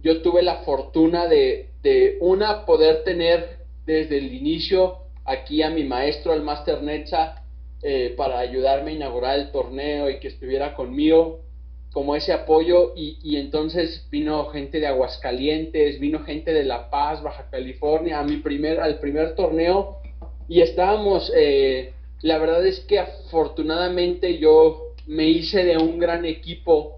yo 0.02 0.22
tuve 0.22 0.42
la 0.42 0.62
fortuna 0.62 1.28
de, 1.28 1.70
de 1.82 2.18
una, 2.20 2.64
poder 2.66 3.04
tener 3.04 3.58
desde 3.86 4.18
el 4.18 4.32
inicio 4.32 4.98
aquí 5.24 5.62
a 5.62 5.70
mi 5.70 5.84
maestro, 5.84 6.32
el 6.32 6.42
Master 6.42 6.82
Netza, 6.82 7.42
eh, 7.82 8.14
para 8.16 8.38
ayudarme 8.38 8.92
a 8.92 8.94
inaugurar 8.94 9.38
el 9.38 9.50
torneo 9.50 10.08
y 10.08 10.20
que 10.20 10.28
estuviera 10.28 10.74
conmigo 10.74 11.40
como 11.92 12.16
ese 12.16 12.32
apoyo 12.32 12.92
y, 12.96 13.18
y, 13.22 13.36
entonces 13.36 14.06
vino 14.10 14.46
gente 14.46 14.80
de 14.80 14.86
Aguascalientes, 14.86 16.00
vino 16.00 16.20
gente 16.20 16.52
de 16.52 16.64
La 16.64 16.88
Paz, 16.90 17.22
Baja 17.22 17.48
California, 17.50 18.18
a 18.18 18.24
mi 18.24 18.38
primer, 18.38 18.80
al 18.80 18.98
primer 18.98 19.34
torneo 19.34 19.98
y 20.48 20.60
estábamos, 20.60 21.32
eh, 21.34 21.92
la 22.20 22.38
verdad 22.38 22.66
es 22.66 22.80
que 22.80 22.98
afortunadamente 22.98 24.38
yo 24.38 24.92
me 25.06 25.26
hice 25.26 25.64
de 25.64 25.78
un 25.78 25.98
gran 25.98 26.24
equipo 26.24 26.94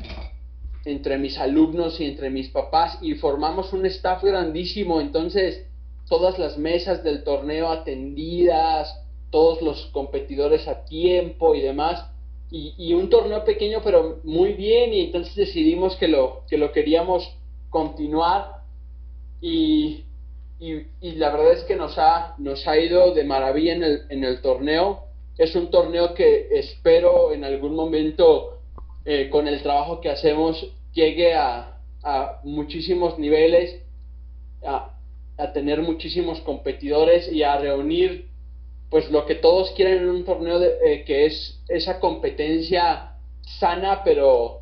entre 0.84 1.18
mis 1.18 1.38
alumnos 1.38 2.00
y 2.00 2.04
entre 2.04 2.30
mis 2.30 2.48
papás 2.48 2.98
y 3.00 3.14
formamos 3.14 3.72
un 3.72 3.86
staff 3.86 4.22
grandísimo, 4.22 5.00
entonces 5.00 5.66
todas 6.08 6.38
las 6.38 6.58
mesas 6.58 7.02
del 7.02 7.24
torneo 7.24 7.68
atendidas, 7.68 9.00
todos 9.30 9.62
los 9.62 9.86
competidores 9.86 10.68
a 10.68 10.84
tiempo 10.84 11.54
y 11.54 11.60
demás, 11.60 12.10
y, 12.56 12.94
un 12.94 13.10
torneo 13.10 13.44
pequeño 13.44 13.80
pero 13.82 14.20
muy 14.22 14.52
bien, 14.52 14.94
y 14.94 15.00
entonces 15.00 15.34
decidimos 15.34 15.96
que 15.96 16.06
lo, 16.06 16.42
que 16.48 16.56
lo 16.56 16.70
queríamos 16.70 17.28
continuar 17.68 18.62
y, 19.40 20.04
y, 20.60 21.12
la 21.16 21.30
verdad 21.30 21.52
es 21.54 21.64
que 21.64 21.74
nos 21.74 21.98
ha, 21.98 22.36
nos 22.38 22.66
ha 22.68 22.78
ido 22.78 23.12
de 23.12 23.24
maravilla 23.24 23.72
en 23.74 23.82
el, 23.82 24.02
en 24.08 24.24
el 24.24 24.40
torneo. 24.40 25.02
Es 25.36 25.56
un 25.56 25.68
torneo 25.70 26.14
que 26.14 26.46
espero 26.52 27.32
en 27.32 27.44
algún 27.44 27.74
momento 27.74 28.60
eh, 29.04 29.28
con 29.30 29.48
el 29.48 29.60
trabajo 29.60 30.00
que 30.00 30.10
hacemos 30.10 30.64
llegue 30.92 31.34
a, 31.34 31.80
a 32.04 32.40
muchísimos 32.44 33.18
niveles, 33.18 33.82
a, 34.64 34.96
a, 35.36 35.52
tener 35.52 35.82
muchísimos 35.82 36.40
competidores 36.42 37.30
y 37.32 37.42
a 37.42 37.58
reunir 37.58 38.28
pues 38.94 39.10
lo 39.10 39.26
que 39.26 39.34
todos 39.34 39.72
quieren 39.72 40.04
en 40.04 40.08
un 40.08 40.24
torneo 40.24 40.60
de, 40.60 40.78
eh, 40.84 41.04
que 41.04 41.26
es 41.26 41.60
esa 41.66 41.98
competencia 41.98 43.16
sana 43.58 44.04
pero 44.04 44.60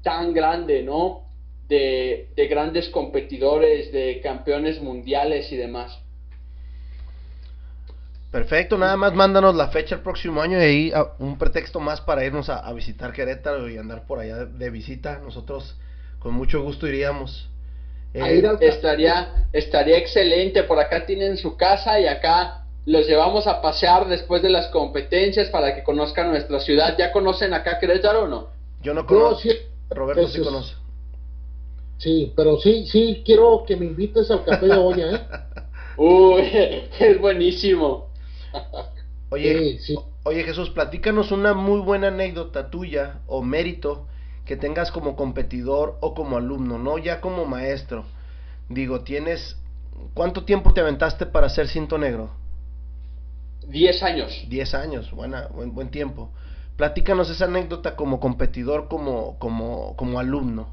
tan 0.00 0.32
grande, 0.32 0.84
¿no? 0.84 1.24
De, 1.66 2.28
de 2.36 2.46
grandes 2.46 2.88
competidores, 2.90 3.90
de 3.90 4.20
campeones 4.22 4.80
mundiales 4.80 5.50
y 5.50 5.56
demás. 5.56 5.98
Perfecto, 8.30 8.78
nada 8.78 8.96
más 8.96 9.12
mándanos 9.12 9.56
la 9.56 9.66
fecha 9.66 9.96
el 9.96 10.02
próximo 10.02 10.40
año 10.40 10.56
y 10.58 10.62
ahí 10.62 10.92
ah, 10.94 11.08
un 11.18 11.36
pretexto 11.36 11.80
más 11.80 12.00
para 12.00 12.24
irnos 12.24 12.48
a, 12.48 12.72
visitar 12.74 13.12
Querétaro 13.12 13.68
y 13.68 13.76
andar 13.76 14.06
por 14.06 14.20
allá 14.20 14.44
de, 14.44 14.70
visita. 14.70 15.18
Nosotros 15.18 15.76
con 16.20 16.32
mucho 16.32 16.62
gusto 16.62 16.86
iríamos. 16.86 17.50
Eh, 18.12 18.40
estaría, 18.60 19.48
estaría 19.52 19.98
excelente, 19.98 20.62
por 20.62 20.78
acá 20.78 21.04
tienen 21.04 21.36
su 21.36 21.56
casa 21.56 21.98
y 21.98 22.06
acá 22.06 22.63
los 22.86 23.06
llevamos 23.06 23.46
a 23.46 23.62
pasear 23.62 24.08
después 24.08 24.42
de 24.42 24.50
las 24.50 24.68
competencias 24.68 25.48
para 25.48 25.74
que 25.74 25.82
conozcan 25.82 26.30
nuestra 26.30 26.60
ciudad. 26.60 26.96
¿Ya 26.98 27.12
conocen 27.12 27.54
acá 27.54 27.78
Querétaro 27.78 28.24
o 28.24 28.28
no? 28.28 28.48
Yo 28.82 28.92
no 28.94 29.06
conozco. 29.06 29.48
Roberto 29.90 30.28
sí 30.28 30.42
conoce. 30.42 30.74
Sí, 31.98 32.32
pero 32.36 32.58
sí, 32.58 32.86
sí, 32.86 33.22
quiero 33.24 33.64
que 33.66 33.76
me 33.76 33.86
invites 33.86 34.30
al 34.30 34.44
café 34.44 34.66
de 34.66 34.76
olla, 34.76 35.14
¿eh? 35.14 35.20
Uy, 35.96 36.42
es 36.98 37.20
buenísimo. 37.20 38.08
Oye, 39.30 39.78
oye 40.24 40.42
Jesús, 40.42 40.70
platícanos 40.70 41.30
una 41.30 41.54
muy 41.54 41.80
buena 41.80 42.08
anécdota 42.08 42.70
tuya 42.70 43.20
o 43.26 43.42
mérito 43.42 44.06
que 44.44 44.56
tengas 44.56 44.90
como 44.90 45.16
competidor 45.16 45.96
o 46.00 46.14
como 46.14 46.36
alumno, 46.36 46.78
no 46.78 46.98
ya 46.98 47.20
como 47.20 47.46
maestro. 47.46 48.04
Digo, 48.68 49.00
tienes... 49.00 49.56
¿Cuánto 50.12 50.44
tiempo 50.44 50.72
te 50.74 50.80
aventaste 50.80 51.26
para 51.26 51.48
ser 51.48 51.68
cinto 51.68 51.96
negro? 51.98 52.30
Diez 53.68 54.02
años. 54.02 54.44
Diez 54.48 54.74
años, 54.74 55.10
buena, 55.10 55.48
buen, 55.48 55.74
buen 55.74 55.90
tiempo. 55.90 56.30
Platícanos 56.76 57.30
esa 57.30 57.44
anécdota 57.44 57.94
como 57.94 58.18
competidor, 58.18 58.88
como, 58.88 59.38
como, 59.38 59.94
como 59.96 60.18
alumno. 60.18 60.68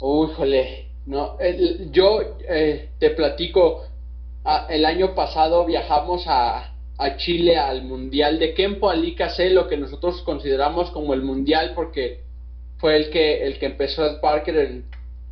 Uy, 0.00 0.30
no, 1.06 1.36
yo 1.90 2.20
eh, 2.48 2.90
te 2.98 3.10
platico, 3.10 3.84
el 4.68 4.84
año 4.84 5.14
pasado 5.14 5.66
viajamos 5.66 6.24
a, 6.26 6.72
a, 6.98 7.16
Chile 7.16 7.58
al 7.58 7.84
Mundial 7.84 8.38
de 8.38 8.54
Kempo, 8.54 8.90
al 8.90 9.04
IKC, 9.04 9.50
lo 9.52 9.68
que 9.68 9.76
nosotros 9.76 10.22
consideramos 10.22 10.90
como 10.90 11.14
el 11.14 11.22
Mundial, 11.22 11.72
porque 11.74 12.20
fue 12.78 12.96
el 12.96 13.10
que, 13.10 13.44
el 13.44 13.58
que 13.58 13.66
empezó 13.66 14.06
Ed 14.06 14.20
Parker 14.20 14.56
en, 14.56 14.84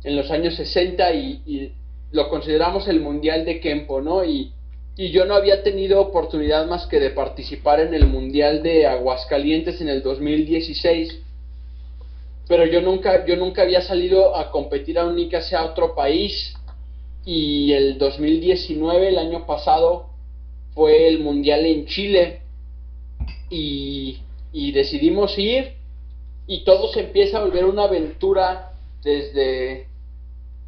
en 0.03 0.15
los 0.15 0.29
años 0.31 0.55
60 0.55 1.13
y, 1.13 1.73
lo 2.11 2.27
consideramos 2.29 2.87
el 2.87 3.01
Mundial 3.01 3.45
de 3.45 3.59
Kempo, 3.59 4.01
¿no? 4.01 4.23
Y, 4.23 4.51
y 4.99 5.11
yo 5.11 5.25
no 5.25 5.33
había 5.33 5.63
tenido 5.63 6.01
oportunidad 6.01 6.67
más 6.67 6.85
que 6.85 6.99
de 6.99 7.11
participar 7.11 7.79
en 7.79 7.93
el 7.93 8.05
Mundial 8.05 8.61
de 8.61 8.85
Aguascalientes 8.85 9.79
en 9.79 9.89
el 9.89 10.03
2016 10.03 11.21
pero 12.49 12.65
yo 12.65 12.81
nunca 12.81 13.25
yo 13.27 13.35
nunca 13.35 13.61
había 13.61 13.79
salido 13.79 14.35
a 14.35 14.49
competir 14.49 14.97
a 14.97 15.05
un 15.05 15.17
IKC 15.19 15.53
a 15.53 15.65
otro 15.65 15.93
país. 15.93 16.55
Y 17.23 17.73
el 17.73 17.99
2019, 17.99 19.09
el 19.09 19.19
año 19.19 19.45
pasado, 19.45 20.07
fue 20.73 21.07
el 21.07 21.19
Mundial 21.19 21.63
en 21.67 21.85
Chile. 21.85 22.41
Y, 23.51 24.17
decidimos 24.73 25.37
ir 25.37 25.73
y 26.47 26.63
todo 26.63 26.91
se 26.91 27.01
empieza 27.01 27.37
a 27.37 27.43
volver 27.43 27.65
una 27.65 27.83
aventura 27.83 28.71
desde, 29.03 29.87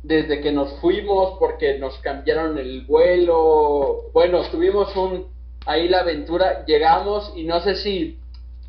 desde 0.03 0.41
que 0.41 0.51
nos 0.51 0.73
fuimos 0.79 1.37
porque 1.39 1.77
nos 1.77 1.97
cambiaron 1.99 2.57
el 2.57 2.85
vuelo. 2.85 4.09
Bueno, 4.13 4.41
tuvimos 4.49 4.95
un, 4.95 5.27
ahí 5.65 5.87
la 5.87 5.99
aventura, 5.99 6.65
llegamos 6.65 7.31
y 7.35 7.43
no 7.43 7.61
sé 7.61 7.75
si, 7.75 8.19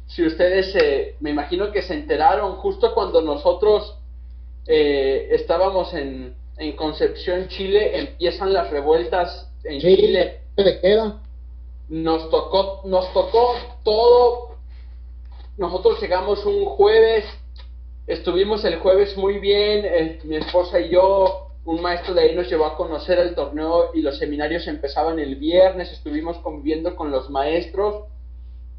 si 0.06 0.26
ustedes 0.26 0.72
se, 0.72 1.16
me 1.20 1.30
imagino 1.30 1.72
que 1.72 1.82
se 1.82 1.94
enteraron 1.94 2.56
justo 2.56 2.94
cuando 2.94 3.22
nosotros 3.22 3.96
eh, 4.66 5.28
estábamos 5.32 5.94
en, 5.94 6.34
en 6.58 6.76
Concepción, 6.76 7.48
Chile, 7.48 7.98
empiezan 7.98 8.52
las 8.52 8.70
revueltas 8.70 9.50
en 9.64 9.80
Chile. 9.80 10.40
Nos 11.88 12.30
tocó, 12.30 12.82
nos 12.84 13.12
tocó 13.12 13.54
todo. 13.84 14.56
Nosotros 15.56 16.00
llegamos 16.00 16.44
un 16.44 16.64
jueves, 16.64 17.24
estuvimos 18.06 18.64
el 18.64 18.78
jueves 18.78 19.16
muy 19.16 19.38
bien, 19.38 19.84
eh, 19.84 20.18
mi 20.24 20.36
esposa 20.36 20.80
y 20.80 20.90
yo, 20.90 21.48
un 21.64 21.80
maestro 21.80 22.14
de 22.14 22.22
ahí 22.22 22.34
nos 22.34 22.48
llevó 22.48 22.66
a 22.66 22.76
conocer 22.76 23.18
el 23.18 23.34
torneo 23.34 23.90
y 23.94 24.02
los 24.02 24.18
seminarios 24.18 24.66
empezaban 24.66 25.18
el 25.18 25.36
viernes, 25.36 25.92
estuvimos 25.92 26.38
conviviendo 26.38 26.96
con 26.96 27.10
los 27.10 27.30
maestros 27.30 28.06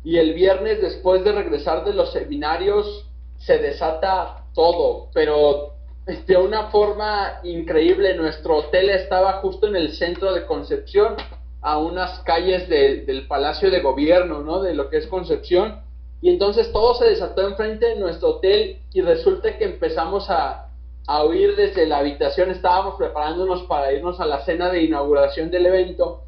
y 0.04 0.18
el 0.18 0.34
viernes 0.34 0.82
después 0.82 1.24
de 1.24 1.32
regresar 1.32 1.86
de 1.86 1.94
los 1.94 2.12
seminarios 2.12 3.10
se 3.38 3.58
desata 3.58 4.46
todo, 4.54 5.10
pero 5.14 5.74
de 6.06 6.38
una 6.38 6.70
forma 6.70 7.40
increíble. 7.44 8.16
Nuestro 8.16 8.58
hotel 8.58 8.90
estaba 8.90 9.34
justo 9.34 9.68
en 9.68 9.76
el 9.76 9.94
centro 9.94 10.34
de 10.34 10.46
Concepción, 10.46 11.16
a 11.62 11.78
unas 11.78 12.20
calles 12.20 12.68
del 12.68 13.26
Palacio 13.28 13.72
de 13.72 13.80
Gobierno, 13.80 14.42
¿no? 14.42 14.62
De 14.62 14.74
lo 14.74 14.90
que 14.90 14.98
es 14.98 15.08
Concepción. 15.08 15.82
Y 16.24 16.30
entonces 16.30 16.72
todo 16.72 16.94
se 16.94 17.04
desató 17.10 17.42
enfrente 17.42 17.86
de 17.86 17.96
nuestro 17.98 18.30
hotel 18.30 18.80
y 18.94 19.02
resulta 19.02 19.58
que 19.58 19.66
empezamos 19.66 20.30
a, 20.30 20.70
a 21.06 21.24
oír 21.24 21.54
desde 21.58 21.86
la 21.86 21.98
habitación, 21.98 22.50
estábamos 22.50 22.96
preparándonos 22.96 23.64
para 23.64 23.92
irnos 23.92 24.22
a 24.22 24.26
la 24.26 24.40
cena 24.46 24.70
de 24.70 24.84
inauguración 24.84 25.52
del 25.52 25.66
evento, 25.66 26.22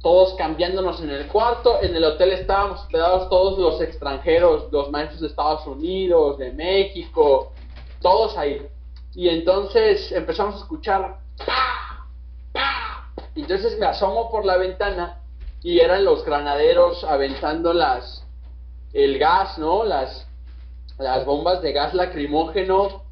todos 0.00 0.34
cambiándonos 0.34 1.02
en 1.02 1.10
el 1.10 1.26
cuarto, 1.26 1.82
en 1.82 1.96
el 1.96 2.04
hotel 2.04 2.30
estábamos 2.30 2.82
hospedados 2.82 3.28
todos 3.28 3.58
los 3.58 3.80
extranjeros, 3.80 4.70
los 4.70 4.88
maestros 4.92 5.22
de 5.22 5.26
Estados 5.26 5.66
Unidos, 5.66 6.38
de 6.38 6.52
México, 6.52 7.50
todos 8.00 8.38
ahí. 8.38 8.64
Y 9.16 9.30
entonces 9.30 10.12
empezamos 10.12 10.54
a 10.54 10.58
escuchar 10.58 11.18
Y 13.34 13.40
entonces 13.40 13.80
me 13.80 13.86
asomo 13.86 14.30
por 14.30 14.44
la 14.44 14.58
ventana 14.58 15.22
y 15.60 15.80
eran 15.80 16.04
los 16.04 16.24
granaderos 16.24 17.02
aventando 17.02 17.72
las 17.72 18.23
el 18.94 19.18
gas, 19.18 19.58
¿no? 19.58 19.84
Las 19.84 20.26
las 20.98 21.24
bombas 21.24 21.60
de 21.62 21.72
gas 21.72 21.94
lacrimógeno. 21.94 23.02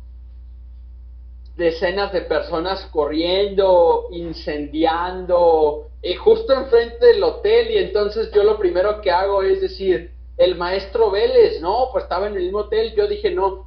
Decenas 1.57 2.13
de 2.13 2.23
personas 2.23 2.89
corriendo, 2.93 4.07
incendiando, 4.11 5.89
y 6.03 6.15
justo 6.15 6.55
enfrente 6.55 7.05
del 7.05 7.23
hotel. 7.23 7.71
Y 7.71 7.79
entonces 7.79 8.31
yo 8.33 8.43
lo 8.43 8.59
primero 8.59 9.01
que 9.03 9.11
hago 9.11 9.43
es 9.43 9.61
decir, 9.61 10.13
el 10.39 10.57
maestro 10.57 11.11
Vélez, 11.11 11.61
no, 11.61 11.89
pues 11.93 12.05
estaba 12.05 12.27
en 12.29 12.37
el 12.37 12.45
mismo 12.45 12.61
hotel. 12.61 12.95
Yo 12.97 13.07
dije, 13.07 13.31
no, 13.31 13.67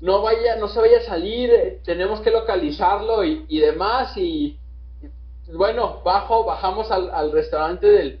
no 0.00 0.22
vaya, 0.22 0.56
no 0.56 0.68
se 0.68 0.78
vaya 0.78 0.98
a 0.98 1.02
salir, 1.02 1.50
eh, 1.50 1.80
tenemos 1.84 2.20
que 2.20 2.30
localizarlo 2.30 3.24
y, 3.24 3.44
y 3.48 3.58
demás. 3.58 4.16
Y, 4.16 4.56
bueno, 5.52 6.00
bajo, 6.04 6.44
bajamos 6.44 6.92
al, 6.92 7.10
al 7.10 7.32
restaurante 7.32 7.86
del, 7.86 8.20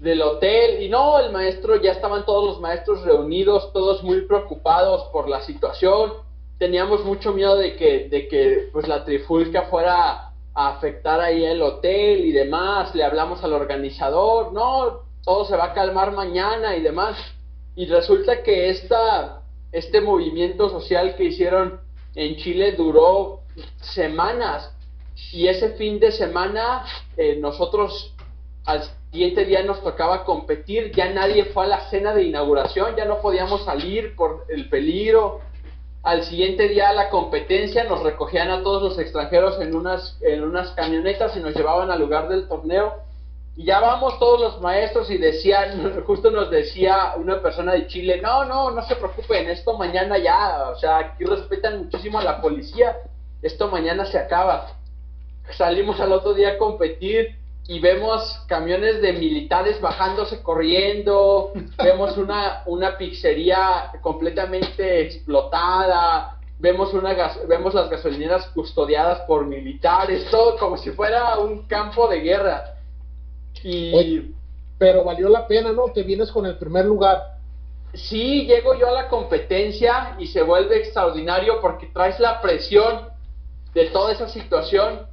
del 0.00 0.22
hotel 0.22 0.82
y 0.82 0.88
no, 0.88 1.18
el 1.18 1.30
maestro, 1.30 1.76
ya 1.76 1.92
estaban 1.92 2.24
todos 2.24 2.44
los 2.44 2.60
maestros 2.60 3.02
reunidos, 3.02 3.72
todos 3.72 4.02
muy 4.02 4.22
preocupados 4.22 5.04
por 5.12 5.28
la 5.28 5.42
situación. 5.42 6.12
Teníamos 6.58 7.04
mucho 7.04 7.32
miedo 7.32 7.56
de 7.56 7.76
que, 7.76 8.08
de 8.08 8.28
que 8.28 8.68
pues 8.72 8.88
la 8.88 9.04
trifulca 9.04 9.62
fuera 9.62 10.32
a 10.54 10.68
afectar 10.68 11.20
ahí 11.20 11.44
el 11.44 11.62
hotel 11.62 12.24
y 12.24 12.32
demás. 12.32 12.94
Le 12.94 13.04
hablamos 13.04 13.42
al 13.44 13.52
organizador, 13.52 14.52
no, 14.52 15.02
todo 15.24 15.44
se 15.44 15.56
va 15.56 15.66
a 15.66 15.74
calmar 15.74 16.12
mañana 16.12 16.76
y 16.76 16.82
demás. 16.82 17.16
Y 17.76 17.86
resulta 17.86 18.42
que 18.42 18.70
esta, 18.70 19.42
este 19.72 20.00
movimiento 20.00 20.68
social 20.70 21.14
que 21.16 21.24
hicieron 21.24 21.80
en 22.14 22.36
Chile 22.36 22.72
duró 22.72 23.40
semanas 23.80 24.74
y 25.32 25.46
ese 25.46 25.70
fin 25.70 26.00
de 26.00 26.12
semana 26.12 26.84
eh, 27.16 27.36
nosotros 27.36 28.14
siguiente 29.10 29.44
día 29.44 29.62
nos 29.64 29.82
tocaba 29.82 30.24
competir, 30.24 30.92
ya 30.92 31.12
nadie 31.12 31.46
fue 31.46 31.64
a 31.64 31.68
la 31.68 31.90
cena 31.90 32.14
de 32.14 32.24
inauguración, 32.24 32.94
ya 32.96 33.04
no 33.04 33.20
podíamos 33.20 33.64
salir 33.64 34.14
por 34.14 34.46
el 34.48 34.68
peligro. 34.68 35.40
Al 36.02 36.24
siguiente 36.24 36.68
día 36.68 36.92
la 36.92 37.10
competencia 37.10 37.84
nos 37.84 38.02
recogían 38.02 38.50
a 38.50 38.62
todos 38.62 38.82
los 38.82 38.98
extranjeros 38.98 39.60
en 39.60 39.74
unas, 39.74 40.16
en 40.22 40.44
unas 40.44 40.70
camionetas 40.70 41.36
y 41.36 41.40
nos 41.40 41.54
llevaban 41.54 41.90
al 41.90 42.00
lugar 42.00 42.28
del 42.28 42.46
torneo. 42.46 42.94
Y 43.56 43.64
ya 43.64 43.80
vamos 43.80 44.18
todos 44.20 44.40
los 44.40 44.60
maestros 44.60 45.10
y 45.10 45.18
decían, 45.18 46.02
justo 46.06 46.30
nos 46.30 46.50
decía 46.50 47.14
una 47.16 47.42
persona 47.42 47.72
de 47.72 47.88
Chile, 47.88 48.20
no, 48.22 48.44
no, 48.44 48.70
no 48.70 48.82
se 48.86 48.94
preocupen, 48.94 49.50
esto 49.50 49.76
mañana 49.76 50.18
ya, 50.18 50.70
o 50.70 50.78
sea, 50.78 50.98
aquí 50.98 51.24
respetan 51.24 51.78
muchísimo 51.78 52.20
a 52.20 52.24
la 52.24 52.40
policía, 52.40 52.96
esto 53.42 53.68
mañana 53.68 54.04
se 54.04 54.18
acaba. 54.18 54.68
Salimos 55.58 55.98
al 55.98 56.12
otro 56.12 56.32
día 56.32 56.50
a 56.50 56.58
competir 56.58 57.39
y 57.70 57.78
vemos 57.78 58.42
camiones 58.48 59.00
de 59.00 59.12
militares 59.12 59.80
bajándose 59.80 60.42
corriendo, 60.42 61.52
vemos 61.80 62.16
una, 62.16 62.64
una 62.66 62.98
pizzería 62.98 63.92
completamente 64.00 65.02
explotada, 65.02 66.40
vemos, 66.58 66.92
una 66.94 67.14
vemos 67.46 67.72
las 67.72 67.88
gasolineras 67.88 68.46
custodiadas 68.46 69.20
por 69.20 69.46
militares, 69.46 70.28
todo 70.32 70.58
como 70.58 70.78
si 70.78 70.90
fuera 70.90 71.38
un 71.38 71.68
campo 71.68 72.08
de 72.08 72.18
guerra. 72.18 72.74
Y... 73.62 74.34
pero 74.76 75.04
valió 75.04 75.28
la 75.28 75.46
pena, 75.46 75.70
¿no? 75.70 75.92
Te 75.92 76.02
vienes 76.02 76.32
con 76.32 76.46
el 76.46 76.58
primer 76.58 76.86
lugar. 76.86 77.36
Sí, 77.94 78.46
llego 78.46 78.74
yo 78.74 78.88
a 78.88 79.02
la 79.02 79.08
competencia 79.08 80.16
y 80.18 80.26
se 80.26 80.42
vuelve 80.42 80.78
extraordinario 80.78 81.60
porque 81.60 81.86
traes 81.86 82.18
la 82.18 82.40
presión 82.40 83.10
de 83.74 83.90
toda 83.90 84.10
esa 84.10 84.28
situación 84.28 85.08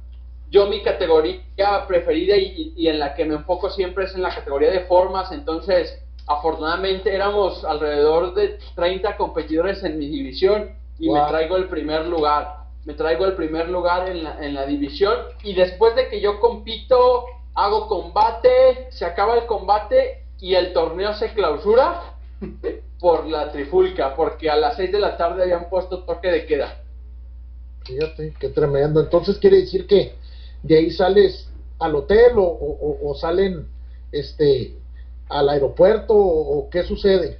yo 0.50 0.66
mi 0.66 0.82
categoría 0.82 1.42
preferida 1.86 2.36
y, 2.36 2.88
en 2.88 2.98
la 2.98 3.14
que 3.14 3.24
me 3.24 3.34
enfoco 3.34 3.70
siempre 3.70 4.04
es 4.04 4.14
en 4.14 4.22
la 4.22 4.34
categoría 4.34 4.70
de 4.70 4.80
formas, 4.80 5.30
entonces 5.32 6.02
afortunadamente 6.26 7.14
éramos 7.14 7.64
alrededor 7.64 8.34
de 8.34 8.58
30 8.74 9.16
competidores 9.16 9.82
en 9.84 9.98
mi 9.98 10.08
división 10.08 10.70
y 10.98 11.10
me 11.10 11.20
traigo 11.28 11.56
el 11.56 11.68
primer 11.68 12.06
lugar, 12.06 12.64
me 12.84 12.94
traigo 12.94 13.24
el 13.24 13.34
primer 13.34 13.68
lugar 13.68 14.08
en 14.08 14.24
la, 14.24 14.44
en 14.44 14.54
la 14.54 14.66
división 14.66 15.16
y 15.42 15.54
después 15.54 15.94
de 15.94 16.08
que 16.08 16.20
yo 16.20 16.40
compito, 16.40 17.24
hago 17.54 17.88
combate, 17.88 18.88
se 18.90 19.04
acaba 19.04 19.34
el 19.36 19.46
combate 19.46 20.24
y 20.40 20.54
el 20.54 20.72
torneo 20.72 21.14
se 21.14 21.32
clausura 21.32 22.14
por 23.00 23.26
la 23.26 23.52
trifulca, 23.52 24.14
porque 24.14 24.50
a 24.50 24.56
las 24.56 24.76
6 24.76 24.92
de 24.92 25.00
la 25.00 25.16
tarde 25.16 25.42
habían 25.42 25.68
puesto 25.68 26.04
toque 26.04 26.30
de 26.30 26.46
queda. 26.46 26.76
Fíjate, 27.84 28.34
qué 28.38 28.48
tremendo. 28.50 29.00
Entonces 29.00 29.38
quiere 29.38 29.58
decir 29.58 29.86
que 29.86 30.17
de 30.62 30.78
ahí 30.78 30.90
sales 30.90 31.50
al 31.78 31.94
hotel 31.94 32.32
o, 32.36 33.14
salen 33.20 33.68
este 34.12 34.74
al 35.28 35.48
aeropuerto 35.48 36.14
o, 36.14 36.68
qué 36.70 36.82
sucede 36.82 37.38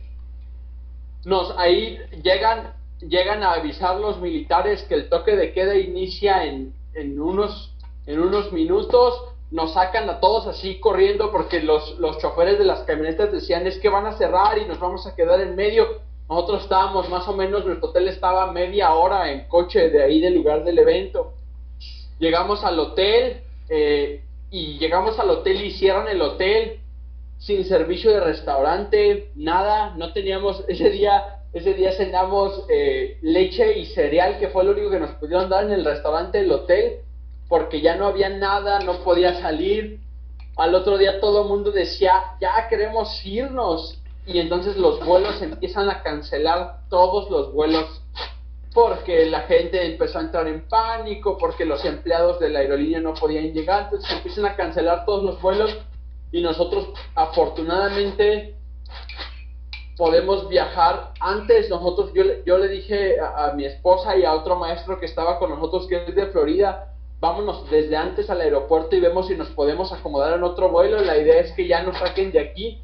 nos 1.24 1.52
ahí 1.58 1.98
llegan 2.22 2.74
llegan 3.00 3.42
a 3.42 3.52
avisar 3.52 3.98
los 4.00 4.20
militares 4.20 4.82
que 4.84 4.94
el 4.94 5.08
toque 5.08 5.36
de 5.36 5.52
queda 5.52 5.76
inicia 5.76 6.44
en, 6.44 6.72
en 6.94 7.20
unos 7.20 7.72
en 8.08 8.20
unos 8.20 8.52
minutos. 8.52 9.22
Nos 9.50 9.74
sacan 9.74 10.10
a 10.10 10.20
todos 10.20 10.46
así 10.46 10.80
corriendo 10.80 11.30
porque 11.30 11.60
los, 11.62 11.98
los 11.98 12.18
choferes 12.18 12.58
de 12.58 12.64
las 12.64 12.80
camionetas 12.80 13.32
decían 13.32 13.66
es 13.66 13.78
que 13.78 13.88
van 13.88 14.06
a 14.06 14.16
cerrar 14.18 14.58
y 14.58 14.66
nos 14.66 14.78
vamos 14.78 15.06
a 15.06 15.14
quedar 15.14 15.40
en 15.40 15.54
medio 15.56 15.86
nosotros 16.28 16.64
estábamos 16.64 17.08
más 17.08 17.26
o 17.26 17.34
menos 17.34 17.64
nuestro 17.64 17.88
hotel 17.88 18.08
estaba 18.08 18.52
media 18.52 18.92
hora 18.92 19.32
en 19.32 19.48
coche 19.48 19.88
de 19.88 20.02
ahí 20.02 20.20
del 20.20 20.34
lugar 20.34 20.64
del 20.64 20.78
evento 20.78 21.32
Llegamos 22.18 22.64
al 22.64 22.78
hotel 22.78 23.42
eh, 23.68 24.22
y 24.50 24.78
llegamos 24.78 25.18
al 25.18 25.30
hotel 25.30 25.64
y 25.64 25.70
cierran 25.72 26.08
el 26.08 26.22
hotel 26.22 26.80
sin 27.38 27.64
servicio 27.64 28.10
de 28.10 28.20
restaurante, 28.20 29.30
nada, 29.36 29.94
no 29.96 30.12
teníamos 30.12 30.64
ese 30.68 30.90
día 30.90 31.38
ese 31.52 31.72
día 31.74 31.92
cenamos 31.92 32.64
eh, 32.68 33.18
leche 33.22 33.78
y 33.78 33.86
cereal, 33.86 34.38
que 34.38 34.48
fue 34.48 34.64
lo 34.64 34.72
único 34.72 34.90
que 34.90 35.00
nos 35.00 35.12
pudieron 35.12 35.48
dar 35.48 35.64
en 35.64 35.72
el 35.72 35.84
restaurante 35.84 36.38
del 36.38 36.52
hotel, 36.52 36.98
porque 37.48 37.80
ya 37.80 37.96
no 37.96 38.06
había 38.06 38.28
nada, 38.28 38.80
no 38.80 39.02
podía 39.02 39.40
salir. 39.40 39.98
Al 40.56 40.74
otro 40.74 40.98
día 40.98 41.20
todo 41.20 41.42
el 41.42 41.48
mundo 41.48 41.70
decía, 41.72 42.36
ya 42.40 42.68
queremos 42.68 43.24
irnos. 43.24 43.98
Y 44.26 44.40
entonces 44.40 44.76
los 44.76 45.02
vuelos 45.06 45.40
empiezan 45.40 45.88
a 45.88 46.02
cancelar 46.02 46.80
todos 46.90 47.30
los 47.30 47.52
vuelos 47.54 48.02
porque 48.78 49.26
la 49.26 49.40
gente 49.40 49.84
empezó 49.84 50.18
a 50.18 50.22
entrar 50.22 50.46
en 50.46 50.68
pánico, 50.68 51.36
porque 51.36 51.64
los 51.64 51.84
empleados 51.84 52.38
de 52.38 52.48
la 52.48 52.60
aerolínea 52.60 53.00
no 53.00 53.12
podían 53.12 53.52
llegar, 53.52 53.84
entonces 53.84 54.08
empiezan 54.12 54.46
a 54.46 54.54
cancelar 54.54 55.04
todos 55.04 55.24
los 55.24 55.42
vuelos 55.42 55.76
y 56.30 56.42
nosotros 56.42 56.90
afortunadamente 57.16 58.54
podemos 59.96 60.48
viajar. 60.48 61.10
Antes 61.18 61.68
nosotros 61.68 62.12
yo, 62.14 62.22
yo 62.46 62.56
le 62.56 62.68
dije 62.68 63.16
a, 63.20 63.52
mi 63.56 63.64
esposa 63.64 64.16
y 64.16 64.24
a 64.24 64.32
otro 64.32 64.54
maestro 64.54 65.00
que 65.00 65.06
estaba 65.06 65.40
con 65.40 65.50
nosotros 65.50 65.88
que 65.88 65.96
es 65.96 66.14
de 66.14 66.26
Florida 66.26 66.94
vámonos 67.18 67.68
desde 67.68 67.96
antes 67.96 68.30
al 68.30 68.40
aeropuerto 68.40 68.94
y 68.94 69.00
vemos 69.00 69.26
si 69.26 69.34
nos 69.34 69.48
podemos 69.48 69.92
acomodar 69.92 70.34
en 70.34 70.44
otro 70.44 70.68
vuelo. 70.68 71.00
La 71.00 71.18
idea 71.18 71.40
es 71.40 71.50
que 71.50 71.66
ya 71.66 71.82
nos 71.82 71.98
saquen 71.98 72.30
de 72.30 72.38
aquí 72.38 72.80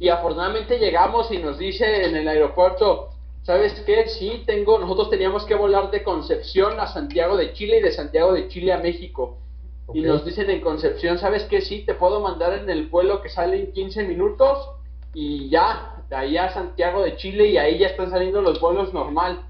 y 0.00 0.08
afortunadamente 0.08 0.80
llegamos 0.80 1.30
y 1.30 1.38
nos 1.38 1.58
dice 1.58 2.06
en 2.06 2.16
el 2.16 2.26
aeropuerto 2.26 3.10
¿sabes 3.48 3.80
qué? 3.86 4.06
Sí, 4.08 4.42
tengo, 4.44 4.78
nosotros 4.78 5.08
teníamos 5.08 5.46
que 5.46 5.54
volar 5.54 5.90
de 5.90 6.02
Concepción 6.02 6.78
a 6.80 6.86
Santiago 6.86 7.34
de 7.34 7.54
Chile 7.54 7.78
y 7.78 7.82
de 7.82 7.92
Santiago 7.92 8.34
de 8.34 8.46
Chile 8.48 8.74
a 8.74 8.78
México. 8.78 9.38
Y 9.94 10.02
nos 10.02 10.22
dicen 10.22 10.50
en 10.50 10.60
Concepción, 10.60 11.18
¿sabes 11.18 11.44
qué? 11.44 11.62
Sí, 11.62 11.82
te 11.86 11.94
puedo 11.94 12.20
mandar 12.20 12.52
en 12.52 12.68
el 12.68 12.88
vuelo 12.88 13.22
que 13.22 13.30
sale 13.30 13.58
en 13.58 13.72
15 13.72 14.04
minutos 14.04 14.68
y 15.14 15.48
ya, 15.48 16.04
de 16.10 16.16
ahí 16.16 16.36
a 16.36 16.52
Santiago 16.52 17.02
de 17.02 17.16
Chile 17.16 17.46
y 17.46 17.56
ahí 17.56 17.78
ya 17.78 17.86
están 17.86 18.10
saliendo 18.10 18.42
los 18.42 18.60
vuelos 18.60 18.92
normal. 18.92 19.40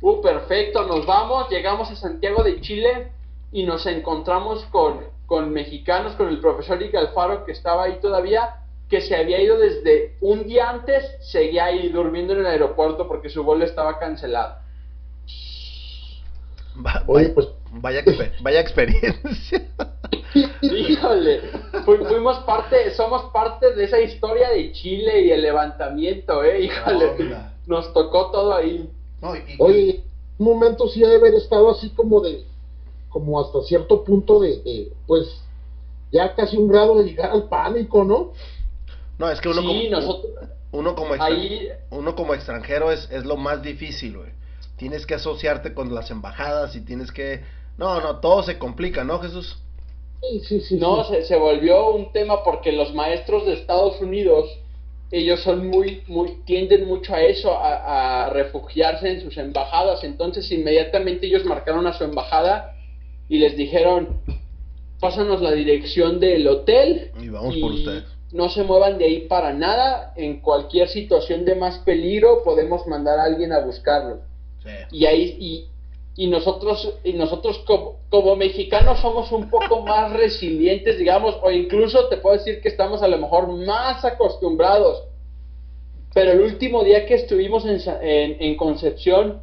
Uh, 0.00 0.22
perfecto, 0.22 0.86
nos 0.86 1.04
vamos, 1.04 1.50
llegamos 1.50 1.90
a 1.90 1.96
Santiago 1.96 2.42
de 2.42 2.62
Chile 2.62 3.12
y 3.52 3.64
nos 3.64 3.84
encontramos 3.84 4.64
con, 4.72 5.00
con 5.26 5.50
mexicanos, 5.52 6.14
con 6.14 6.28
el 6.28 6.40
profesor 6.40 6.80
Ike 6.80 6.96
Alfaro 6.96 7.44
que 7.44 7.52
estaba 7.52 7.84
ahí 7.84 7.98
todavía 8.00 8.62
que 8.88 9.00
se 9.00 9.16
había 9.16 9.40
ido 9.40 9.58
desde 9.58 10.16
un 10.20 10.44
día 10.44 10.70
antes, 10.70 11.04
seguía 11.20 11.66
ahí 11.66 11.88
durmiendo 11.88 12.34
en 12.34 12.40
el 12.40 12.46
aeropuerto 12.46 13.08
porque 13.08 13.28
su 13.28 13.42
vuelo 13.42 13.64
estaba 13.64 13.98
cancelado. 13.98 14.56
Oye, 17.06 17.30
pues 17.30 17.48
vaya, 17.72 18.04
vaya 18.42 18.60
experiencia. 18.60 19.66
Híjole, 20.60 21.40
fuimos 21.84 22.38
parte, 22.40 22.90
somos 22.90 23.32
parte 23.32 23.74
de 23.74 23.84
esa 23.84 24.00
historia 24.00 24.50
de 24.50 24.72
Chile 24.72 25.22
y 25.22 25.30
el 25.30 25.42
levantamiento, 25.42 26.44
eh, 26.44 26.64
híjole, 26.64 27.36
nos 27.66 27.92
tocó 27.94 28.30
todo 28.30 28.54
ahí. 28.54 28.90
Oye, 29.58 30.04
un 30.38 30.46
momento 30.46 30.88
sí 30.88 31.00
debe 31.00 31.16
haber 31.16 31.34
estado 31.34 31.70
así 31.70 31.88
como 31.90 32.20
de, 32.20 32.44
como 33.08 33.40
hasta 33.40 33.62
cierto 33.62 34.04
punto 34.04 34.40
de, 34.40 34.92
pues, 35.06 35.42
ya 36.12 36.34
casi 36.34 36.56
un 36.58 36.68
grado 36.68 36.98
de 36.98 37.04
llegar 37.04 37.30
al 37.30 37.48
pánico, 37.48 38.04
¿no? 38.04 38.32
No, 39.18 39.30
es 39.30 39.40
que 39.40 39.48
uno, 39.48 39.62
como, 39.62 39.72
uno, 40.72 40.94
como, 40.94 41.14
uno 41.90 42.14
como 42.14 42.34
extranjero 42.34 42.92
es, 42.92 43.08
es 43.10 43.24
lo 43.24 43.36
más 43.36 43.62
difícil, 43.62 44.18
güey. 44.18 44.30
Tienes 44.76 45.06
que 45.06 45.14
asociarte 45.14 45.72
con 45.72 45.94
las 45.94 46.10
embajadas 46.10 46.76
y 46.76 46.82
tienes 46.82 47.12
que... 47.12 47.40
No, 47.78 48.00
no, 48.00 48.20
todo 48.20 48.42
se 48.42 48.58
complica, 48.58 49.04
¿no, 49.04 49.18
Jesús? 49.20 49.58
Sí, 50.20 50.40
sí, 50.40 50.60
sí. 50.60 50.76
No, 50.76 51.04
Se, 51.04 51.22
se 51.22 51.36
volvió 51.36 51.90
un 51.90 52.12
tema 52.12 52.42
porque 52.44 52.72
los 52.72 52.92
maestros 52.94 53.46
de 53.46 53.54
Estados 53.54 54.00
Unidos, 54.02 54.50
ellos 55.10 55.40
son 55.40 55.66
muy, 55.68 56.02
muy, 56.08 56.42
tienden 56.44 56.86
mucho 56.86 57.14
a 57.14 57.22
eso, 57.22 57.52
a, 57.52 58.24
a 58.26 58.30
refugiarse 58.30 59.10
en 59.10 59.22
sus 59.22 59.38
embajadas. 59.38 60.04
Entonces, 60.04 60.50
inmediatamente 60.52 61.26
ellos 61.26 61.44
marcaron 61.46 61.86
a 61.86 61.94
su 61.94 62.04
embajada 62.04 62.74
y 63.30 63.38
les 63.38 63.56
dijeron, 63.56 64.20
pásanos 65.00 65.40
la 65.40 65.52
dirección 65.52 66.20
del 66.20 66.46
hotel. 66.48 67.12
Y 67.18 67.30
vamos 67.30 67.56
por 67.56 67.72
ustedes 67.72 68.15
no 68.32 68.48
se 68.48 68.62
muevan 68.62 68.98
de 68.98 69.04
ahí 69.04 69.20
para 69.28 69.52
nada. 69.52 70.12
En 70.16 70.40
cualquier 70.40 70.88
situación 70.88 71.44
de 71.44 71.54
más 71.54 71.78
peligro 71.78 72.42
podemos 72.44 72.86
mandar 72.86 73.18
a 73.18 73.24
alguien 73.24 73.52
a 73.52 73.60
buscarlo. 73.60 74.20
Y 74.90 75.06
ahí 75.06 75.36
y, 75.38 75.68
y 76.16 76.26
nosotros 76.28 76.98
y 77.04 77.12
nosotros 77.12 77.58
como, 77.66 78.00
como, 78.10 78.34
mexicanos 78.34 79.00
somos 79.00 79.30
un 79.30 79.48
poco 79.48 79.82
más 79.86 80.12
resilientes, 80.12 80.98
digamos, 80.98 81.36
o 81.42 81.50
incluso 81.50 82.08
te 82.08 82.16
puedo 82.16 82.36
decir 82.36 82.60
que 82.60 82.68
estamos 82.68 83.02
a 83.02 83.08
lo 83.08 83.18
mejor 83.18 83.48
más 83.48 84.04
acostumbrados. 84.04 85.04
Pero 86.12 86.32
el 86.32 86.40
último 86.40 86.82
día 86.82 87.06
que 87.06 87.14
estuvimos 87.14 87.64
en, 87.66 87.80
en, 88.02 88.36
en 88.42 88.56
Concepción 88.56 89.42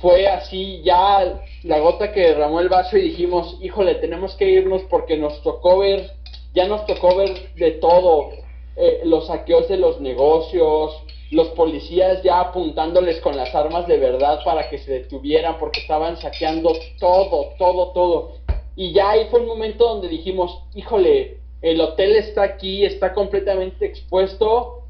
fue 0.00 0.28
así 0.28 0.80
ya 0.84 1.42
la 1.64 1.78
gota 1.80 2.12
que 2.12 2.20
derramó 2.20 2.60
el 2.60 2.68
vaso 2.68 2.96
y 2.96 3.02
dijimos, 3.02 3.56
híjole, 3.60 3.96
tenemos 3.96 4.34
que 4.36 4.48
irnos 4.48 4.82
porque 4.90 5.16
nos 5.16 5.42
tocó 5.42 5.78
ver 5.78 6.10
ya 6.54 6.66
nos 6.66 6.86
tocó 6.86 7.16
ver 7.16 7.54
de 7.54 7.72
todo, 7.72 8.30
eh, 8.76 9.00
los 9.04 9.26
saqueos 9.26 9.68
de 9.68 9.76
los 9.76 10.00
negocios, 10.00 11.02
los 11.30 11.48
policías 11.48 12.22
ya 12.22 12.40
apuntándoles 12.40 13.20
con 13.20 13.36
las 13.36 13.54
armas 13.54 13.86
de 13.86 13.98
verdad 13.98 14.40
para 14.44 14.70
que 14.70 14.78
se 14.78 14.92
detuvieran 14.92 15.58
porque 15.58 15.80
estaban 15.80 16.16
saqueando 16.16 16.72
todo, 16.98 17.50
todo, 17.58 17.92
todo. 17.92 18.32
Y 18.76 18.92
ya 18.92 19.10
ahí 19.10 19.26
fue 19.30 19.40
un 19.40 19.46
momento 19.46 19.88
donde 19.88 20.08
dijimos, 20.08 20.62
híjole, 20.74 21.38
el 21.60 21.80
hotel 21.80 22.16
está 22.16 22.44
aquí, 22.44 22.84
está 22.84 23.12
completamente 23.12 23.86
expuesto, 23.86 24.84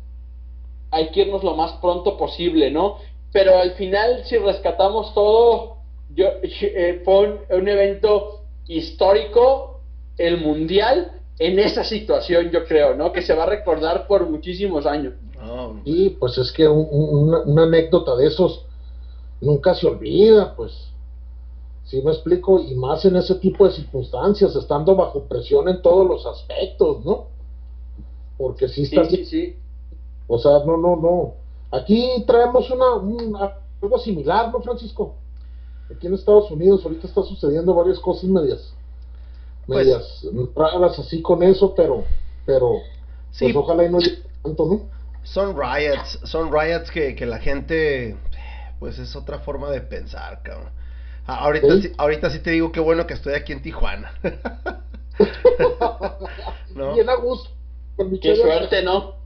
hay 0.90 1.08
que 1.08 1.22
irnos 1.22 1.42
lo 1.42 1.54
más 1.54 1.72
pronto 1.80 2.16
posible, 2.16 2.70
¿no? 2.70 2.98
Pero 3.32 3.58
al 3.58 3.72
final, 3.72 4.24
si 4.24 4.38
rescatamos 4.38 5.14
todo, 5.14 5.78
yo, 6.14 6.26
eh, 6.42 7.02
fue 7.04 7.40
un, 7.50 7.68
evento 7.68 8.42
histórico, 8.66 9.80
el 10.16 10.38
mundial, 10.38 11.17
en 11.38 11.58
esa 11.58 11.84
situación, 11.84 12.50
yo 12.50 12.64
creo, 12.64 12.96
¿no? 12.96 13.12
Que 13.12 13.22
se 13.22 13.34
va 13.34 13.44
a 13.44 13.46
recordar 13.46 14.06
por 14.06 14.28
muchísimos 14.28 14.86
años. 14.86 15.14
Y 15.84 16.10
pues 16.10 16.36
es 16.38 16.52
que 16.52 16.66
una, 16.66 17.62
anécdota 17.62 18.16
de 18.16 18.26
esos 18.26 18.64
nunca 19.40 19.74
se 19.74 19.86
olvida, 19.86 20.54
pues. 20.56 20.72
si 21.84 22.02
me 22.02 22.10
explico? 22.10 22.60
Y 22.60 22.74
más 22.74 23.04
en 23.04 23.16
ese 23.16 23.36
tipo 23.36 23.64
de 23.64 23.72
circunstancias, 23.72 24.54
estando 24.56 24.96
bajo 24.96 25.24
presión 25.24 25.68
en 25.68 25.80
todos 25.80 26.06
los 26.06 26.26
aspectos, 26.26 27.04
¿no? 27.04 27.26
Porque 28.36 28.68
si 28.68 28.82
está... 28.82 29.04
Sí, 29.04 29.24
sí, 29.24 29.56
O 30.26 30.38
sea, 30.38 30.64
no, 30.66 30.76
no, 30.76 30.96
no. 30.96 31.34
Aquí 31.70 32.24
traemos 32.26 32.68
una, 32.70 33.54
algo 33.80 33.98
similar, 33.98 34.50
¿no, 34.52 34.60
Francisco? 34.60 35.14
Aquí 35.94 36.06
en 36.06 36.14
Estados 36.14 36.50
Unidos 36.50 36.84
ahorita 36.84 37.06
está 37.06 37.22
sucediendo 37.22 37.74
varias 37.74 37.98
cosas 37.98 38.24
medias, 38.24 38.74
pues 39.68 39.86
medias 39.86 40.26
raras 40.56 40.98
así 40.98 41.22
con 41.22 41.42
eso, 41.42 41.74
pero, 41.74 42.04
pero, 42.46 42.80
pues 43.38 43.54
ojalá 43.54 43.84
y 43.84 43.90
no 43.90 43.98
tanto, 44.42 44.66
¿no? 44.66 44.90
Son 45.22 45.54
riots, 45.54 46.18
son 46.24 46.50
riots 46.50 46.90
que, 46.90 47.14
que 47.14 47.26
la 47.26 47.38
gente, 47.38 48.16
pues 48.80 48.98
es 48.98 49.14
otra 49.14 49.40
forma 49.40 49.70
de 49.70 49.82
pensar, 49.82 50.42
cabrón. 50.42 50.70
Ah, 51.26 51.44
ahorita 51.44 51.80
sí, 51.82 51.92
ahorita 51.98 52.30
sí 52.30 52.38
te 52.38 52.52
digo 52.52 52.72
qué 52.72 52.80
bueno 52.80 53.06
que 53.06 53.12
estoy 53.12 53.34
aquí 53.34 53.52
en 53.52 53.60
Tijuana. 53.60 54.18
¿No? 56.74 56.94
Bien 56.94 57.10
a 57.10 57.16
gusto. 57.16 57.50
Qué 58.22 58.36
suerte, 58.36 58.82
¿no? 58.82 59.16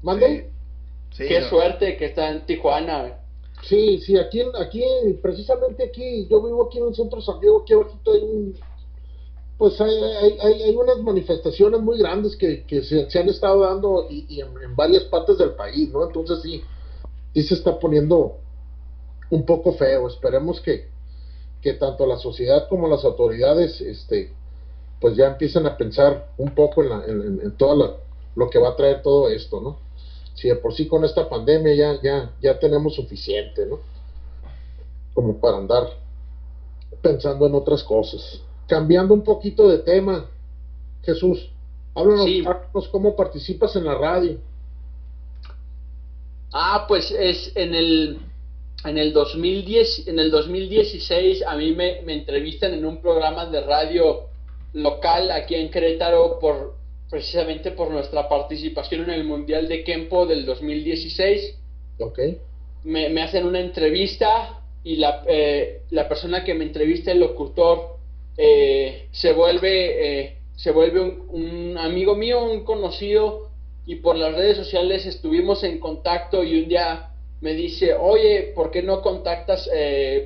¿Mande? 0.00 0.50
Sí, 1.10 1.28
qué 1.28 1.42
suerte 1.42 1.98
que 1.98 2.06
está 2.06 2.30
en 2.30 2.46
Tijuana. 2.46 3.18
Sí, 3.62 4.00
sí, 4.00 4.18
aquí, 4.18 4.42
aquí, 4.58 4.82
precisamente 5.20 5.84
aquí, 5.84 6.26
yo 6.28 6.42
vivo 6.42 6.66
aquí 6.66 6.78
en 6.78 6.88
el 6.88 6.94
centro 6.94 7.18
de 7.18 7.24
San 7.24 7.38
Diego, 7.40 7.62
aquí 7.62 7.74
abajito 7.74 8.12
hay 8.12 8.22
un, 8.22 8.56
pues 9.58 9.80
hay, 9.80 9.94
hay, 9.94 10.62
hay, 10.62 10.76
unas 10.76 10.98
manifestaciones 10.98 11.80
muy 11.80 11.98
grandes 11.98 12.36
que, 12.36 12.64
que 12.64 12.82
se, 12.82 13.06
han 13.18 13.28
estado 13.28 13.60
dando 13.60 14.06
y, 14.10 14.40
en, 14.40 14.74
varias 14.74 15.04
partes 15.04 15.38
del 15.38 15.50
país, 15.50 15.90
¿no? 15.90 16.04
Entonces 16.04 16.40
sí, 16.42 16.62
sí 17.34 17.42
se 17.42 17.54
está 17.54 17.78
poniendo 17.78 18.38
un 19.30 19.46
poco 19.46 19.72
feo. 19.74 20.08
Esperemos 20.08 20.60
que, 20.60 20.88
que 21.60 21.74
tanto 21.74 22.06
la 22.06 22.18
sociedad 22.18 22.68
como 22.68 22.88
las 22.88 23.04
autoridades, 23.04 23.80
este, 23.80 24.32
pues 25.00 25.16
ya 25.16 25.28
empiecen 25.28 25.66
a 25.66 25.76
pensar 25.76 26.30
un 26.38 26.54
poco 26.54 26.82
en, 26.82 26.88
la, 26.88 27.04
en, 27.06 27.56
todo 27.56 28.00
lo 28.34 28.50
que 28.50 28.58
va 28.58 28.70
a 28.70 28.76
traer 28.76 29.02
todo 29.02 29.28
esto, 29.28 29.60
¿no? 29.60 29.78
Si 30.34 30.48
de 30.48 30.56
por 30.56 30.74
sí 30.74 30.88
con 30.88 31.04
esta 31.04 31.28
pandemia 31.28 31.74
ya, 31.74 32.02
ya, 32.02 32.32
ya 32.40 32.58
tenemos 32.58 32.94
suficiente, 32.94 33.66
¿no? 33.66 33.78
Como 35.14 35.38
para 35.38 35.58
andar 35.58 35.88
pensando 37.02 37.46
en 37.46 37.54
otras 37.54 37.84
cosas. 37.84 38.40
Cambiando 38.72 39.12
un 39.12 39.22
poquito 39.22 39.68
de 39.68 39.80
tema, 39.80 40.30
Jesús, 41.02 41.50
háblanos, 41.94 42.88
cómo 42.90 43.14
participas 43.14 43.76
en 43.76 43.84
la 43.84 43.94
radio. 43.96 44.38
Ah, 46.54 46.86
pues 46.88 47.10
es 47.10 47.52
en 47.54 47.74
el 47.74 48.18
en 48.86 48.96
el 48.96 49.12
2010 49.12 50.08
en 50.08 50.18
el 50.18 50.30
2016 50.30 51.42
a 51.46 51.54
mí 51.54 51.72
me, 51.72 52.00
me 52.00 52.14
entrevistan 52.14 52.72
en 52.72 52.86
un 52.86 53.02
programa 53.02 53.44
de 53.44 53.60
radio 53.60 54.28
local 54.72 55.30
aquí 55.32 55.54
en 55.54 55.70
Querétaro 55.70 56.38
por 56.38 56.74
precisamente 57.10 57.72
por 57.72 57.90
nuestra 57.90 58.26
participación 58.26 59.02
en 59.02 59.10
el 59.10 59.24
Mundial 59.24 59.68
de 59.68 59.84
Kempo 59.84 60.24
del 60.24 60.46
2016. 60.46 61.58
Ok. 61.98 62.18
Me, 62.84 63.10
me 63.10 63.20
hacen 63.20 63.44
una 63.44 63.60
entrevista 63.60 64.62
y 64.82 64.96
la, 64.96 65.24
eh, 65.28 65.82
la, 65.90 66.08
persona 66.08 66.42
que 66.42 66.54
me 66.54 66.64
entrevista, 66.64 67.12
el 67.12 67.20
locutor, 67.20 68.00
eh, 68.36 69.08
se 69.12 69.32
vuelve, 69.32 70.20
eh, 70.20 70.38
se 70.56 70.70
vuelve 70.70 71.00
un, 71.00 71.76
amigo 71.78 72.14
mío, 72.14 72.44
un 72.44 72.64
conocido, 72.64 73.50
y 73.84 73.96
por 73.96 74.16
las 74.16 74.34
redes 74.34 74.56
sociales 74.56 75.06
estuvimos 75.06 75.64
en 75.64 75.80
contacto 75.80 76.44
y 76.44 76.62
un 76.62 76.68
día 76.68 77.10
me 77.40 77.54
dice, 77.54 77.94
oye, 77.94 78.52
¿por 78.54 78.70
qué 78.70 78.82
no 78.82 79.02
contactas, 79.02 79.68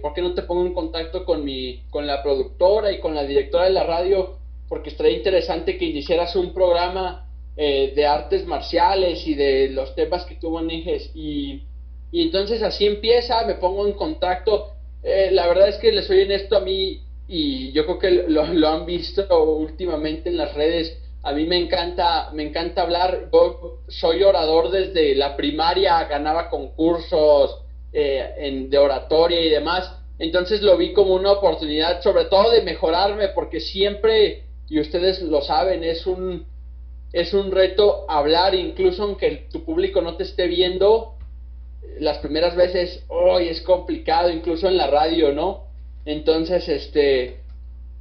por 0.02 0.12
qué 0.12 0.20
no 0.20 0.34
te 0.34 0.42
pongo 0.42 0.66
en 0.66 0.74
contacto 0.74 1.24
con, 1.24 1.42
mi, 1.42 1.82
con 1.88 2.06
la 2.06 2.22
productora 2.22 2.92
y 2.92 3.00
con 3.00 3.14
la 3.14 3.24
directora 3.24 3.64
de 3.64 3.70
la 3.70 3.84
radio 3.84 4.36
porque 4.68 4.90
estaría 4.90 5.16
interesante 5.16 5.78
que 5.78 5.84
iniciaras 5.84 6.34
un 6.36 6.52
programa 6.52 7.28
eh, 7.56 7.92
de 7.94 8.06
artes 8.06 8.46
marciales 8.46 9.26
y 9.26 9.34
de 9.34 9.68
los 9.70 9.94
temas 9.94 10.24
que 10.24 10.34
tú 10.36 10.50
manejes. 10.50 11.10
Y, 11.14 11.62
y 12.10 12.22
entonces 12.22 12.62
así 12.62 12.86
empieza, 12.86 13.46
me 13.46 13.54
pongo 13.54 13.86
en 13.86 13.92
contacto. 13.92 14.72
Eh, 15.02 15.30
la 15.32 15.46
verdad 15.46 15.68
es 15.68 15.76
que 15.76 15.92
les 15.92 16.06
soy 16.06 16.20
en 16.20 16.32
esto 16.32 16.56
a 16.56 16.60
mí 16.60 17.02
y 17.28 17.72
yo 17.72 17.84
creo 17.84 17.98
que 17.98 18.10
lo, 18.28 18.68
han 18.68 18.86
visto 18.86 19.44
últimamente 19.44 20.28
en 20.28 20.36
las 20.36 20.54
redes. 20.54 20.96
A 21.22 21.32
mí 21.32 21.44
me 21.44 21.58
encanta, 21.58 22.30
me 22.32 22.44
encanta 22.44 22.82
hablar. 22.82 23.30
Soy 23.88 24.22
orador 24.22 24.70
desde 24.70 25.14
la 25.14 25.36
primaria, 25.36 26.04
ganaba 26.04 26.48
concursos 26.48 27.62
eh, 27.92 28.32
en, 28.38 28.70
de 28.70 28.78
oratoria 28.78 29.40
y 29.40 29.48
demás. 29.48 29.92
Entonces 30.18 30.62
lo 30.62 30.76
vi 30.76 30.92
como 30.92 31.14
una 31.14 31.32
oportunidad, 31.32 32.00
sobre 32.00 32.26
todo 32.26 32.50
de 32.50 32.62
mejorarme, 32.62 33.28
porque 33.28 33.60
siempre 33.60 34.44
y 34.68 34.80
ustedes 34.80 35.22
lo 35.22 35.42
saben, 35.42 35.84
es 35.84 36.06
un, 36.06 36.46
es 37.12 37.34
un 37.34 37.50
reto 37.50 38.04
hablar, 38.08 38.54
incluso 38.54 39.04
aunque 39.04 39.48
tu 39.50 39.64
público 39.64 40.00
no 40.00 40.16
te 40.16 40.24
esté 40.24 40.46
viendo, 40.46 41.14
las 42.00 42.18
primeras 42.18 42.56
veces, 42.56 43.04
hoy 43.08 43.48
es 43.48 43.62
complicado, 43.62 44.30
incluso 44.30 44.68
en 44.68 44.76
la 44.76 44.88
radio, 44.88 45.32
¿no? 45.32 45.65
Entonces, 46.06 46.68
este, 46.68 47.40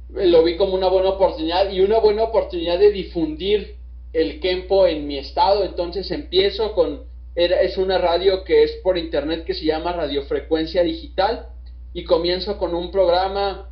lo 0.08 0.42
vi 0.44 0.56
como 0.56 0.74
una 0.74 0.88
buena 0.88 1.10
oportunidad 1.10 1.70
y 1.70 1.80
una 1.80 1.98
buena 1.98 2.22
oportunidad 2.22 2.78
de 2.78 2.92
difundir 2.92 3.76
el 4.12 4.40
Kempo 4.40 4.86
en 4.86 5.06
mi 5.06 5.18
estado. 5.18 5.64
Entonces 5.64 6.10
empiezo 6.10 6.72
con, 6.72 7.02
es 7.34 7.76
una 7.76 7.98
radio 7.98 8.44
que 8.44 8.62
es 8.62 8.72
por 8.82 8.96
internet 8.96 9.44
que 9.44 9.54
se 9.54 9.64
llama 9.64 9.92
Radiofrecuencia 9.92 10.82
Digital 10.82 11.48
y 11.92 12.04
comienzo 12.04 12.58
con 12.58 12.74
un 12.74 12.90
programa 12.90 13.68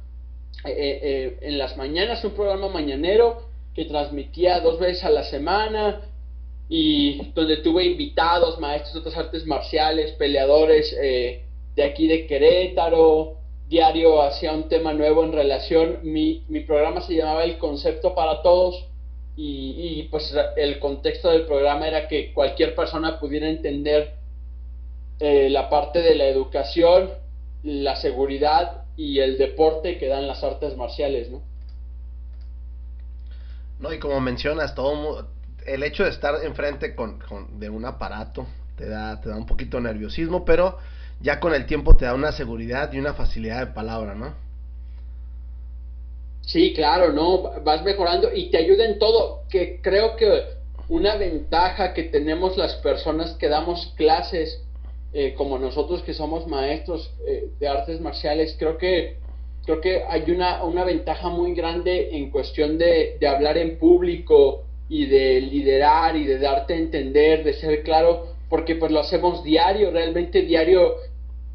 eh, 0.64 1.00
eh, 1.02 1.38
en 1.40 1.58
las 1.58 1.76
mañanas, 1.76 2.24
un 2.24 2.32
programa 2.32 2.68
mañanero 2.68 3.42
que 3.74 3.84
transmitía 3.84 4.60
dos 4.60 4.78
veces 4.78 5.04
a 5.04 5.10
la 5.10 5.24
semana 5.24 6.02
y 6.68 7.32
donde 7.34 7.58
tuve 7.58 7.84
invitados, 7.84 8.58
maestros 8.58 8.94
de 8.94 9.00
otras 9.00 9.16
artes 9.16 9.46
marciales, 9.46 10.12
peleadores 10.12 10.94
eh, 11.00 11.42
de 11.76 11.82
aquí 11.84 12.06
de 12.06 12.26
Querétaro, 12.26 13.43
diario 13.74 14.22
hacía 14.22 14.52
un 14.52 14.68
tema 14.68 14.92
nuevo 14.92 15.24
en 15.24 15.32
relación, 15.32 15.98
mi, 16.04 16.44
mi 16.48 16.60
programa 16.60 17.00
se 17.00 17.16
llamaba 17.16 17.42
El 17.42 17.58
Concepto 17.58 18.14
para 18.14 18.40
Todos 18.40 18.86
y, 19.34 19.74
y, 19.76 20.02
pues 20.12 20.32
el 20.56 20.78
contexto 20.78 21.28
del 21.30 21.44
programa 21.44 21.88
era 21.88 22.06
que 22.06 22.32
cualquier 22.32 22.76
persona 22.76 23.18
pudiera 23.18 23.48
entender 23.48 24.14
la 25.18 25.68
parte 25.68 26.02
de 26.02 26.14
la 26.14 26.26
educación, 26.26 27.10
la 27.64 27.96
seguridad 27.96 28.84
y 28.96 29.18
el 29.18 29.38
deporte 29.38 29.98
que 29.98 30.06
dan 30.06 30.28
las 30.28 30.44
artes 30.44 30.76
marciales, 30.76 31.30
¿no? 31.30 31.42
No, 33.80 33.92
y 33.92 33.98
como 33.98 34.20
mencionas, 34.20 34.76
todo 34.76 35.26
el 35.66 35.82
hecho 35.82 36.04
de 36.04 36.10
estar 36.10 36.44
enfrente 36.44 36.94
con, 36.94 37.18
de 37.58 37.70
un 37.70 37.84
aparato 37.84 38.46
te 38.76 38.88
da, 38.88 39.20
te 39.20 39.30
da 39.30 39.36
un 39.36 39.46
poquito 39.46 39.78
de 39.78 39.82
nerviosismo, 39.82 40.44
pero 40.44 40.78
ya 41.20 41.40
con 41.40 41.54
el 41.54 41.66
tiempo 41.66 41.96
te 41.96 42.04
da 42.04 42.14
una 42.14 42.32
seguridad 42.32 42.92
y 42.92 42.98
una 42.98 43.14
facilidad 43.14 43.60
de 43.60 43.72
palabra, 43.72 44.14
¿no? 44.14 44.34
Sí, 46.42 46.74
claro, 46.74 47.12
¿no? 47.12 47.42
Vas 47.62 47.82
mejorando 47.82 48.30
y 48.34 48.50
te 48.50 48.58
ayuda 48.58 48.84
en 48.84 48.98
todo, 48.98 49.42
que 49.48 49.80
creo 49.80 50.16
que 50.16 50.44
una 50.88 51.16
ventaja 51.16 51.94
que 51.94 52.04
tenemos 52.04 52.56
las 52.56 52.74
personas 52.76 53.32
que 53.34 53.48
damos 53.48 53.94
clases 53.96 54.60
eh, 55.16 55.34
como 55.34 55.58
nosotros 55.58 56.02
que 56.02 56.12
somos 56.12 56.46
maestros 56.48 57.12
eh, 57.26 57.48
de 57.60 57.68
artes 57.68 58.00
marciales, 58.00 58.56
creo 58.58 58.76
que, 58.76 59.16
creo 59.64 59.80
que 59.80 60.02
hay 60.02 60.28
una, 60.28 60.64
una 60.64 60.84
ventaja 60.84 61.28
muy 61.28 61.54
grande 61.54 62.16
en 62.16 62.30
cuestión 62.30 62.76
de, 62.78 63.16
de, 63.20 63.28
hablar 63.28 63.56
en 63.56 63.78
público 63.78 64.64
y 64.88 65.06
de 65.06 65.40
liderar 65.40 66.16
y 66.16 66.24
de 66.24 66.40
darte 66.40 66.74
a 66.74 66.78
entender, 66.78 67.44
de 67.44 67.54
ser 67.54 67.84
claro, 67.84 68.33
porque 68.48 68.76
pues 68.76 68.92
lo 68.92 69.00
hacemos 69.00 69.42
diario, 69.42 69.90
realmente 69.90 70.42
diario 70.42 70.96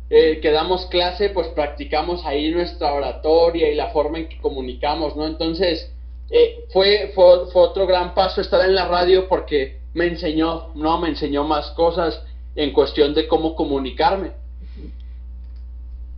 eh, 0.09 0.39
que 0.41 0.51
damos 0.51 0.87
clase, 0.87 1.29
pues 1.29 1.47
practicamos 1.49 2.25
ahí 2.25 2.51
nuestra 2.51 2.93
oratoria 2.93 3.71
y 3.71 3.75
la 3.75 3.89
forma 3.89 4.19
en 4.19 4.29
que 4.29 4.37
comunicamos, 4.39 5.15
¿no? 5.15 5.27
Entonces, 5.27 5.91
eh, 6.31 6.65
fue, 6.71 7.11
fue, 7.13 7.47
fue 7.51 7.61
otro 7.61 7.85
gran 7.87 8.13
paso 8.13 8.41
estar 8.41 8.67
en 8.67 8.75
la 8.75 8.87
radio 8.87 9.27
porque 9.27 9.79
me 9.93 10.07
enseñó, 10.07 10.69
¿no? 10.75 10.99
Me 10.99 11.09
enseñó 11.09 11.43
más 11.43 11.71
cosas 11.71 12.23
en 12.55 12.73
cuestión 12.73 13.13
de 13.13 13.27
cómo 13.27 13.55
comunicarme. 13.55 14.31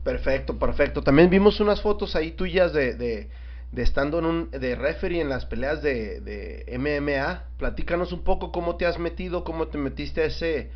Perfecto, 0.03 0.57
perfecto. 0.57 1.01
También 1.01 1.29
vimos 1.29 1.59
unas 1.59 1.81
fotos 1.81 2.15
ahí 2.15 2.31
tuyas 2.31 2.73
de, 2.73 2.95
de 2.95 3.27
estando 3.75 4.19
en 4.19 4.25
un, 4.25 4.51
de 4.51 4.75
referee 4.75 5.21
en 5.21 5.29
las 5.29 5.45
peleas 5.45 5.81
de, 5.81 6.19
de 6.21 6.77
MMA. 6.77 7.43
Platícanos 7.57 8.11
un 8.11 8.23
poco 8.23 8.51
cómo 8.51 8.75
te 8.75 8.85
has 8.85 8.99
metido, 8.99 9.43
cómo 9.43 9.67
te 9.67 9.77
metiste 9.77 10.21
a 10.21 10.25
ese, 10.25 10.71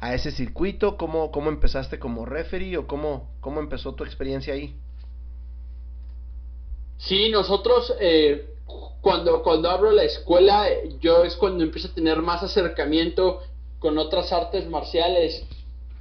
a 0.00 0.14
ese 0.14 0.32
circuito, 0.32 0.96
cómo, 0.96 1.30
cómo 1.30 1.50
empezaste 1.50 1.98
como 1.98 2.26
referee 2.26 2.76
o 2.76 2.86
cómo, 2.86 3.30
cómo 3.40 3.60
empezó 3.60 3.94
tu 3.94 4.04
experiencia 4.04 4.54
ahí. 4.54 4.74
Sí, 6.98 7.30
nosotros 7.30 7.94
eh, 8.00 8.46
cuando, 9.00 9.42
cuando 9.42 9.70
abro 9.70 9.92
la 9.92 10.04
escuela, 10.04 10.66
yo 11.00 11.24
es 11.24 11.36
cuando 11.36 11.64
empiezo 11.64 11.88
a 11.88 11.94
tener 11.94 12.20
más 12.20 12.42
acercamiento 12.42 13.40
con 13.78 13.96
otras 13.96 14.32
artes 14.32 14.68
marciales. 14.68 15.44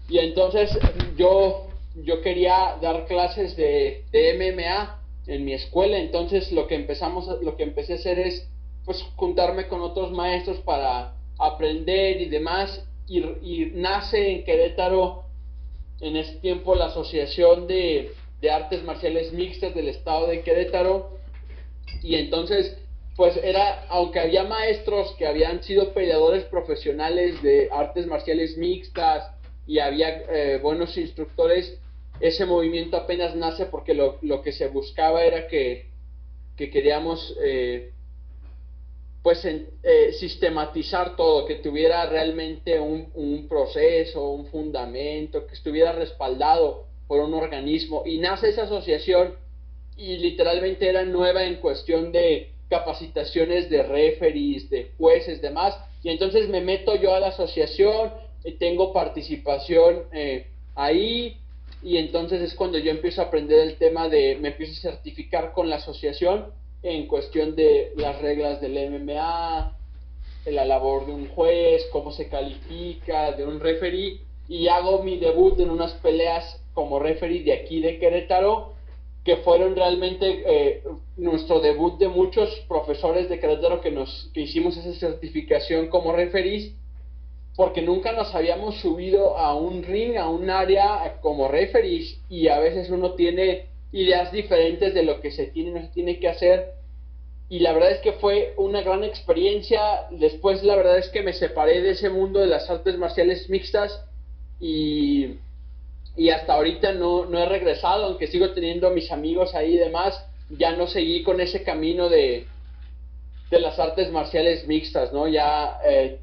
Y 0.09 0.17
entonces 0.17 0.77
yo, 1.15 1.67
yo 1.95 2.21
quería 2.21 2.77
dar 2.81 3.05
clases 3.05 3.55
de, 3.55 4.03
de 4.11 4.33
MMA 4.57 4.98
en 5.29 5.45
mi 5.45 5.53
escuela, 5.53 5.97
entonces 5.97 6.51
lo 6.51 6.67
que 6.67 6.75
empezamos, 6.75 7.27
lo 7.41 7.55
que 7.55 7.63
empecé 7.63 7.93
a 7.93 7.95
hacer 7.97 8.19
es 8.19 8.47
pues 8.85 9.01
juntarme 9.15 9.67
con 9.67 9.81
otros 9.81 10.11
maestros 10.11 10.57
para 10.59 11.15
aprender 11.37 12.21
y 12.21 12.25
demás, 12.25 12.85
y, 13.07 13.19
y 13.19 13.71
nace 13.75 14.31
en 14.31 14.43
Querétaro 14.43 15.23
en 16.01 16.15
ese 16.15 16.35
tiempo 16.37 16.75
la 16.75 16.85
Asociación 16.85 17.67
de, 17.67 18.11
de 18.41 18.51
Artes 18.51 18.83
Marciales 18.83 19.33
Mixtas 19.33 19.75
del 19.75 19.89
Estado 19.89 20.27
de 20.27 20.41
Querétaro, 20.41 21.17
y 22.01 22.15
entonces 22.15 22.77
pues 23.19 23.35
era, 23.43 23.85
aunque 23.89 24.21
había 24.21 24.45
maestros 24.45 25.13
que 25.17 25.27
habían 25.27 25.61
sido 25.61 25.93
peleadores 25.93 26.45
profesionales 26.45 27.41
de 27.43 27.67
artes 27.69 28.07
marciales 28.07 28.57
mixtas 28.57 29.29
y 29.67 29.79
había 29.79 30.23
eh, 30.29 30.57
buenos 30.61 30.95
instructores, 30.97 31.77
ese 32.19 32.45
movimiento 32.45 32.97
apenas 32.97 33.35
nace 33.35 33.65
porque 33.65 33.93
lo, 33.93 34.17
lo 34.21 34.41
que 34.41 34.51
se 34.51 34.67
buscaba 34.67 35.23
era 35.23 35.47
que, 35.47 35.87
que 36.57 36.69
queríamos 36.69 37.35
eh, 37.41 37.91
pues 39.21 39.43
eh, 39.45 40.13
sistematizar 40.13 41.15
todo, 41.15 41.45
que 41.45 41.55
tuviera 41.55 42.05
realmente 42.05 42.79
un, 42.79 43.09
un, 43.13 43.47
proceso, 43.47 44.29
un 44.29 44.47
fundamento, 44.47 45.45
que 45.45 45.53
estuviera 45.53 45.91
respaldado 45.91 46.85
por 47.07 47.19
un 47.19 47.33
organismo. 47.33 48.03
Y 48.05 48.17
nace 48.17 48.49
esa 48.49 48.63
asociación 48.63 49.35
y 49.97 50.17
literalmente 50.17 50.87
era 50.87 51.03
nueva 51.03 51.43
en 51.43 51.55
cuestión 51.55 52.11
de 52.11 52.51
capacitaciones 52.69 53.69
de 53.69 53.83
referees, 53.83 54.69
de 54.69 54.91
jueces, 54.97 55.41
demás. 55.41 55.77
Y 56.01 56.09
entonces 56.09 56.47
me 56.47 56.61
meto 56.61 56.95
yo 56.95 57.13
a 57.13 57.19
la 57.19 57.27
asociación, 57.27 58.11
y 58.43 58.53
tengo 58.53 58.93
participación 58.93 60.03
eh, 60.13 60.47
ahí, 60.75 61.37
y 61.81 61.97
entonces 61.97 62.41
es 62.41 62.53
cuando 62.53 62.77
yo 62.77 62.91
empiezo 62.91 63.21
a 63.21 63.25
aprender 63.25 63.59
el 63.59 63.77
tema 63.77 64.09
de, 64.09 64.37
me 64.41 64.49
empiezo 64.49 64.73
a 64.73 64.91
certificar 64.91 65.53
con 65.53 65.69
la 65.69 65.77
asociación 65.77 66.47
en 66.83 67.07
cuestión 67.07 67.55
de 67.55 67.93
las 67.95 68.21
reglas 68.21 68.61
del 68.61 68.89
MMA, 68.89 69.77
la 70.45 70.65
labor 70.65 71.05
de 71.05 71.13
un 71.13 71.27
juez, 71.29 71.85
cómo 71.91 72.11
se 72.11 72.29
califica, 72.29 73.31
de 73.33 73.45
un 73.45 73.59
referee, 73.59 74.19
y 74.47 74.67
hago 74.67 75.03
mi 75.03 75.17
debut 75.17 75.59
en 75.59 75.69
unas 75.69 75.93
peleas 75.95 76.61
como 76.73 76.99
referee 76.99 77.43
de 77.43 77.53
aquí 77.53 77.81
de 77.81 77.99
Querétaro, 77.99 78.73
que 79.23 79.37
fueron 79.37 79.75
realmente 79.75 80.43
eh, 80.47 80.83
nuestro 81.17 81.59
debut 81.59 81.99
de 81.99 82.07
muchos 82.07 82.49
profesores 82.67 83.29
de 83.29 83.39
Querétaro 83.39 83.81
que, 83.81 83.91
nos, 83.91 84.31
que 84.33 84.41
hicimos 84.41 84.77
esa 84.77 84.93
certificación 84.93 85.87
como 85.87 86.13
referees, 86.13 86.73
porque 87.59 87.81
nunca 87.81 88.13
nos 88.13 88.33
habíamos 88.33 88.79
subido 88.79 89.37
a 89.37 89.53
un 89.53 89.83
ring, 89.83 90.15
a 90.15 90.29
un 90.29 90.49
área 90.49 91.17
como 91.19 91.49
referees 91.49 92.17
y 92.29 92.47
a 92.47 92.57
veces 92.57 92.89
uno 92.89 93.15
tiene 93.15 93.65
ideas 93.91 94.31
diferentes 94.31 94.93
de 94.93 95.03
lo 95.03 95.19
que 95.19 95.29
se 95.29 95.47
tiene 95.47 95.71
no 95.71 95.81
se 95.81 95.89
tiene 95.89 96.19
que 96.19 96.29
hacer. 96.29 96.75
Y 97.49 97.59
la 97.59 97.73
verdad 97.73 97.91
es 97.91 97.99
que 97.99 98.13
fue 98.13 98.53
una 98.55 98.81
gran 98.81 99.03
experiencia. 99.03 100.07
Después 100.09 100.63
la 100.63 100.77
verdad 100.77 100.99
es 100.99 101.09
que 101.09 101.21
me 101.21 101.33
separé 101.33 101.81
de 101.81 101.89
ese 101.89 102.09
mundo 102.09 102.39
de 102.39 102.47
las 102.47 102.69
artes 102.69 102.97
marciales 102.97 103.49
mixtas 103.49 104.05
y, 104.61 105.31
y 106.15 106.29
hasta 106.29 106.53
ahorita 106.53 106.93
no, 106.93 107.25
no 107.25 107.39
he 107.39 107.45
regresado, 107.45 108.05
aunque 108.05 108.27
sigo 108.27 108.51
teniendo 108.51 108.87
a 108.87 108.91
mis 108.91 109.11
amigos 109.11 109.53
ahí 109.53 109.73
y 109.73 109.79
demás. 109.79 110.25
Ya 110.49 110.77
no 110.77 110.87
seguí 110.87 111.23
con 111.23 111.41
ese 111.41 111.61
camino 111.63 112.07
de, 112.07 112.47
de 113.51 113.59
las 113.59 113.77
artes 113.79 114.13
marciales 114.13 114.65
mixtas, 114.65 115.11
¿no? 115.11 115.27
Ya 115.27 115.77
eh, 115.85 116.19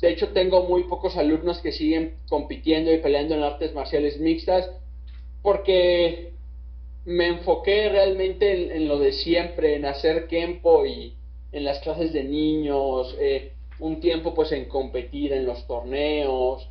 de 0.00 0.10
hecho, 0.10 0.28
tengo 0.28 0.64
muy 0.64 0.84
pocos 0.84 1.16
alumnos 1.16 1.60
que 1.60 1.72
siguen 1.72 2.16
compitiendo 2.28 2.92
y 2.92 2.98
peleando 2.98 3.34
en 3.34 3.42
artes 3.42 3.72
marciales 3.72 4.20
mixtas 4.20 4.70
porque 5.42 6.32
me 7.06 7.28
enfoqué 7.28 7.88
realmente 7.88 8.76
en, 8.76 8.88
lo 8.88 8.98
de 8.98 9.12
siempre, 9.12 9.76
en 9.76 9.86
hacer 9.86 10.28
tiempo 10.28 10.84
y 10.84 11.14
en 11.52 11.64
las 11.64 11.78
clases 11.78 12.12
de 12.12 12.24
niños, 12.24 13.16
eh, 13.20 13.52
un 13.78 14.00
tiempo 14.00 14.34
pues 14.34 14.52
en 14.52 14.66
competir 14.66 15.32
en 15.32 15.46
los 15.46 15.66
torneos 15.66 16.68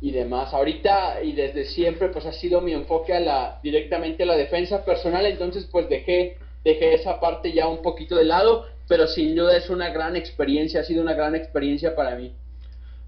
y 0.00 0.10
demás. 0.10 0.52
Ahorita 0.52 1.22
y 1.22 1.32
desde 1.32 1.66
siempre 1.66 2.08
pues 2.08 2.26
ha 2.26 2.32
sido 2.32 2.60
mi 2.62 2.72
enfoque 2.72 3.12
a 3.12 3.20
la 3.20 3.60
directamente 3.62 4.24
a 4.24 4.26
la 4.26 4.36
defensa 4.36 4.84
personal, 4.84 5.24
entonces 5.26 5.68
pues 5.70 5.88
dejé 5.88 6.38
dejé 6.64 6.94
esa 6.94 7.20
parte 7.20 7.52
ya 7.52 7.68
un 7.68 7.80
poquito 7.80 8.16
de 8.16 8.24
lado, 8.24 8.66
pero 8.88 9.06
sin 9.06 9.36
duda 9.36 9.56
es 9.56 9.70
una 9.70 9.90
gran 9.90 10.16
experiencia, 10.16 10.80
ha 10.80 10.84
sido 10.84 11.00
una 11.00 11.14
gran 11.14 11.36
experiencia 11.36 11.94
para 11.94 12.16
mí. 12.16 12.34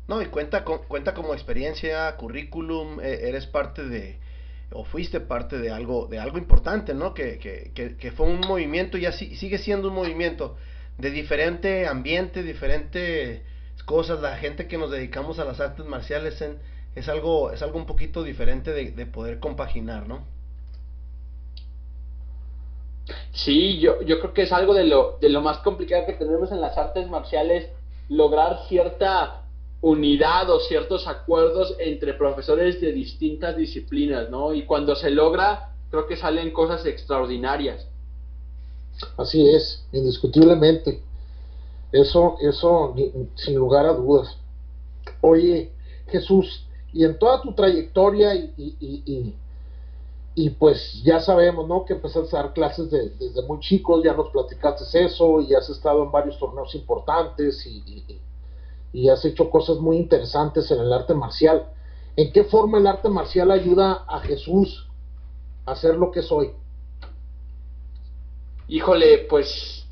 No, 0.09 0.23
y 0.23 0.27
cuenta, 0.27 0.65
cuenta 0.65 1.13
como 1.13 1.35
experiencia, 1.35 2.17
currículum, 2.17 2.99
e, 3.01 3.29
eres 3.29 3.47
parte 3.47 3.85
de, 3.85 4.19
o 4.73 4.85
fuiste 4.85 5.21
parte 5.21 5.59
de 5.59 5.71
algo, 5.71 6.07
de 6.07 6.19
algo 6.19 6.39
importante, 6.39 6.95
¿no? 6.95 7.13
Que, 7.13 7.39
que, 7.39 7.97
que, 7.97 8.11
fue 8.13 8.27
un 8.27 8.41
movimiento 8.41 8.97
y 8.97 9.05
así 9.05 9.37
sigue 9.37 9.59
siendo 9.59 9.89
un 9.89 9.95
movimiento 9.95 10.57
de 10.97 11.11
diferente 11.11 11.87
ambiente, 11.87 12.43
diferentes 12.43 13.43
cosas. 13.85 14.21
La 14.23 14.39
gente 14.39 14.67
que 14.67 14.79
nos 14.79 14.91
dedicamos 14.91 15.39
a 15.39 15.45
las 15.45 15.61
artes 15.61 15.85
marciales 15.85 16.41
en, 16.41 16.59
es 16.95 17.07
algo, 17.11 17.53
es 17.53 17.61
algo 17.61 17.79
un 17.79 17.87
poquito 17.87 18.23
diferente 18.23 18.73
de, 18.73 18.93
de 18.93 19.07
poder 19.07 19.41
compaginar, 19.41 20.09
¿no? 20.09 20.25
Sí, 23.33 23.79
yo, 23.79 24.01
yo 24.03 24.21
creo 24.21 24.33
que 24.33 24.43
es 24.43 24.53
algo 24.53 24.73
de 24.73 24.85
lo, 24.85 25.19
de 25.21 25.29
lo 25.29 25.43
más 25.43 25.59
complicado 25.59 26.07
que 26.07 26.15
tenemos 26.15 26.51
en 26.51 26.63
las 26.63 26.79
artes 26.79 27.09
marciales, 27.09 27.69
lograr 28.09 28.61
cierta 28.69 29.45
unidad 29.81 30.51
o 30.51 30.61
ciertos 30.61 31.07
acuerdos 31.07 31.77
entre 31.79 32.15
profesores 32.15 32.81
de 32.81 32.93
distintas 32.93 33.57
disciplinas, 33.57 34.29
¿no? 34.31 34.53
Y 34.53 34.65
cuando 34.67 34.97
se 34.97 35.11
logra, 35.11 35.75
creo 35.91 36.07
que 36.07 36.17
salen 36.17 36.51
cosas 36.51 36.85
extraordinarias. 36.85 37.87
Así 39.17 39.49
es, 39.49 39.87
indiscutiblemente. 39.93 41.03
Eso, 41.93 42.37
eso, 42.41 42.95
sin 43.37 43.55
lugar 43.55 43.87
a 43.87 43.93
dudas. 43.93 44.37
Oye, 45.21 45.73
Jesús, 46.09 46.67
y 46.93 47.05
en 47.05 47.19
toda 47.19 47.41
tu 47.41 47.53
trayectoria 47.53 48.35
y, 48.35 48.53
y, 48.57 49.35
y, 50.35 50.51
pues 50.51 51.03
ya 51.05 51.21
sabemos, 51.21 51.69
¿no? 51.69 51.85
Que 51.85 51.95
empezaste 51.95 52.37
a 52.37 52.43
dar 52.43 52.53
clases 52.53 52.91
desde 52.91 53.43
muy 53.47 53.61
chicos, 53.61 54.03
ya 54.05 54.15
nos 54.15 54.31
platicaste 54.31 55.05
eso 55.05 55.41
y 55.41 55.55
has 55.55 55.69
estado 55.69 56.03
en 56.03 56.11
varios 56.11 56.39
torneos 56.39 56.75
importantes 56.75 57.65
y, 57.67 57.83
y 57.87 58.21
has 59.07 59.25
hecho 59.25 59.51
cosas 59.51 59.79
muy 59.79 59.99
interesantes 59.99 60.71
en 60.73 60.81
el 60.81 60.93
arte 60.93 61.15
marcial. 61.15 61.69
¿En 62.17 62.33
qué 62.33 62.43
forma 62.45 62.79
el 62.79 62.87
arte 62.89 63.09
marcial 63.09 63.53
ayuda 63.53 64.05
a 64.09 64.19
Jesús 64.21 64.89
a 65.67 65.77
ser 65.77 65.95
lo 65.95 66.11
que 66.11 66.23
soy? 66.23 66.51
Híjole, 68.67 69.27
pues 69.31 69.87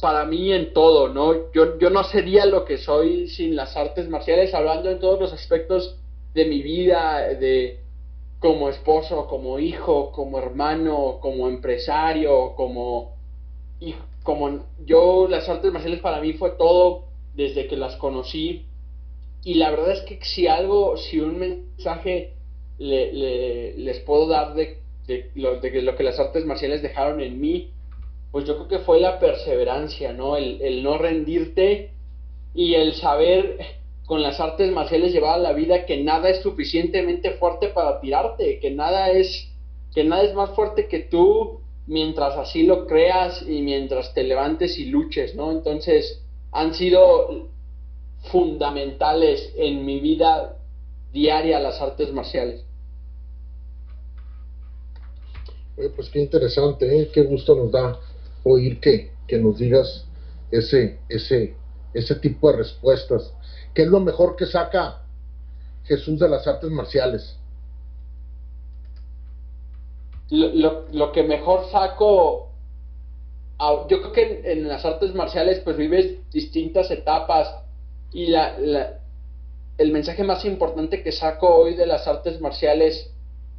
para 0.00 0.26
mí 0.26 0.52
en 0.52 0.74
todo, 0.74 1.08
¿no? 1.08 1.50
Yo, 1.52 1.78
yo 1.78 1.88
no 1.88 2.04
sería 2.04 2.44
lo 2.44 2.64
que 2.64 2.76
soy 2.76 3.28
sin 3.28 3.56
las 3.56 3.76
artes 3.76 4.08
marciales, 4.08 4.52
hablando 4.52 4.90
en 4.90 5.00
todos 5.00 5.18
los 5.18 5.32
aspectos 5.32 5.96
de 6.34 6.44
mi 6.44 6.60
vida, 6.62 7.28
de 7.28 7.80
como 8.40 8.68
esposo, 8.68 9.26
como 9.26 9.58
hijo, 9.58 10.12
como 10.12 10.38
hermano, 10.38 11.18
como 11.20 11.48
empresario, 11.48 12.52
como... 12.56 13.14
Y 13.80 13.94
como 14.22 14.64
yo, 14.84 15.28
las 15.28 15.48
artes 15.48 15.72
marciales 15.72 16.00
para 16.00 16.20
mí 16.20 16.34
fue 16.34 16.50
todo 16.50 17.04
desde 17.34 17.66
que 17.66 17.76
las 17.76 17.96
conocí. 17.96 18.66
Y 19.44 19.54
la 19.54 19.70
verdad 19.70 19.92
es 19.92 20.00
que 20.02 20.18
si 20.24 20.46
algo, 20.46 20.96
si 20.96 21.20
un 21.20 21.38
mensaje 21.38 22.32
le, 22.78 23.76
les 23.76 24.00
puedo 24.00 24.26
dar 24.26 24.54
de, 24.54 24.78
de, 25.06 25.30
lo, 25.34 25.60
de, 25.60 25.82
lo, 25.82 25.96
que 25.96 26.02
las 26.02 26.18
artes 26.18 26.44
marciales 26.46 26.82
dejaron 26.82 27.20
en 27.20 27.40
mí, 27.40 27.70
pues 28.32 28.46
yo 28.46 28.56
creo 28.56 28.68
que 28.68 28.84
fue 28.84 29.00
la 29.00 29.18
perseverancia, 29.18 30.12
¿no? 30.12 30.36
El, 30.36 30.60
el 30.62 30.82
no 30.82 30.98
rendirte 30.98 31.90
y 32.54 32.74
el 32.74 32.94
saber 32.94 33.58
con 34.06 34.22
las 34.22 34.40
artes 34.40 34.70
marciales 34.72 35.12
llevar 35.12 35.34
a 35.34 35.42
la 35.42 35.52
vida 35.52 35.86
que 35.86 36.02
nada 36.02 36.28
es 36.30 36.40
suficientemente 36.42 37.32
fuerte 37.32 37.68
para 37.68 38.00
tirarte, 38.00 38.58
que 38.60 38.70
nada 38.70 39.10
es 39.10 39.50
que 39.94 40.04
nada 40.04 40.24
es 40.24 40.34
más 40.34 40.50
fuerte 40.50 40.88
que 40.88 40.98
tú 40.98 41.60
mientras 41.86 42.36
así 42.36 42.64
lo 42.64 42.86
creas 42.86 43.44
y 43.46 43.62
mientras 43.62 44.12
te 44.12 44.24
levantes 44.24 44.78
y 44.78 44.86
luches, 44.86 45.34
¿no? 45.36 45.52
Entonces, 45.52 46.23
han 46.54 46.72
sido 46.72 47.50
fundamentales 48.30 49.52
en 49.56 49.84
mi 49.84 50.00
vida 50.00 50.56
diaria 51.12 51.60
las 51.60 51.80
artes 51.80 52.12
marciales. 52.12 52.64
pues 55.96 56.08
qué 56.08 56.20
interesante, 56.20 57.02
¿eh? 57.02 57.10
qué 57.12 57.22
gusto 57.22 57.56
nos 57.56 57.72
da 57.72 57.98
oír 58.44 58.78
que, 58.78 59.10
que 59.26 59.38
nos 59.38 59.58
digas 59.58 60.06
ese, 60.52 61.00
ese, 61.08 61.56
ese 61.92 62.14
tipo 62.14 62.50
de 62.50 62.58
respuestas. 62.58 63.34
¿Qué 63.74 63.82
es 63.82 63.88
lo 63.88 63.98
mejor 63.98 64.36
que 64.36 64.46
saca 64.46 65.02
Jesús 65.84 66.20
de 66.20 66.28
las 66.28 66.46
artes 66.46 66.70
marciales? 66.70 67.36
Lo, 70.30 70.86
lo, 70.92 71.12
que 71.12 71.24
mejor 71.24 71.68
saco, 71.70 72.50
yo 73.88 74.00
creo 74.00 74.12
que 74.12 74.52
en, 74.52 74.68
las 74.68 74.84
artes 74.84 75.14
marciales 75.14 75.60
pues 75.60 75.76
vives 75.76 76.30
distintas 76.30 76.90
etapas 76.90 77.54
y 78.12 78.26
la, 78.26 78.58
la, 78.58 78.98
el 79.78 79.92
mensaje 79.92 80.24
más 80.24 80.44
importante 80.44 81.02
que 81.02 81.12
saco 81.12 81.48
hoy 81.48 81.74
de 81.74 81.86
las 81.86 82.06
artes 82.06 82.40
marciales 82.40 83.10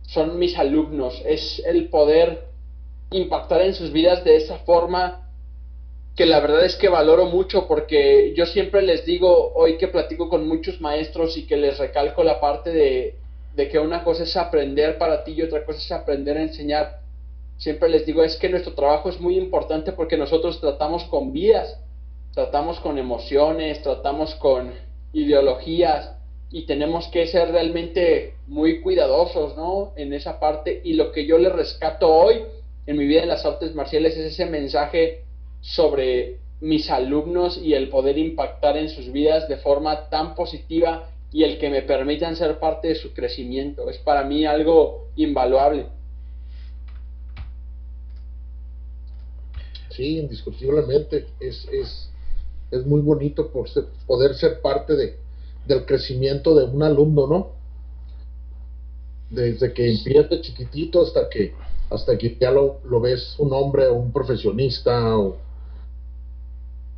son 0.03 0.37
mis 0.37 0.57
alumnos, 0.57 1.21
es 1.25 1.61
el 1.65 1.89
poder 1.89 2.45
impactar 3.11 3.61
en 3.61 3.73
sus 3.73 3.91
vidas 3.91 4.23
de 4.23 4.35
esa 4.35 4.57
forma 4.59 5.21
que 6.15 6.25
la 6.25 6.39
verdad 6.39 6.63
es 6.63 6.75
que 6.75 6.87
valoro 6.87 7.25
mucho 7.25 7.67
porque 7.67 8.33
yo 8.35 8.45
siempre 8.45 8.81
les 8.81 9.05
digo, 9.05 9.53
hoy 9.53 9.77
que 9.77 9.87
platico 9.87 10.29
con 10.29 10.47
muchos 10.47 10.79
maestros 10.79 11.37
y 11.37 11.45
que 11.45 11.57
les 11.57 11.77
recalco 11.77 12.23
la 12.23 12.39
parte 12.39 12.71
de, 12.71 13.15
de 13.55 13.67
que 13.67 13.79
una 13.79 14.03
cosa 14.03 14.23
es 14.23 14.35
aprender 14.37 14.97
para 14.97 15.23
ti 15.23 15.33
y 15.33 15.41
otra 15.41 15.65
cosa 15.65 15.79
es 15.79 15.91
aprender 15.91 16.37
a 16.37 16.43
enseñar, 16.43 16.99
siempre 17.58 17.89
les 17.89 18.06
digo, 18.06 18.24
es 18.24 18.36
que 18.38 18.49
nuestro 18.49 18.74
trabajo 18.74 19.10
es 19.10 19.20
muy 19.20 19.38
importante 19.38 19.91
porque 19.91 20.18
nosotros 20.18 20.60
tratamos 20.60 21.03
con 21.06 21.32
vidas, 21.32 21.80
tratamos 22.34 22.80
con 22.80 22.97
emociones, 22.97 23.82
tratamos 23.82 24.36
con 24.36 24.74
ideologías 25.14 26.16
y 26.51 26.66
tenemos 26.66 27.08
que 27.08 27.28
ser 27.28 27.51
realmente 27.51 28.36
muy 28.47 28.82
cuidadosos, 28.82 29.56
¿no? 29.56 29.93
En 29.95 30.14
esa 30.14 30.39
parte 30.39 30.82
y 30.84 30.93
lo 30.93 31.12
que 31.12 31.26
yo 31.26 31.38
les 31.38 31.51
rescato 31.51 32.14
hoy 32.14 32.43
en 32.86 32.97
mi 32.97 33.06
vida 33.06 33.24
en 33.24 33.30
las 33.30 33.45
artes 33.45 33.74
marciales 33.74 34.16
es 34.16 34.34
ese 34.34 34.45
mensaje 34.45 35.24
sobre 35.62 36.38
mis 36.62 36.89
alumnos 36.89 37.58
y 37.58 37.74
el 37.74 37.89
poder 37.89 38.18
impactar 38.18 38.78
en 38.78 38.89
sus 38.89 39.12
vidas 39.12 39.47
de 39.47 39.58
forma 39.58 40.10
tan 40.10 40.36
positiva 40.36 41.10
y 41.32 41.43
el 41.43 41.58
que 41.58 41.70
me 41.70 41.82
permitan 41.82 42.36
ser 42.36 42.60
parte 42.60 42.89
de 42.89 42.95
su 42.95 43.14
crecimiento. 43.14 43.89
Es 43.89 43.97
para 43.97 44.24
mí 44.24 44.45
algo 44.45 45.10
invaluable. 45.16 45.88
Sí, 49.95 50.19
indiscutiblemente. 50.19 51.27
Es, 51.39 51.67
es, 51.71 52.09
es 52.71 52.85
muy 52.85 53.01
bonito 53.01 53.51
por 53.51 53.67
poder 54.05 54.35
ser 54.35 54.61
parte 54.61 54.95
de, 54.95 55.17
del 55.67 55.85
crecimiento 55.85 56.55
de 56.55 56.65
un 56.65 56.83
alumno, 56.83 57.27
¿no? 57.27 57.47
Desde 59.29 59.73
que 59.73 59.91
empieza 59.91 60.41
chiquitito 60.41 61.01
hasta 61.01 61.29
que 61.29 61.53
hasta 61.89 62.17
que 62.17 62.35
ya 62.39 62.51
lo, 62.51 62.79
lo 62.85 62.99
ves 62.99 63.35
un 63.37 63.53
hombre 63.53 63.87
o 63.87 63.93
un 63.95 64.11
profesionista 64.11 65.17
o 65.17 65.37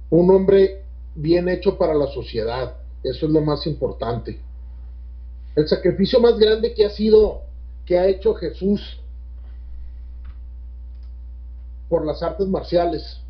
un 0.09 0.31
hombre 0.31 0.83
bien 1.15 1.49
hecho 1.49 1.77
para 1.77 1.93
la 1.93 2.07
sociedad. 2.07 2.77
Eso 3.03 3.25
es 3.25 3.31
lo 3.31 3.41
más 3.41 3.67
importante. 3.67 4.39
El 5.55 5.67
sacrificio 5.67 6.19
más 6.19 6.37
grande 6.37 6.73
que 6.73 6.85
ha 6.85 6.89
sido, 6.89 7.41
que 7.85 7.97
ha 7.97 8.07
hecho 8.07 8.33
Jesús 8.35 8.99
por 11.89 12.05
las 12.05 12.21
artes 12.23 12.47
marciales. 12.47 13.21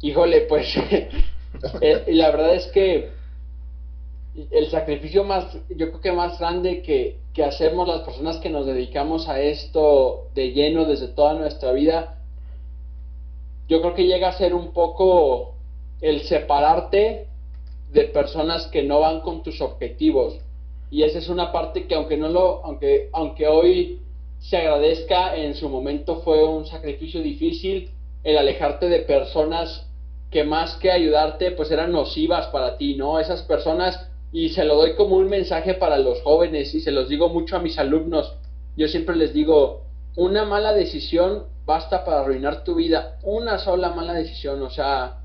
Híjole, 0.00 0.42
pues 0.42 0.66
eh, 1.80 2.04
la 2.08 2.30
verdad 2.30 2.54
es 2.54 2.66
que 2.68 3.10
el 4.50 4.70
sacrificio 4.70 5.24
más, 5.24 5.52
yo 5.68 5.88
creo 5.88 6.00
que 6.00 6.12
más 6.12 6.38
grande 6.38 6.82
que, 6.82 7.18
que 7.34 7.44
hacemos 7.44 7.86
las 7.86 8.00
personas 8.00 8.38
que 8.38 8.50
nos 8.50 8.66
dedicamos 8.66 9.28
a 9.28 9.40
esto 9.40 10.28
de 10.34 10.52
lleno 10.52 10.86
desde 10.86 11.08
toda 11.08 11.34
nuestra 11.34 11.72
vida, 11.72 12.18
yo 13.68 13.80
creo 13.80 13.94
que 13.94 14.06
llega 14.06 14.28
a 14.28 14.38
ser 14.38 14.54
un 14.54 14.72
poco 14.72 15.54
el 16.00 16.22
separarte 16.22 17.28
de 17.92 18.04
personas 18.04 18.66
que 18.68 18.82
no 18.82 19.00
van 19.00 19.20
con 19.20 19.42
tus 19.42 19.60
objetivos. 19.60 20.38
Y 20.90 21.04
esa 21.04 21.18
es 21.18 21.28
una 21.28 21.52
parte 21.52 21.86
que 21.86 21.94
aunque 21.94 22.16
no 22.16 22.28
lo, 22.28 22.64
aunque, 22.64 23.08
aunque 23.12 23.46
hoy 23.46 24.00
se 24.42 24.58
agradezca, 24.58 25.36
en 25.36 25.54
su 25.54 25.68
momento 25.68 26.20
fue 26.22 26.44
un 26.44 26.66
sacrificio 26.66 27.22
difícil 27.22 27.90
el 28.22 28.36
alejarte 28.36 28.88
de 28.88 29.00
personas 29.00 29.88
que 30.30 30.44
más 30.44 30.76
que 30.76 30.90
ayudarte, 30.90 31.52
pues 31.52 31.70
eran 31.70 31.92
nocivas 31.92 32.48
para 32.48 32.76
ti, 32.76 32.94
¿no? 32.94 33.18
Esas 33.18 33.42
personas, 33.42 34.08
y 34.32 34.50
se 34.50 34.64
lo 34.64 34.76
doy 34.76 34.94
como 34.94 35.16
un 35.16 35.28
mensaje 35.28 35.74
para 35.74 35.98
los 35.98 36.20
jóvenes, 36.22 36.74
y 36.74 36.80
se 36.80 36.90
los 36.90 37.08
digo 37.08 37.28
mucho 37.28 37.56
a 37.56 37.60
mis 37.60 37.78
alumnos, 37.78 38.34
yo 38.76 38.88
siempre 38.88 39.16
les 39.16 39.32
digo, 39.32 39.82
una 40.16 40.44
mala 40.44 40.72
decisión 40.72 41.44
basta 41.64 42.04
para 42.04 42.20
arruinar 42.20 42.64
tu 42.64 42.74
vida. 42.74 43.18
Una 43.22 43.58
sola 43.58 43.90
mala 43.90 44.14
decisión, 44.14 44.62
o 44.62 44.70
sea, 44.70 45.20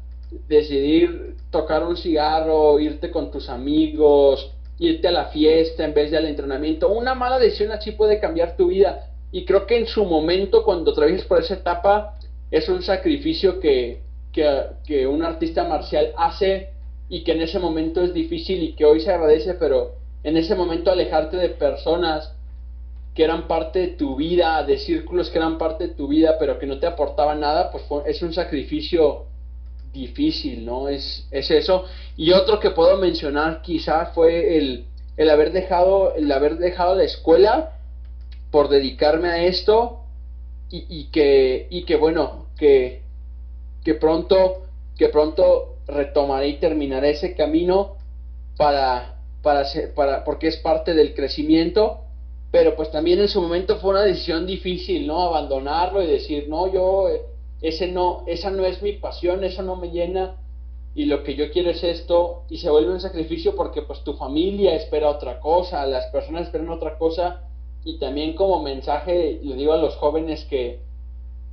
decidir 0.48 1.36
tocar 1.52 1.84
un 1.84 1.98
cigarro, 1.98 2.80
irte 2.80 3.12
con 3.12 3.32
tus 3.32 3.50
amigos, 3.50 4.54
irte 4.80 5.08
a 5.08 5.12
la 5.12 5.26
fiesta 5.26 5.84
en 5.84 5.94
vez 5.94 6.12
del 6.12 6.26
entrenamiento. 6.26 6.90
Una 6.90 7.16
mala 7.16 7.40
decisión 7.40 7.72
así 7.72 7.92
puede 7.92 8.20
cambiar 8.20 8.56
tu 8.56 8.68
vida. 8.68 9.10
Y 9.32 9.46
creo 9.46 9.66
que 9.66 9.78
en 9.78 9.88
su 9.88 10.06
momento, 10.06 10.64
cuando 10.64 10.92
atravieses 10.92 11.26
por 11.26 11.40
esa 11.40 11.56
etapa, 11.56 12.18
es 12.52 12.70
un 12.70 12.82
sacrificio 12.82 13.60
que, 13.60 14.02
que 14.32 15.08
un 15.08 15.24
artista 15.24 15.64
marcial 15.64 16.14
hace 16.18 16.70
y 17.10 17.24
que 17.24 17.32
en 17.32 17.42
ese 17.42 17.60
momento 17.60 18.04
es 18.04 18.14
difícil 18.14 18.64
y 18.64 18.74
que 18.74 18.86
hoy 18.86 19.00
se 19.00 19.12
agradece, 19.12 19.56
pero 19.56 19.96
en 20.24 20.38
ese 20.38 20.56
momento 20.56 20.92
alejarte 20.92 21.38
de 21.38 21.50
personas 21.50 22.34
que 23.16 23.24
eran 23.24 23.48
parte 23.48 23.80
de 23.80 23.88
tu 23.88 24.16
vida, 24.16 24.64
de 24.64 24.78
círculos 24.78 25.30
que 25.30 25.40
eran 25.40 25.58
parte 25.58 25.88
de 25.88 25.94
tu 25.96 26.08
vida, 26.08 26.36
pero 26.38 26.60
que 26.60 26.68
no 26.68 26.80
te 26.80 26.86
aportaban 26.86 27.40
nada, 27.40 27.72
pues 27.72 27.84
es 28.06 28.22
un 28.22 28.34
sacrificio 28.34 29.26
difícil, 29.92 30.66
¿no? 30.66 30.90
Es, 30.90 31.28
es 31.32 31.50
eso. 31.52 31.86
Y 32.16 32.32
otro 32.32 32.60
que 32.60 32.72
puedo 32.72 32.98
mencionar 32.98 33.62
quizá 33.62 34.08
fue 34.08 34.58
el, 34.58 34.86
el 35.18 35.30
haber 35.30 35.52
dejado, 35.52 36.16
el 36.16 36.32
haber 36.32 36.58
dejado 36.58 36.96
la 36.96 37.04
escuela 37.04 37.74
por 38.52 38.70
dedicarme 38.70 39.30
a 39.30 39.44
esto 39.44 40.04
y, 40.70 40.86
y 40.90 41.04
que, 41.06 41.68
y 41.70 41.84
que 41.84 41.96
bueno, 41.96 42.48
que, 42.58 43.02
que 43.84 43.94
pronto, 43.96 44.64
que 44.98 45.10
pronto 45.10 45.78
retomaré 45.88 46.50
y 46.50 46.54
terminaré 46.58 47.12
ese 47.12 47.36
camino 47.36 47.96
para, 48.58 49.16
para, 49.42 49.66
para, 49.96 50.24
porque 50.24 50.48
es 50.48 50.58
parte 50.58 50.94
del 50.94 51.14
crecimiento 51.14 52.02
pero 52.52 52.76
pues 52.76 52.92
también 52.92 53.20
en 53.20 53.28
su 53.28 53.42
momento 53.42 53.78
fue 53.78 53.92
una 53.92 54.04
decisión 54.04 54.46
difícil, 54.46 55.06
¿no? 55.06 55.22
Abandonarlo 55.22 56.02
y 56.02 56.08
decir, 56.08 56.48
no, 56.48 56.72
yo, 56.72 57.10
eh, 57.10 57.22
ese 57.62 57.88
no, 57.88 58.24
esa 58.28 58.50
no 58.52 58.66
es 58.66 58.82
mi 58.82 58.94
pasión, 58.94 59.44
eso 59.44 59.64
no 59.64 59.76
me 59.76 59.90
llena 59.90 60.36
y 60.98 61.06
lo 61.06 61.24
que 61.24 61.36
yo 61.36 61.52
quiero 61.52 61.70
es 61.70 61.84
esto 61.84 62.44
y 62.50 62.58
se 62.58 62.70
vuelve 62.70 62.92
un 62.92 63.00
sacrificio 63.00 63.56
porque 63.56 63.84
pues 63.84 64.04
tu 64.04 64.14
familia 64.14 64.76
espera 64.76 65.10
otra 65.10 65.40
cosa, 65.40 65.86
las 65.86 66.08
personas 66.08 66.44
esperan 66.44 66.70
otra 66.70 66.98
cosa 66.98 67.44
y 67.84 68.00
también 68.00 68.34
como 68.34 68.64
mensaje 68.64 69.40
le 69.44 69.56
digo 69.56 69.74
a 69.74 69.78
los 69.78 69.96
jóvenes 69.96 70.46
que, 70.46 70.82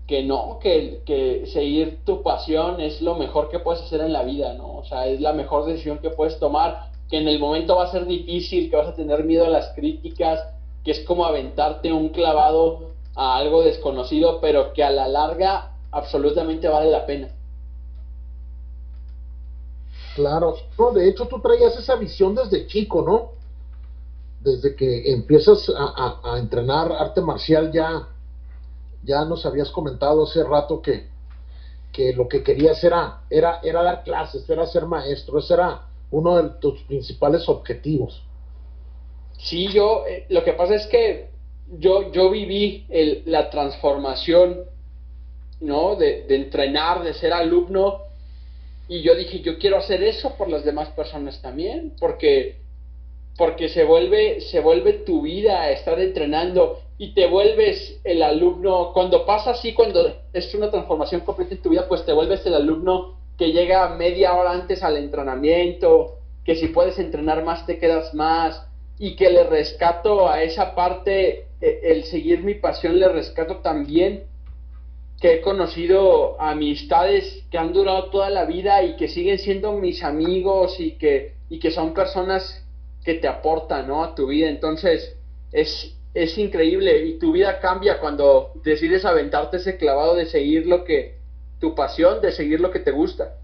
que 0.07 0.23
no, 0.23 0.59
que, 0.61 1.03
que 1.05 1.47
seguir 1.47 2.05
tu 2.05 2.23
pasión 2.23 2.81
es 2.81 3.03
lo 3.03 3.17
mejor 3.17 3.51
que 3.51 3.59
puedes 3.59 3.83
hacer 3.83 4.01
en 4.01 4.13
la 4.13 4.23
vida, 4.23 4.55
¿no? 4.55 4.77
O 4.77 4.85
sea, 4.85 5.07
es 5.07 5.21
la 5.21 5.33
mejor 5.33 5.67
decisión 5.67 5.99
que 5.99 6.11
puedes 6.11 6.39
tomar, 6.39 6.91
que 7.11 7.19
en 7.19 7.29
el 7.29 7.39
momento 7.39 7.77
va 7.77 7.85
a 7.85 7.93
ser 7.93 8.07
difícil, 8.07 8.71
que 8.71 8.77
vas 8.77 8.89
a 8.89 8.95
tener 8.95 9.25
miedo 9.25 9.45
a 9.45 9.51
las 9.51 9.75
críticas, 9.75 10.41
que 10.85 10.91
es 10.93 11.01
como 11.01 11.25
aventarte 11.25 11.93
un 11.93 12.09
clavado 12.11 12.93
a 13.15 13.37
algo 13.37 13.63
desconocido, 13.63 14.41
pero 14.41 14.73
que 14.73 14.83
a 14.83 14.91
la 14.91 15.07
larga 15.07 15.74
absolutamente 15.95 16.68
vale 16.68 16.90
la 16.90 17.07
pena. 17.07 17.28
Claro, 20.14 20.55
no, 20.78 20.92
de 20.92 21.09
hecho 21.09 21.26
tú 21.26 21.40
traías 21.40 21.76
esa 21.76 21.97
visión 21.97 22.34
desde 22.34 22.66
chico, 22.66 23.03
¿no? 23.03 23.32
Desde 24.40 24.76
que 24.76 25.11
empiezas 25.12 25.70
a, 25.76 26.38
entrenar 26.38 26.92
arte 26.92 27.20
marcial 27.20 27.72
ya, 27.72 28.09
ya 29.03 29.24
nos 29.24 29.45
habías 29.45 29.70
comentado 29.70 30.24
hace 30.24 30.45
rato 30.45 30.80
que, 30.80 31.09
que 31.92 32.12
lo 32.12 32.28
que 32.28 32.42
querías 32.42 32.82
era, 32.84 33.22
era, 33.28 33.59
era 33.62 33.82
dar 33.82 34.05
clases, 34.05 34.49
era 34.49 34.66
ser 34.66 34.86
maestro, 34.86 35.38
ese 35.38 35.55
era 35.55 35.82
uno 36.11 36.36
de 36.40 36.51
tus 36.61 36.80
principales 36.82 37.49
objetivos. 37.49 38.22
Sí, 39.38 39.68
yo, 39.72 40.07
eh, 40.07 40.26
lo 40.28 40.45
que 40.45 40.53
pasa 40.53 40.74
es 40.74 40.86
que 40.86 41.30
yo, 41.78 42.12
yo 42.12 42.30
viví 42.30 42.86
el, 42.88 43.22
la 43.26 43.51
transformación, 43.51 44.64
¿no? 45.61 45.97
De, 45.97 46.23
de, 46.23 46.37
entrenar, 46.37 47.03
de 47.03 47.15
ser 47.15 47.33
alumno, 47.33 48.03
y 48.89 49.03
yo 49.03 49.15
dije, 49.15 49.41
yo 49.41 49.59
quiero 49.59 49.79
hacer 49.79 50.03
eso 50.03 50.35
por 50.37 50.49
las 50.49 50.65
demás 50.65 50.91
personas 50.91 51.41
también, 51.41 51.95
porque, 51.99 52.57
porque 53.37 53.69
se 53.69 53.85
vuelve, 53.85 54.41
se 54.43 54.61
vuelve 54.61 54.93
tu 54.93 55.23
vida 55.23 55.71
estar 55.71 55.99
entrenando 55.99 56.81
y 56.99 57.15
te 57.15 57.27
vuelves 57.27 57.99
el 58.05 58.23
alumno, 58.23 58.93
cuando 58.93 59.25
pasa 59.25 59.53
así, 59.53 59.73
cuando 59.73 60.15
es 60.33 60.55
una 60.55 60.71
transformación 60.71 61.23
completa 61.23 61.55
en 61.55 61.63
tu 61.63 61.71
vida, 61.71 61.89
pues 61.89 62.05
te 62.05 62.13
vuelves 62.13 62.45
el 62.47 62.55
alumno 62.55 63.17
que 63.39 63.53
llega 63.53 63.89
media 63.97 64.35
hora 64.35 64.53
antes 64.53 64.83
al 64.83 64.97
entrenamiento, 64.97 66.19
que 66.45 66.55
si 66.55 66.69
puedes 66.69 66.99
entrenar 66.99 67.43
más 67.43 67.67
te 67.67 67.79
quedas 67.79 68.15
más, 68.15 68.67
y 68.99 69.17
que 69.17 69.31
le 69.31 69.45
rescato 69.45 70.29
a 70.29 70.43
esa 70.43 70.75
parte, 70.75 71.47
e, 71.61 71.81
el 71.85 72.05
seguir 72.05 72.45
mi 72.45 72.55
pasión, 72.55 72.99
le 72.99 73.09
rescato 73.09 73.57
también 73.57 74.25
que 75.21 75.35
he 75.35 75.41
conocido 75.41 76.41
amistades 76.41 77.45
que 77.51 77.59
han 77.59 77.73
durado 77.73 78.11
toda 78.11 78.31
la 78.31 78.45
vida 78.45 78.83
y 78.83 78.97
que 78.97 79.09
siguen 79.09 79.39
siendo 79.39 79.73
mis 79.73 80.03
amigos 80.03 80.79
y 80.81 80.93
que, 80.93 81.35
y 81.49 81.59
que 81.59 81.71
son 81.71 81.95
personas 81.95 82.62
que 83.05 83.15
te 83.15 83.29
aportan 83.29 83.89
¿no? 83.89 84.03
a 84.03 84.15
tu 84.15 84.27
vida. 84.27 84.49
Entonces, 84.49 85.17
es, 85.53 85.95
es 86.15 86.37
increíble 86.39 87.07
y 87.07 87.19
tu 87.19 87.33
vida 87.33 87.61
cambia 87.61 88.01
cuando 88.01 88.53
decides 88.65 89.05
aventarte 89.05 89.59
ese 89.59 89.77
clavado 89.77 90.15
de 90.15 90.27
seguir 90.27 90.67
lo 90.67 90.85
que, 90.85 91.15
tu 91.61 91.75
pasión, 91.75 92.21
de 92.21 92.33
seguir 92.33 92.61
lo 92.61 92.71
que 92.71 92.81
te 92.81 92.91
gusta. 92.91 93.37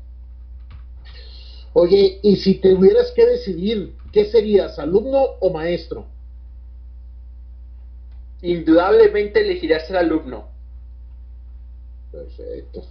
Oye, 1.73 2.19
y 2.23 2.37
si 2.37 2.55
te 2.57 2.75
hubieras 2.75 3.13
que 3.13 3.25
decidir, 3.25 3.95
¿qué 4.13 4.25
serías, 4.25 4.79
alumno 4.79 5.37
o 5.41 5.51
maestro? 5.51 6.07
Indudablemente 8.43 9.41
elegiría 9.41 9.81
ser 9.81 9.97
alumno. 9.97 10.50
Perfecto. 12.11 12.83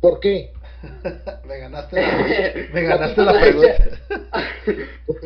¿Por 0.00 0.20
qué? 0.20 0.52
me 1.44 1.58
ganaste 1.58 2.00
la, 2.00 2.68
me 2.72 2.82
ganaste 2.86 3.22
la 3.22 3.32
pregunta. 3.32 3.76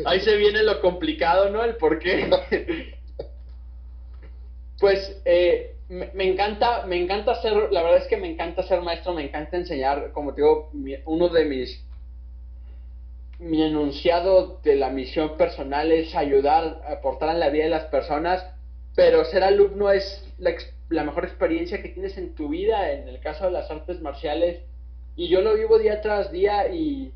Ahí 0.05 0.21
se 0.21 0.35
viene 0.37 0.63
lo 0.63 0.81
complicado, 0.81 1.49
¿no? 1.49 1.63
El 1.63 1.75
por 1.75 1.99
qué. 1.99 2.29
Pues 4.79 5.21
eh, 5.25 5.75
me, 5.89 6.27
encanta, 6.27 6.85
me 6.87 6.97
encanta 6.97 7.39
ser, 7.41 7.53
la 7.71 7.83
verdad 7.83 7.99
es 7.99 8.07
que 8.07 8.17
me 8.17 8.31
encanta 8.31 8.63
ser 8.63 8.81
maestro, 8.81 9.13
me 9.13 9.25
encanta 9.25 9.57
enseñar, 9.57 10.11
como 10.13 10.33
te 10.33 10.41
digo, 10.41 10.71
uno 11.05 11.29
de 11.29 11.45
mis, 11.45 11.85
mi 13.37 13.61
enunciado 13.61 14.59
de 14.63 14.75
la 14.75 14.89
misión 14.89 15.37
personal 15.37 15.91
es 15.91 16.15
ayudar, 16.15 16.81
aportar 16.89 17.29
en 17.29 17.39
la 17.39 17.49
vida 17.49 17.65
de 17.65 17.69
las 17.69 17.85
personas, 17.85 18.43
pero 18.95 19.25
ser 19.25 19.43
alumno 19.43 19.91
es 19.91 20.25
la, 20.39 20.51
la 20.91 21.03
mejor 21.03 21.23
experiencia 21.25 21.81
que 21.81 21.89
tienes 21.89 22.17
en 22.17 22.35
tu 22.35 22.49
vida, 22.49 22.91
en 22.91 23.07
el 23.07 23.19
caso 23.19 23.45
de 23.45 23.51
las 23.51 23.71
artes 23.71 24.01
marciales, 24.01 24.61
y 25.15 25.27
yo 25.29 25.41
lo 25.41 25.55
vivo 25.55 25.77
día 25.77 26.01
tras 26.01 26.31
día 26.31 26.67
y, 26.73 27.13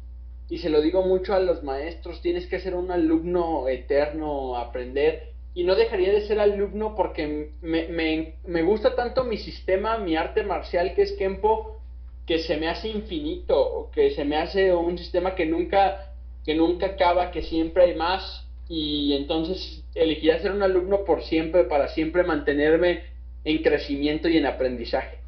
se 0.58 0.70
lo 0.70 0.82
digo 0.82 1.04
mucho 1.04 1.34
a 1.34 1.40
los 1.40 1.64
maestros, 1.64 2.22
tienes 2.22 2.48
que 2.48 2.60
ser 2.60 2.76
un 2.76 2.92
alumno 2.92 3.68
eterno, 3.68 4.58
aprender. 4.58 5.34
Y 5.54 5.64
no 5.64 5.76
dejaría 5.76 6.12
de 6.12 6.28
ser 6.28 6.40
alumno 6.40 6.96
porque 6.96 7.52
me, 7.62 7.88
me, 7.88 8.36
me 8.46 8.62
gusta 8.64 8.96
tanto 8.96 9.24
mi 9.24 9.38
sistema, 9.38 9.98
mi 9.98 10.16
arte 10.16 10.44
marcial 10.44 10.94
que 10.94 11.04
es 11.04 11.14
Kempo, 11.14 11.80
que 12.26 12.40
se 12.40 12.58
me 12.58 12.68
hace 12.68 12.90
infinito, 12.90 13.90
que 13.94 14.12
se 14.12 14.26
me 14.26 14.38
hace 14.38 14.74
un 14.74 14.98
sistema 14.98 15.36
que 15.36 15.46
nunca, 15.46 16.14
que 16.46 16.56
nunca 16.56 16.88
acaba, 16.88 17.32
que 17.32 17.42
siempre 17.42 17.84
hay 17.84 17.96
más. 17.96 18.46
Y 18.68 19.14
entonces 19.14 19.84
elegiría 19.96 20.42
ser 20.42 20.52
un 20.52 20.64
alumno 20.64 21.06
por 21.06 21.24
siempre, 21.24 21.64
para 21.66 21.88
siempre 21.90 22.24
mantenerme 22.24 23.15
en 23.46 23.64
crecimiento 23.64 24.28
y 24.28 24.38
en 24.38 24.46
aprendizaje. 24.46 25.20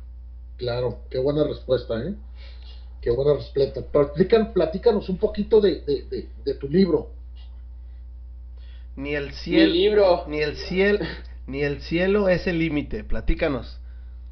Claro, 0.58 1.00
qué 1.10 1.20
buena 1.20 1.44
respuesta, 1.46 2.04
¿eh? 2.04 2.14
Qué 3.02 3.12
buena 3.12 3.36
respuesta. 3.36 3.82
platícanos 4.54 5.08
un 5.08 5.18
poquito 5.18 5.62
de, 5.62 6.28
tu 6.60 6.68
libro. 6.68 7.12
Ni 8.96 9.16
el 9.16 9.32
cielo, 9.34 9.72
libro. 9.72 10.26
ni 10.28 10.42
el 10.42 10.58
cielo, 10.58 11.06
ni 11.46 11.62
el 11.62 11.82
cielo 11.82 12.28
es 12.28 12.48
el 12.48 12.60
límite. 12.60 13.04
Platícanos. 13.04 13.80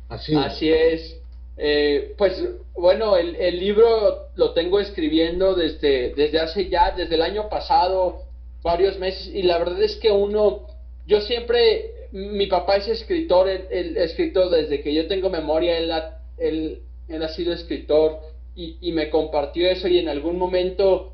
Así, 0.09 0.35
Así 0.35 0.69
es. 0.69 1.21
Eh, 1.57 2.15
pues 2.17 2.43
bueno, 2.73 3.15
el, 3.15 3.35
el, 3.35 3.59
libro 3.59 4.27
lo 4.35 4.53
tengo 4.53 4.79
escribiendo 4.79 5.55
desde, 5.55 6.13
desde 6.13 6.39
hace 6.39 6.67
ya, 6.67 6.91
desde 6.91 7.15
el 7.15 7.21
año 7.21 7.47
pasado, 7.47 8.23
varios 8.61 8.99
meses, 8.99 9.27
y 9.33 9.43
la 9.43 9.57
verdad 9.59 9.81
es 9.81 9.95
que 9.95 10.11
uno, 10.11 10.67
yo 11.07 11.21
siempre, 11.21 11.91
mi 12.11 12.47
papá 12.47 12.77
es 12.77 12.87
escritor, 12.87 13.49
él, 13.49 13.97
escrito 13.97 14.49
desde 14.49 14.81
que 14.81 14.93
yo 14.93 15.07
tengo 15.07 15.29
memoria, 15.29 15.77
él 15.77 15.91
él, 16.37 16.81
él 17.07 17.23
ha 17.23 17.29
sido 17.29 17.53
escritor, 17.53 18.19
y, 18.55 18.91
me 18.93 19.09
compartió 19.09 19.69
eso 19.69 19.87
y 19.87 19.99
en 19.99 20.07
algún 20.07 20.37
momento 20.37 21.11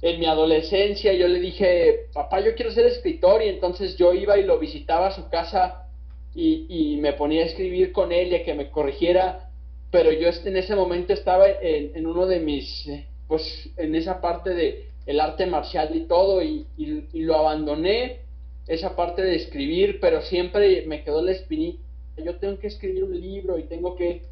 en 0.00 0.18
mi 0.18 0.26
adolescencia 0.26 1.12
yo 1.12 1.28
le 1.28 1.38
dije, 1.38 2.06
papá, 2.12 2.40
yo 2.40 2.54
quiero 2.54 2.72
ser 2.72 2.86
escritor 2.86 3.42
y 3.42 3.48
entonces 3.48 3.96
yo 3.96 4.14
iba 4.14 4.38
y 4.38 4.44
lo 4.44 4.58
visitaba 4.58 5.08
a 5.08 5.14
su 5.14 5.28
casa 5.28 5.88
y, 6.34 6.96
me 7.00 7.12
ponía 7.12 7.42
a 7.42 7.46
escribir 7.46 7.92
con 7.92 8.12
él 8.12 8.32
y 8.32 8.36
a 8.36 8.44
que 8.44 8.54
me 8.54 8.70
corrigiera, 8.70 9.50
pero 9.90 10.10
yo 10.10 10.28
en 10.28 10.56
ese 10.56 10.74
momento 10.74 11.12
estaba 11.12 11.46
en, 11.48 12.06
uno 12.06 12.26
de 12.26 12.40
mis, 12.40 12.88
pues 13.28 13.70
en 13.76 13.94
esa 13.94 14.20
parte 14.20 14.50
de 14.50 14.88
el 15.06 15.20
arte 15.20 15.44
marcial 15.44 15.94
y 15.94 16.06
todo 16.06 16.42
y, 16.42 16.66
lo 17.12 17.36
abandoné, 17.36 18.20
esa 18.66 18.96
parte 18.96 19.22
de 19.22 19.36
escribir, 19.36 19.98
pero 20.00 20.22
siempre 20.22 20.84
me 20.86 21.02
quedó 21.04 21.22
la 21.22 21.32
espinita, 21.32 21.80
yo 22.16 22.36
tengo 22.36 22.58
que 22.58 22.68
escribir 22.68 23.04
un 23.04 23.20
libro 23.20 23.58
y 23.58 23.64
tengo 23.64 23.96
que 23.96 24.22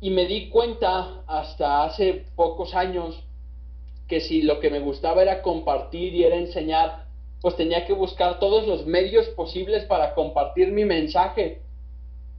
y 0.00 0.10
me 0.10 0.26
di 0.26 0.48
cuenta 0.48 1.22
hasta 1.28 1.84
hace 1.84 2.24
pocos 2.34 2.74
años 2.74 3.22
que 4.08 4.20
si 4.20 4.42
lo 4.42 4.58
que 4.58 4.68
me 4.68 4.80
gustaba 4.80 5.22
era 5.22 5.42
compartir 5.42 6.12
y 6.12 6.24
era 6.24 6.36
enseñar, 6.36 7.04
pues 7.40 7.56
tenía 7.56 7.86
que 7.86 7.92
buscar 7.92 8.40
todos 8.40 8.66
los 8.66 8.84
medios 8.84 9.28
posibles 9.28 9.84
para 9.84 10.14
compartir 10.14 10.72
mi 10.72 10.84
mensaje. 10.84 11.60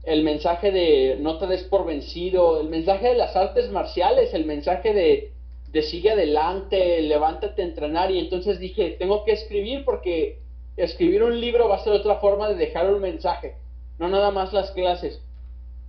El 0.04 0.22
mensaje 0.22 0.72
de 0.72 1.16
no 1.18 1.38
te 1.38 1.46
des 1.46 1.62
por 1.62 1.86
vencido, 1.86 2.60
el 2.60 2.68
mensaje 2.68 3.08
de 3.08 3.14
las 3.14 3.34
artes 3.34 3.70
marciales, 3.70 4.34
el 4.34 4.44
mensaje 4.44 4.92
de, 4.92 5.32
de 5.70 5.82
sigue 5.82 6.10
adelante, 6.10 7.00
levántate 7.00 7.62
a 7.62 7.64
entrenar. 7.64 8.10
Y 8.10 8.18
entonces 8.18 8.58
dije, 8.60 8.96
tengo 8.98 9.24
que 9.24 9.32
escribir 9.32 9.86
porque 9.86 10.43
escribir 10.76 11.22
un 11.22 11.40
libro 11.40 11.68
va 11.68 11.76
a 11.76 11.84
ser 11.84 11.92
otra 11.92 12.16
forma 12.16 12.48
de 12.48 12.56
dejar 12.56 12.92
un 12.92 13.00
mensaje, 13.00 13.54
no 13.98 14.08
nada 14.08 14.30
más 14.30 14.52
las 14.52 14.70
clases. 14.72 15.20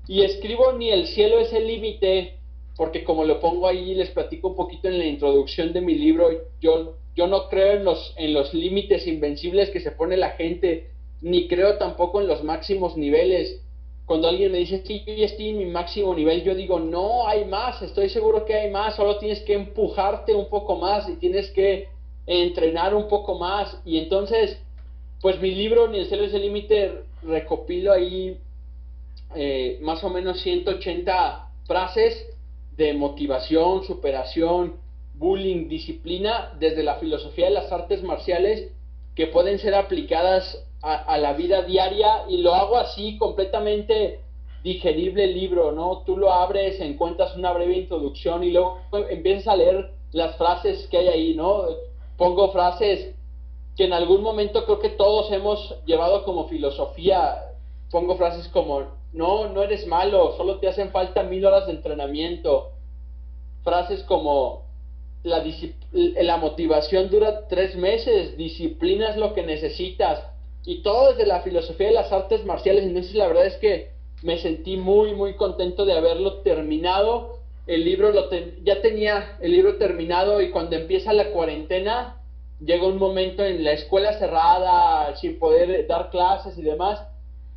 Y 0.08 0.22
escribo 0.22 0.74
ni 0.74 0.92
el 0.92 1.08
cielo 1.08 1.40
es 1.40 1.52
el 1.54 1.68
límite, 1.68 2.38
porque 2.78 3.04
como 3.04 3.24
lo 3.24 3.40
pongo 3.40 3.68
ahí, 3.68 3.96
les 3.96 4.12
platico 4.12 4.50
un 4.50 4.56
poquito 4.56 4.88
en 4.88 5.00
la 5.00 5.06
introducción 5.06 5.74
de 5.74 5.82
mi 5.82 5.96
libro, 5.96 6.30
yo, 6.62 6.98
yo 7.16 7.28
no 7.28 7.50
creo 7.50 7.74
en 7.74 7.86
los, 7.86 8.14
en 8.18 8.34
los 8.34 8.54
límites 8.54 9.08
invencibles 9.08 9.70
que 9.72 9.80
se 9.80 9.92
pone 9.92 10.18
la 10.18 10.32
gente, 10.32 10.92
ni 11.22 11.48
creo 11.48 11.78
tampoco 11.78 12.22
en 12.22 12.28
los 12.28 12.44
máximos 12.44 12.98
niveles. 12.98 13.62
Cuando 14.06 14.28
alguien 14.28 14.52
me 14.52 14.60
dice, 14.60 14.84
sí, 14.86 15.04
yo 15.08 15.14
ya 15.16 15.26
estoy 15.26 15.50
en 15.50 15.58
mi 15.58 15.66
máximo 15.66 16.14
nivel, 16.14 16.44
yo 16.44 16.54
digo, 16.54 16.80
no, 16.80 17.28
hay 17.28 17.46
más, 17.46 17.82
estoy 17.82 18.10
seguro 18.10 18.46
que 18.46 18.54
hay 18.54 18.70
más, 18.70 18.96
solo 18.96 19.18
tienes 19.18 19.40
que 19.42 19.54
empujarte 19.54 20.36
un 20.36 20.48
poco 20.48 20.76
más 20.76 21.10
y 21.10 21.16
tienes 21.16 21.50
que 21.50 21.88
entrenar 22.28 22.94
un 22.94 23.08
poco 23.08 23.40
más. 23.40 23.82
Y 23.84 23.98
entonces, 23.98 24.60
pues 25.22 25.40
mi 25.42 25.52
libro, 25.52 25.88
Ni 25.88 26.00
el 26.00 26.08
cielo 26.08 26.24
es 26.24 26.34
el 26.34 26.42
límite, 26.42 27.04
recopilo 27.24 27.92
ahí 27.92 28.38
eh, 29.36 29.80
más 29.82 30.04
o 30.04 30.10
menos 30.10 30.40
180 30.42 31.50
frases 31.66 32.28
de 32.78 32.94
motivación, 32.94 33.84
superación, 33.84 34.76
bullying, 35.16 35.68
disciplina, 35.68 36.54
desde 36.60 36.84
la 36.84 36.96
filosofía 36.96 37.46
de 37.46 37.52
las 37.52 37.72
artes 37.72 38.04
marciales 38.04 38.72
que 39.16 39.28
pueden 39.28 39.60
ser 39.60 39.76
aplicadas 39.76 40.62
a, 40.82 41.18
la 41.18 41.34
vida 41.34 41.64
diaria 41.64 42.26
y 42.30 42.38
lo 42.44 42.54
hago 42.54 42.78
así 42.78 43.18
completamente 43.18 44.20
digerible 44.64 45.24
el 45.24 45.34
libro, 45.34 45.72
¿no? 45.72 46.04
Tú 46.06 46.16
lo 46.16 46.32
abres, 46.32 46.80
encuentras 46.80 47.36
una 47.36 47.52
breve 47.54 47.76
introducción 47.76 48.44
y 48.44 48.52
luego 48.52 48.80
empiezas 49.10 49.48
a 49.48 49.56
leer 49.56 49.90
las 50.12 50.38
frases 50.38 50.88
que 50.88 50.98
hay 50.98 51.08
ahí, 51.08 51.34
¿no? 51.34 51.66
Pongo 52.18 52.52
frases 52.52 53.16
que 53.76 53.86
en 53.86 53.94
algún 53.94 54.22
momento 54.22 54.66
creo 54.66 54.80
que 54.80 54.90
todos 54.90 55.32
hemos 55.32 55.76
llevado 55.86 56.24
como 56.24 56.48
filosofía, 56.48 57.52
pongo 57.92 58.16
frases 58.16 58.48
como 58.50 58.84
no, 59.14 59.50
no 59.50 59.64
eres 59.64 59.88
malo, 59.88 60.36
solo 60.38 60.60
te 60.60 60.68
hacen 60.68 60.92
falta 60.92 61.24
mil 61.24 61.46
horas 61.46 61.68
de 61.68 61.74
entrenamiento. 61.74 62.72
Frases 63.64 64.04
como 64.04 64.66
la, 65.24 65.44
la 65.92 66.38
motivación 66.38 67.10
dura 67.10 67.48
tres 67.48 67.76
meses, 67.76 68.38
disciplina 68.38 69.10
es 69.10 69.18
lo 69.18 69.34
que 69.34 69.44
necesitas. 69.44 70.22
Y 70.66 70.82
todo 70.82 71.12
desde 71.12 71.26
la 71.26 71.42
filosofía 71.42 71.88
de 71.88 71.94
las 71.94 72.12
artes 72.12 72.46
marciales. 72.46 72.84
Entonces 72.84 73.16
la 73.16 73.28
verdad 73.28 73.46
es 73.46 73.56
que 73.58 73.92
me 74.24 74.38
sentí 74.40 74.78
muy, 74.78 75.14
muy 75.14 75.36
contento 75.36 75.86
de 75.86 75.94
haberlo 75.94 76.42
terminado. 76.42 77.40
El 77.68 77.86
libro 77.86 78.12
lo 78.12 78.30
ya 78.64 78.82
tenía 78.82 79.38
el 79.42 79.52
libro 79.52 79.78
terminado 79.78 80.42
y 80.42 80.52
cuando 80.52 80.76
empieza 80.76 81.14
la 81.14 81.32
cuarentena, 81.32 82.22
llega 82.60 82.88
un 82.88 82.98
momento 82.98 83.44
en 83.44 83.64
la 83.64 83.72
escuela 83.72 84.18
cerrada, 84.18 85.16
sin 85.18 85.40
poder 85.40 85.88
dar 85.88 86.10
clases 86.10 86.58
y 86.58 86.62
demás, 86.62 87.02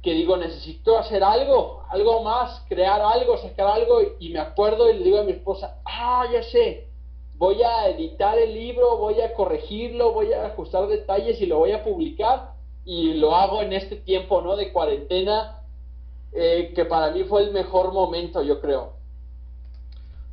que 0.03 0.13
digo, 0.13 0.37
necesito 0.37 0.99
hacer 0.99 1.23
algo, 1.23 1.83
algo 1.91 2.23
más, 2.23 2.65
crear 2.69 3.01
algo, 3.01 3.37
sacar 3.39 3.67
algo, 3.67 4.01
y 4.19 4.31
me 4.31 4.39
acuerdo 4.39 4.91
y 4.91 4.99
le 4.99 5.05
digo 5.05 5.19
a 5.19 5.25
mi 5.25 5.33
esposa, 5.33 5.81
ah, 5.85 6.25
ya 6.33 6.43
sé, 6.43 6.89
voy 7.37 7.63
a 7.63 7.89
editar 7.89 8.39
el 8.39 8.55
libro, 8.55 8.97
voy 8.99 9.21
a 9.21 9.35
corregirlo, 9.35 10.13
voy 10.13 10.33
a 10.33 10.47
ajustar 10.47 10.87
detalles 10.89 11.41
y 11.41 11.47
lo 11.47 11.59
voy 11.59 11.73
a 11.73 11.85
publicar, 11.85 12.53
y 12.85 13.15
lo 13.15 13.35
hago 13.35 13.63
en 13.63 13.73
este 13.73 13.97
tiempo, 13.97 14.41
¿no? 14.41 14.57
De 14.57 14.73
cuarentena, 14.73 15.63
eh, 16.33 16.73
que 16.75 16.85
para 16.85 17.11
mí 17.11 17.25
fue 17.25 17.43
el 17.43 17.53
mejor 17.53 17.93
momento, 17.93 18.43
yo 18.43 18.61
creo. 18.61 18.98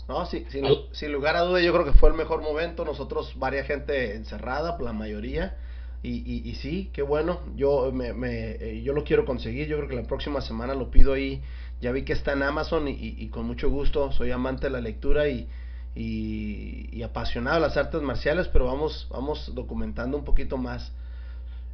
No, 0.07 0.25
sí, 0.25 0.45
sin, 0.49 0.65
sin 0.91 1.11
lugar 1.11 1.35
a 1.35 1.41
duda, 1.41 1.61
yo 1.61 1.73
creo 1.73 1.85
que 1.85 1.97
fue 1.97 2.09
el 2.09 2.15
mejor 2.15 2.41
momento. 2.41 2.85
Nosotros, 2.85 3.33
varias 3.37 3.65
gente 3.67 4.15
encerrada, 4.15 4.77
la 4.79 4.93
mayoría, 4.93 5.57
y, 6.03 6.47
y, 6.47 6.55
sí, 6.55 6.91
qué 6.93 7.01
bueno. 7.01 7.39
Yo, 7.55 7.91
me, 7.91 8.13
me, 8.13 8.51
eh, 8.51 8.83
yo 8.83 8.93
lo 8.93 9.03
quiero 9.03 9.25
conseguir. 9.25 9.67
Yo 9.67 9.77
creo 9.77 9.89
que 9.89 9.95
la 9.95 10.03
próxima 10.03 10.39
semana 10.41 10.75
lo 10.75 10.91
pido 10.91 11.13
ahí 11.13 11.41
ya 11.81 11.91
vi 11.91 12.03
que 12.03 12.13
está 12.13 12.33
en 12.33 12.43
Amazon 12.43 12.87
y, 12.87 13.27
con 13.29 13.45
mucho 13.45 13.69
gusto, 13.69 14.11
soy 14.11 14.31
amante 14.31 14.67
de 14.67 14.71
la 14.71 14.81
lectura 14.81 15.27
y, 15.27 15.47
y, 15.95 17.03
apasionado 17.03 17.57
de 17.57 17.61
las 17.61 17.77
artes 17.77 18.01
marciales, 18.01 18.47
pero 18.47 18.65
vamos, 18.65 19.07
vamos 19.11 19.51
documentando 19.53 20.17
un 20.17 20.23
poquito 20.23 20.57
más. 20.57 20.93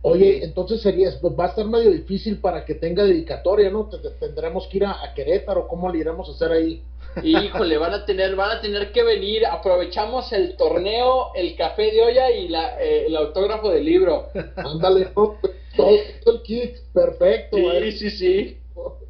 Oye, 0.03 0.43
entonces 0.43 0.81
sería, 0.81 1.11
pues 1.21 1.33
va 1.39 1.45
a 1.45 1.49
estar 1.49 1.65
medio 1.65 1.91
difícil 1.91 2.39
para 2.39 2.65
que 2.65 2.73
tenga 2.73 3.03
dedicatoria, 3.03 3.69
¿no? 3.69 3.87
Tendremos 4.19 4.67
que 4.67 4.77
ir 4.77 4.85
a, 4.85 5.03
a 5.03 5.13
Querétaro, 5.13 5.67
¿cómo 5.67 5.91
le 5.91 5.99
iremos 5.99 6.27
a 6.27 6.31
hacer 6.31 6.51
ahí? 6.51 6.83
Híjole, 7.23 7.77
van 7.77 7.93
a 7.93 8.05
tener, 8.05 8.35
van 8.35 8.57
a 8.57 8.61
tener 8.61 8.91
que 8.91 9.03
venir. 9.03 9.45
Aprovechamos 9.45 10.31
el 10.31 10.55
torneo, 10.55 11.33
el 11.35 11.55
café 11.55 11.91
de 11.91 12.01
olla 12.01 12.31
y 12.31 12.47
la, 12.47 12.81
eh, 12.81 13.07
el 13.07 13.15
autógrafo 13.15 13.69
del 13.69 13.85
libro. 13.85 14.29
Ándale, 14.55 15.05
todo, 15.05 15.37
el 15.77 16.41
kit, 16.43 16.77
perfecto. 16.93 17.57
Sí, 17.57 17.65
eh. 17.71 17.91
sí, 17.91 18.09
sí. 18.09 18.57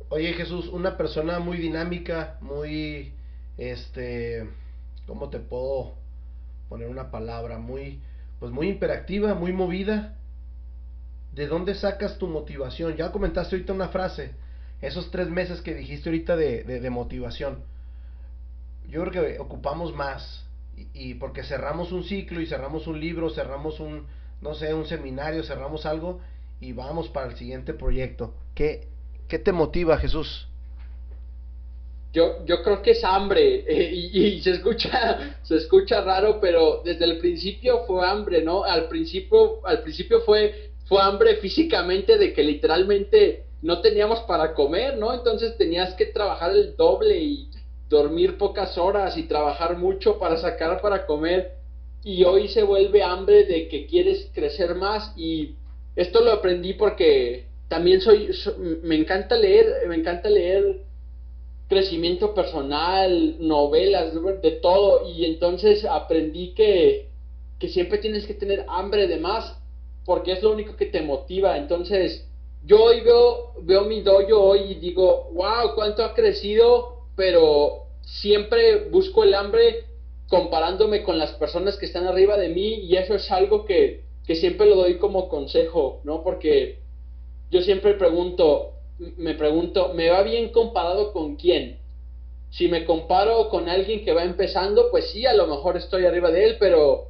Oye, 0.09 0.33
Jesús, 0.33 0.67
una 0.67 0.97
persona 0.97 1.39
muy 1.39 1.57
dinámica, 1.57 2.37
muy, 2.41 3.13
este, 3.57 4.49
¿cómo 5.07 5.29
te 5.29 5.39
puedo 5.39 5.93
poner 6.67 6.89
una 6.89 7.11
palabra? 7.11 7.59
Muy, 7.59 8.01
pues 8.39 8.51
muy 8.51 8.69
hiperactiva, 8.69 9.35
muy 9.35 9.53
movida. 9.53 10.17
¿De 11.33 11.47
dónde 11.47 11.75
sacas 11.75 12.17
tu 12.17 12.27
motivación? 12.27 12.95
Ya 12.95 13.11
comentaste 13.11 13.55
ahorita 13.55 13.73
una 13.73 13.89
frase, 13.89 14.31
esos 14.81 15.11
tres 15.11 15.29
meses 15.29 15.61
que 15.61 15.73
dijiste 15.73 16.09
ahorita 16.09 16.35
de, 16.35 16.63
de 16.63 16.89
motivación 16.89 17.63
yo 18.91 19.05
creo 19.05 19.23
que 19.23 19.39
ocupamos 19.39 19.95
más. 19.95 20.45
Y, 20.93 21.15
porque 21.15 21.43
cerramos 21.43 21.91
un 21.91 22.03
ciclo 22.03 22.41
y 22.41 22.47
cerramos 22.47 22.87
un 22.87 22.99
libro, 22.99 23.29
cerramos 23.29 23.79
un, 23.79 24.07
no 24.41 24.55
sé, 24.55 24.73
un 24.73 24.85
seminario, 24.85 25.43
cerramos 25.43 25.85
algo 25.85 26.19
y 26.59 26.73
vamos 26.73 27.07
para 27.09 27.29
el 27.29 27.37
siguiente 27.37 27.73
proyecto. 27.73 28.33
¿Qué, 28.55 28.87
qué 29.27 29.37
te 29.37 29.51
motiva, 29.51 29.97
Jesús? 29.97 30.47
Yo, 32.13 32.43
yo 32.45 32.63
creo 32.63 32.81
que 32.81 32.91
es 32.91 33.03
hambre 33.03 33.59
eh, 33.67 33.91
y, 33.93 34.41
se 34.41 34.51
escucha 34.51 35.37
se 35.43 35.55
escucha 35.55 36.01
raro 36.01 36.39
pero 36.41 36.81
desde 36.83 37.05
el 37.05 37.19
principio 37.19 37.85
fue 37.87 38.05
hambre 38.05 38.43
no 38.43 38.65
al 38.65 38.89
principio 38.89 39.65
al 39.65 39.81
principio 39.81 40.19
fue 40.19 40.70
fue 40.91 41.01
hambre 41.01 41.37
físicamente 41.37 42.17
de 42.17 42.33
que 42.33 42.43
literalmente 42.43 43.45
no 43.61 43.79
teníamos 43.79 44.19
para 44.21 44.53
comer 44.53 44.97
no 44.97 45.13
entonces 45.13 45.57
tenías 45.57 45.93
que 45.93 46.07
trabajar 46.07 46.51
el 46.51 46.75
doble 46.75 47.17
y, 47.17 47.47
dormir 47.91 48.37
pocas 48.37 48.77
horas 48.77 49.17
y 49.17 49.23
trabajar 49.23 49.77
mucho 49.77 50.17
para 50.17 50.37
sacar 50.37 50.81
para 50.81 51.05
comer. 51.05 51.51
Y 52.03 52.23
hoy 52.23 52.47
se 52.47 52.63
vuelve 52.63 53.03
hambre 53.03 53.43
de 53.43 53.67
que 53.67 53.85
quieres 53.85 54.31
crecer 54.33 54.73
más. 54.73 55.13
Y 55.15 55.55
esto 55.95 56.21
lo 56.21 56.31
aprendí 56.31 56.73
porque 56.73 57.45
también 57.67 58.01
soy, 58.01 58.29
me 58.81 58.95
encanta 58.95 59.35
leer, 59.35 59.87
me 59.87 59.95
encanta 59.95 60.29
leer 60.29 60.79
crecimiento 61.67 62.33
personal, 62.33 63.35
novelas, 63.39 64.13
de 64.41 64.51
todo. 64.51 65.07
Y 65.11 65.25
entonces 65.25 65.85
aprendí 65.85 66.53
que, 66.53 67.09
que 67.59 67.67
siempre 67.67 67.99
tienes 67.99 68.25
que 68.25 68.33
tener 68.33 68.65
hambre 68.69 69.07
de 69.07 69.17
más 69.17 69.60
porque 70.05 70.33
es 70.33 70.43
lo 70.43 70.51
único 70.51 70.75
que 70.75 70.87
te 70.87 71.01
motiva, 71.01 71.57
entonces 71.57 72.27
yo 72.63 72.83
hoy 72.83 73.01
veo, 73.01 73.53
veo 73.61 73.85
mi 73.85 74.01
dojo 74.01 74.39
hoy 74.39 74.71
y 74.71 74.75
digo, 74.75 75.29
wow, 75.33 75.73
cuánto 75.75 76.03
ha 76.03 76.13
crecido 76.13 77.01
pero 77.15 77.87
siempre 78.01 78.89
busco 78.89 79.23
el 79.23 79.33
hambre 79.33 79.85
comparándome 80.27 81.03
con 81.03 81.19
las 81.19 81.31
personas 81.33 81.77
que 81.77 81.85
están 81.85 82.07
arriba 82.07 82.37
de 82.37 82.49
mí 82.49 82.75
y 82.75 82.95
eso 82.95 83.15
es 83.15 83.29
algo 83.31 83.65
que, 83.65 84.05
que 84.25 84.35
siempre 84.35 84.67
lo 84.67 84.75
doy 84.75 84.97
como 84.97 85.27
consejo, 85.27 86.01
¿no? 86.03 86.23
Porque 86.23 86.79
yo 87.51 87.61
siempre 87.61 87.95
pregunto, 87.95 88.71
me 89.17 89.35
pregunto, 89.35 89.93
¿me 89.93 90.09
va 90.09 90.23
bien 90.23 90.49
comparado 90.49 91.11
con 91.11 91.35
quién? 91.35 91.77
Si 92.49 92.67
me 92.67 92.85
comparo 92.85 93.49
con 93.49 93.69
alguien 93.69 94.03
que 94.03 94.13
va 94.13 94.23
empezando, 94.23 94.89
pues 94.89 95.11
sí, 95.11 95.25
a 95.25 95.33
lo 95.33 95.47
mejor 95.47 95.77
estoy 95.77 96.05
arriba 96.05 96.31
de 96.31 96.45
él, 96.45 96.57
pero 96.59 97.07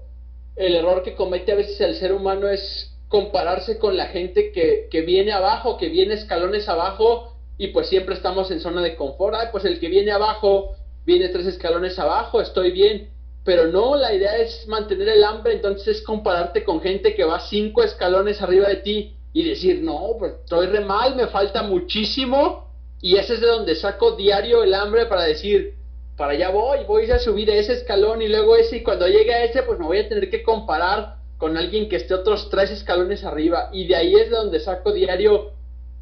el 0.61 0.75
error 0.75 1.01
que 1.01 1.15
comete 1.15 1.51
a 1.51 1.55
veces 1.55 1.81
el 1.81 1.95
ser 1.95 2.13
humano 2.13 2.47
es 2.47 2.95
compararse 3.07 3.79
con 3.79 3.97
la 3.97 4.05
gente 4.07 4.51
que, 4.51 4.87
que 4.91 5.01
viene 5.01 5.31
abajo, 5.31 5.77
que 5.77 5.89
viene 5.89 6.13
escalones 6.13 6.69
abajo 6.69 7.35
y 7.57 7.67
pues 7.67 7.89
siempre 7.89 8.15
estamos 8.15 8.51
en 8.51 8.59
zona 8.59 8.81
de 8.81 8.95
confort. 8.95 9.35
Ay, 9.35 9.47
pues 9.51 9.65
el 9.65 9.79
que 9.79 9.89
viene 9.89 10.11
abajo, 10.11 10.75
viene 11.03 11.29
tres 11.29 11.47
escalones 11.47 11.97
abajo, 11.97 12.41
estoy 12.41 12.71
bien. 12.71 13.09
Pero 13.43 13.67
no, 13.67 13.95
la 13.95 14.13
idea 14.13 14.37
es 14.37 14.67
mantener 14.67 15.09
el 15.09 15.23
hambre, 15.23 15.53
entonces 15.53 15.97
es 15.97 16.03
compararte 16.03 16.63
con 16.63 16.79
gente 16.79 17.15
que 17.15 17.23
va 17.23 17.39
cinco 17.39 17.83
escalones 17.83 18.39
arriba 18.41 18.69
de 18.69 18.77
ti 18.77 19.15
y 19.33 19.43
decir, 19.43 19.81
no, 19.81 20.15
pues 20.19 20.33
estoy 20.43 20.67
re 20.67 20.81
mal, 20.81 21.15
me 21.15 21.25
falta 21.27 21.63
muchísimo. 21.63 22.67
Y 23.01 23.15
ese 23.15 23.33
es 23.33 23.41
de 23.41 23.47
donde 23.47 23.75
saco 23.75 24.11
diario 24.11 24.63
el 24.63 24.75
hambre 24.75 25.07
para 25.07 25.23
decir, 25.23 25.73
para 26.21 26.33
allá 26.33 26.51
voy, 26.51 26.85
voy 26.85 27.09
a 27.09 27.17
subir 27.17 27.49
ese 27.49 27.73
escalón 27.73 28.21
y 28.21 28.27
luego 28.27 28.55
ese, 28.55 28.77
y 28.77 28.83
cuando 28.83 29.07
llegue 29.07 29.33
a 29.33 29.43
ese, 29.43 29.63
pues 29.63 29.79
me 29.79 29.87
voy 29.87 29.97
a 29.97 30.07
tener 30.07 30.29
que 30.29 30.43
comparar 30.43 31.15
con 31.39 31.57
alguien 31.57 31.89
que 31.89 31.95
esté 31.95 32.13
otros 32.13 32.47
tres 32.51 32.69
escalones 32.69 33.23
arriba. 33.23 33.71
Y 33.73 33.87
de 33.87 33.95
ahí 33.95 34.13
es 34.13 34.29
de 34.29 34.35
donde 34.35 34.59
saco 34.59 34.93
diario 34.93 35.53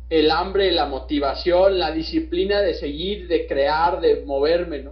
el 0.09 0.30
hambre, 0.30 0.74
la 0.74 0.88
motivación, 0.88 1.80
la 1.80 1.91
disciplina 1.91 2.59
de 2.59 2.74
seguir, 2.74 3.30
de 3.30 3.47
crear, 3.47 4.01
de 4.01 4.26
moverme, 4.26 4.84
¿no? 4.84 4.91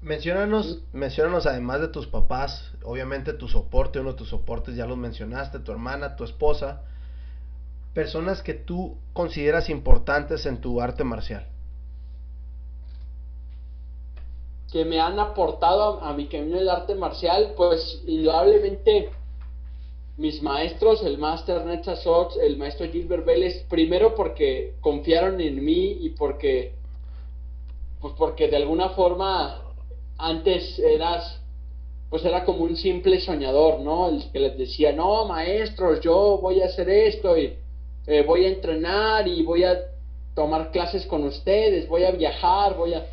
Menciónanos, 0.00 0.80
menciónanos 0.94 1.44
además 1.44 1.82
de 1.82 1.88
tus 1.88 2.06
papás, 2.06 2.72
obviamente 2.82 3.34
tu 3.34 3.48
soporte, 3.48 4.00
uno 4.00 4.12
de 4.12 4.16
tus 4.16 4.30
soportes 4.30 4.76
ya 4.76 4.86
los 4.86 4.96
mencionaste, 4.96 5.58
tu 5.58 5.72
hermana, 5.72 6.16
tu 6.16 6.24
esposa, 6.24 6.84
personas 7.92 8.40
que 8.40 8.54
tú 8.54 8.96
consideras 9.12 9.68
importantes 9.68 10.46
en 10.46 10.62
tu 10.62 10.80
arte 10.80 11.04
marcial. 11.04 11.51
Que 14.72 14.84
me 14.84 14.98
han 14.98 15.20
aportado 15.20 16.00
a, 16.00 16.12
mi 16.14 16.26
camino 16.26 16.56
del 16.56 16.70
arte 16.70 16.94
marcial, 16.94 17.52
pues 17.56 18.02
indudablemente 18.06 19.10
mis 20.16 20.42
maestros, 20.42 21.04
el 21.04 21.18
Master 21.18 21.64
Netza 21.64 21.96
Sox, 21.96 22.36
el 22.38 22.56
maestro 22.56 22.86
Gilbert 22.90 23.24
Vélez, 23.24 23.64
primero 23.68 24.14
porque 24.14 24.74
confiaron 24.80 25.40
en 25.40 25.64
mí 25.64 25.98
y 26.00 26.10
porque, 26.10 26.72
pues 28.00 28.14
porque 28.16 28.48
de 28.48 28.56
alguna 28.56 28.90
forma 28.90 29.62
antes 30.18 30.78
eras, 30.78 31.40
pues 32.08 32.24
era 32.24 32.44
como 32.44 32.64
un 32.64 32.76
simple 32.76 33.20
soñador, 33.20 33.80
¿no? 33.80 34.08
El 34.08 34.30
que 34.30 34.40
les 34.40 34.56
decía, 34.56 34.92
no, 34.92 35.26
maestros, 35.26 36.00
yo 36.00 36.38
voy 36.38 36.62
a 36.62 36.66
hacer 36.66 36.88
esto 36.88 37.36
y 37.36 37.56
eh, 38.06 38.22
voy 38.26 38.44
a 38.44 38.48
entrenar 38.48 39.26
y 39.28 39.42
voy 39.42 39.64
a 39.64 39.78
tomar 40.34 40.70
clases 40.70 41.06
con 41.06 41.24
ustedes, 41.24 41.88
voy 41.88 42.04
a 42.04 42.10
viajar, 42.10 42.76
voy 42.76 42.94
a... 42.94 43.06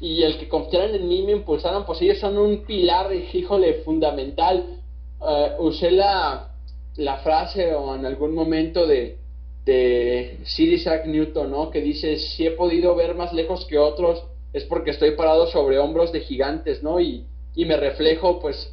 Y 0.00 0.22
el 0.22 0.38
que 0.38 0.48
confiaran 0.48 0.94
en 0.94 1.08
mí 1.08 1.22
me 1.22 1.32
impulsaron, 1.32 1.86
pues 1.86 2.02
ellos 2.02 2.18
son 2.18 2.36
un 2.36 2.64
pilar, 2.64 3.10
híjole, 3.14 3.82
fundamental 3.84 4.76
uh, 5.20 5.62
usé 5.62 5.90
la, 5.90 6.50
la, 6.96 7.16
frase 7.18 7.74
o 7.74 7.94
en 7.94 8.04
algún 8.04 8.34
momento 8.34 8.86
de, 8.86 9.16
de 9.64 10.38
Sir 10.44 10.72
Isaac 10.72 11.06
Newton, 11.06 11.50
¿no? 11.50 11.70
Que 11.70 11.80
dice, 11.80 12.18
si 12.18 12.46
he 12.46 12.50
podido 12.50 12.94
ver 12.94 13.14
más 13.14 13.32
lejos 13.32 13.64
que 13.66 13.78
otros, 13.78 14.22
es 14.52 14.64
porque 14.64 14.90
estoy 14.90 15.12
parado 15.12 15.46
sobre 15.46 15.78
hombros 15.78 16.12
de 16.12 16.20
gigantes, 16.20 16.82
¿no? 16.82 17.00
Y, 17.00 17.24
y 17.54 17.64
me 17.64 17.76
reflejo, 17.76 18.38
pues, 18.38 18.72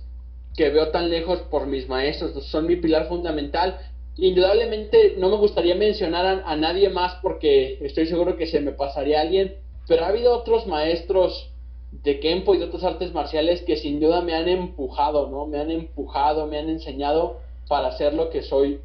que 0.55 0.69
veo 0.69 0.89
tan 0.89 1.09
lejos 1.09 1.39
por 1.49 1.67
mis 1.67 1.87
maestros, 1.87 2.45
son 2.45 2.67
mi 2.67 2.75
pilar 2.75 3.07
fundamental. 3.07 3.79
Indudablemente 4.17 5.15
no 5.17 5.29
me 5.29 5.37
gustaría 5.37 5.73
mencionar 5.73 6.25
a, 6.25 6.51
a 6.51 6.55
nadie 6.55 6.89
más 6.89 7.15
porque 7.21 7.79
estoy 7.81 8.05
seguro 8.05 8.37
que 8.37 8.45
se 8.45 8.59
me 8.59 8.71
pasaría 8.71 9.21
alguien, 9.21 9.55
pero 9.87 10.03
ha 10.03 10.07
habido 10.07 10.37
otros 10.37 10.67
maestros 10.67 11.49
de 11.91 12.19
Kempo 12.19 12.55
y 12.55 12.57
de 12.57 12.65
otras 12.65 12.83
artes 12.83 13.13
marciales 13.13 13.61
que 13.61 13.77
sin 13.77 13.99
duda 13.99 14.21
me 14.21 14.33
han 14.33 14.47
empujado, 14.47 15.29
¿no? 15.29 15.45
Me 15.45 15.59
han 15.59 15.69
empujado, 15.69 16.47
me 16.47 16.57
han 16.57 16.69
enseñado 16.69 17.37
para 17.67 17.95
ser 17.97 18.13
lo 18.13 18.29
que 18.29 18.41
soy 18.41 18.81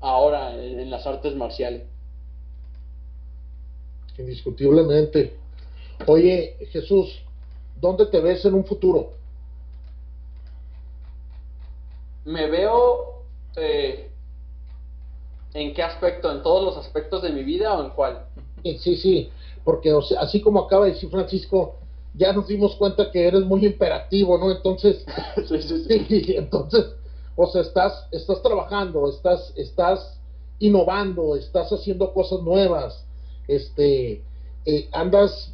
ahora 0.00 0.54
en, 0.54 0.90
las 0.90 1.06
artes 1.06 1.34
marciales. 1.36 1.82
Indiscutiblemente. 4.18 5.36
Oye, 6.06 6.56
Jesús, 6.70 7.22
¿dónde 7.80 8.06
te 8.06 8.20
ves 8.20 8.44
en 8.44 8.54
un 8.54 8.64
futuro? 8.64 9.12
Me 12.24 12.48
veo 12.48 13.24
eh, 13.56 14.10
en 15.54 15.74
qué 15.74 15.82
aspecto, 15.82 16.30
en 16.32 16.42
todos 16.42 16.64
los 16.64 16.76
aspectos 16.84 17.22
de 17.22 17.30
mi 17.30 17.42
vida 17.42 17.78
o 17.78 17.84
en 17.84 17.90
cuál. 17.90 18.26
Sí, 18.62 18.96
sí, 18.96 19.30
porque 19.64 19.92
así 20.18 20.40
como 20.40 20.60
acaba 20.60 20.86
de 20.86 20.92
decir 20.92 21.10
Francisco, 21.10 21.76
ya 22.14 22.32
nos 22.32 22.48
dimos 22.48 22.74
cuenta 22.76 23.10
que 23.10 23.26
eres 23.26 23.42
muy 23.42 23.64
imperativo, 23.64 24.38
¿no? 24.38 24.50
Entonces, 24.50 25.04
sí, 25.48 25.62
sí, 25.62 25.84
sí. 25.86 26.24
entonces, 26.36 26.86
o 27.36 27.46
sea, 27.46 27.62
estás, 27.62 28.06
estás 28.10 28.42
trabajando, 28.42 29.08
estás, 29.08 29.52
estás 29.56 30.18
innovando, 30.58 31.36
estás 31.36 31.72
haciendo 31.72 32.12
cosas 32.12 32.42
nuevas, 32.42 33.04
este, 33.48 34.22
eh, 34.66 34.88
andas 34.92 35.52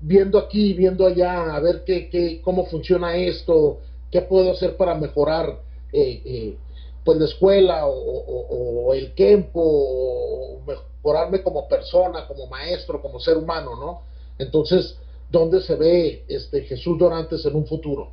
viendo 0.00 0.38
aquí, 0.38 0.72
viendo 0.74 1.06
allá, 1.06 1.54
a 1.54 1.60
ver 1.60 1.84
qué, 1.84 2.08
qué, 2.10 2.40
cómo 2.42 2.66
funciona 2.66 3.16
esto, 3.16 3.78
qué 4.10 4.20
puedo 4.22 4.50
hacer 4.50 4.76
para 4.76 4.94
mejorar 4.94 5.60
eh, 5.92 6.22
eh, 6.24 6.56
pues 7.04 7.18
la 7.18 7.24
escuela 7.24 7.86
o, 7.86 8.92
el 8.94 9.14
tiempo 9.14 9.60
o 9.62 10.60
mejorarme 10.66 11.42
como 11.42 11.68
persona, 11.68 12.26
como 12.26 12.46
maestro, 12.46 13.00
como 13.00 13.20
ser 13.20 13.36
humano, 13.36 13.76
¿no? 13.76 14.02
Entonces, 14.38 14.98
¿dónde 15.30 15.60
se 15.60 15.76
ve 15.76 16.24
este 16.28 16.62
Jesús 16.62 16.98
Dorantes 16.98 17.44
en 17.46 17.54
un 17.54 17.66
futuro? 17.66 18.10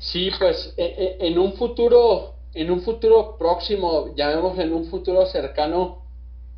Sí, 0.00 0.30
pues 0.38 0.74
e, 0.76 0.84
e, 0.84 1.26
en 1.26 1.38
un 1.38 1.54
futuro, 1.54 2.34
en 2.54 2.70
un 2.70 2.82
futuro 2.82 3.36
próximo, 3.38 4.14
llamémoslo 4.14 4.62
en 4.62 4.72
un 4.72 4.84
futuro 4.86 5.26
cercano, 5.26 6.02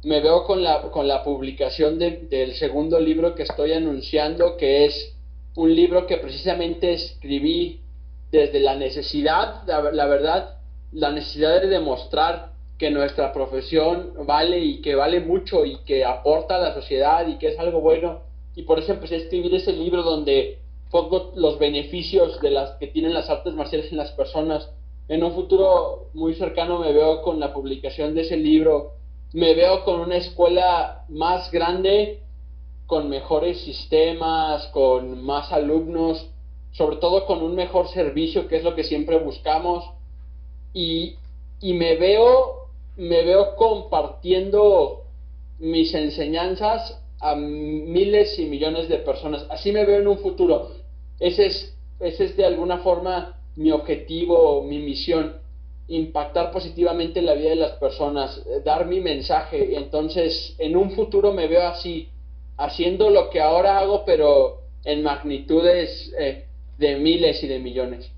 me 0.04 0.20
veo 0.20 0.44
con 0.44 0.62
la, 0.62 0.90
con 0.90 1.06
la 1.06 1.22
publicación 1.22 1.98
del 1.98 2.54
segundo 2.56 2.98
libro 2.98 3.36
que 3.36 3.44
estoy 3.44 3.72
anunciando, 3.72 4.56
que 4.56 4.86
es 4.86 5.14
un 5.54 5.74
libro 5.74 6.06
que 6.06 6.16
precisamente 6.16 6.94
escribí 6.94 7.81
desde 8.32 8.59
la 8.60 8.74
necesidad, 8.74 9.62
la, 9.66 10.06
verdad, 10.06 10.56
la 10.90 11.12
necesidad 11.12 11.60
de 11.60 11.68
demostrar 11.68 12.52
que 12.78 12.90
nuestra 12.90 13.32
profesión 13.32 14.14
vale 14.26 14.59
y 14.59 14.80
que 14.80 14.96
vale 14.96 15.20
mucho 15.20 15.64
y 15.64 15.76
que 15.84 16.04
aporta 16.04 16.56
a 16.56 16.60
la 16.60 16.74
sociedad 16.74 17.26
y 17.28 17.38
que 17.38 17.48
es 17.48 17.59
algo 17.59 17.80
bueno. 17.80 18.22
Y 18.56 18.62
por 18.62 18.80
eso 18.80 18.92
empecé 18.92 19.14
a 19.14 19.18
escribir 19.18 19.54
ese 19.54 19.72
libro 19.72 20.02
donde 20.02 20.59
pongo 20.90 21.32
los 21.36 21.59
beneficios 21.59 22.40
de 22.40 22.50
las 22.50 22.72
que 22.78 22.88
tienen 22.88 23.14
las 23.14 23.30
artes 23.30 23.54
marciales 23.54 23.92
en 23.92 23.98
las 23.98 24.10
personas. 24.12 24.68
En 25.09 25.22
un 25.22 25.32
futuro 25.32 26.09
muy 26.14 26.34
cercano 26.34 26.80
me 26.80 26.92
veo 26.92 27.22
con 27.22 27.38
la 27.38 27.52
publicación 27.52 28.14
de 28.14 28.22
ese 28.22 28.36
libro 28.36 28.94
me 29.32 29.54
veo 29.54 29.84
con 29.84 30.00
una 30.00 30.16
escuela 30.16 31.04
más 31.09 31.50
grande, 31.50 32.20
con 32.86 33.09
mejores 33.09 33.62
sistemas, 33.62 34.66
con 34.68 35.24
más 35.24 35.50
alumnos, 35.52 36.28
sobre 36.73 36.97
todo 36.97 37.27
con 37.27 37.43
un 37.43 37.55
mejor 37.55 37.89
servicio, 37.89 38.49
que 38.49 38.57
es 38.57 38.65
lo 38.65 38.74
que 38.74 38.85
siempre 38.85 39.19
buscamos. 39.19 39.85
Y, 40.73 41.16
y 41.61 41.74
me 41.74 41.97
veo, 41.97 42.69
me 42.97 43.23
veo 43.24 43.57
compartiendo 43.57 45.03
mis 45.59 45.94
enseñanzas 45.94 47.01
a 47.20 47.36
miles 47.36 48.39
y 48.39 48.47
millones 48.47 48.89
de 48.89 48.99
personas. 48.99 49.47
Así 49.49 49.70
me 49.70 49.85
veo 49.85 50.01
en 50.01 50.09
un 50.09 50.19
futuro. 50.19 50.70
Ese 51.20 51.47
es, 51.47 51.77
ese 52.01 52.24
es 52.24 52.36
de 52.36 52.47
alguna 52.47 52.78
forma 52.78 53.39
mi 53.55 53.70
objetivo, 53.70 54.62
mi 54.62 54.78
misión 54.78 55.40
impactar 55.89 56.53
positivamente 56.53 57.20
la 57.23 57.35
vida 57.35 57.51
de 57.51 57.57
las 57.57 57.73
personas, 57.73 58.39
eh, 58.47 58.62
dar 58.65 58.86
mi 58.86 59.01
mensaje. 59.01 59.77
Entonces, 59.77 60.55
en 60.59 60.77
un 60.77 60.93
futuro 60.93 61.32
me 61.32 61.47
veo 61.47 61.66
así, 61.66 62.09
haciendo 62.57 63.11
lo 63.11 63.31
que 63.31 63.40
ahora 63.40 63.78
hago, 63.78 64.05
pero 64.05 64.62
en 64.85 65.03
magnitudes 65.03 66.12
eh, 66.19 66.47
de 66.82 66.96
miles 66.96 67.42
y 67.42 67.48
de 67.48 67.59
millones. 67.60 68.10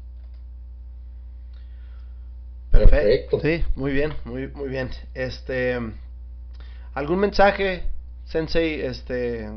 Perfecto. 2.73 3.39
Sí, 3.41 3.63
muy 3.77 3.93
bien, 3.93 4.15
muy, 4.25 4.49
muy 4.49 4.69
bien. 4.69 4.91
Este, 5.15 5.79
¿algún 6.95 7.21
mensaje, 7.21 7.85
Sensei, 8.25 8.81
este, 8.81 9.49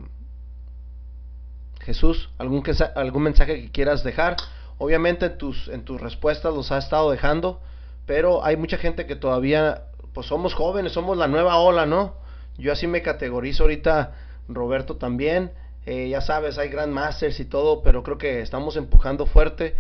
Jesús, 1.80 2.30
algún, 2.38 2.64
algún 2.96 3.24
mensaje 3.24 3.62
que 3.62 3.72
quieras 3.72 4.04
dejar? 4.04 4.36
Obviamente 4.78 5.30
tus, 5.30 5.68
en 5.70 5.84
tus 5.84 6.00
respuestas 6.00 6.54
los 6.54 6.72
has 6.72 6.84
estado 6.84 7.10
dejando, 7.10 7.60
pero 8.06 8.46
hay 8.46 8.58
mucha 8.58 8.78
gente 8.78 9.08
que 9.08 9.16
todavía, 9.16 9.86
pues 10.14 10.28
somos 10.28 10.54
jóvenes, 10.54 10.92
somos 10.92 11.18
la 11.18 11.28
nueva 11.28 11.58
ola, 11.58 11.88
¿no? 11.88 12.16
Yo 12.58 12.72
así 12.72 12.86
me 12.86 13.02
categorizo 13.02 13.64
ahorita, 13.64 14.14
Roberto 14.48 14.98
también, 14.98 15.52
eh, 15.88 16.10
ya 16.10 16.22
sabes, 16.22 16.58
hay 16.58 16.70
Grandmasters 16.70 17.40
y 17.40 17.46
todo, 17.46 17.82
pero 17.82 18.04
creo 18.04 18.18
que 18.18 18.42
estamos 18.42 18.76
empujando 18.76 19.26
fuerte. 19.26 19.76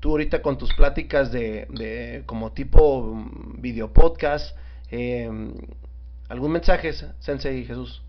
Tú 0.00 0.10
ahorita 0.10 0.42
con 0.42 0.58
tus 0.58 0.74
pláticas 0.74 1.32
de, 1.32 1.66
de 1.70 2.22
como 2.26 2.52
tipo 2.52 3.02
mm, 3.02 3.60
video 3.60 3.92
podcast, 3.92 4.56
eh, 4.90 5.30
¿algún 6.28 6.52
mensaje, 6.52 6.92
Sensei 7.20 7.64
Jesús? 7.64 8.02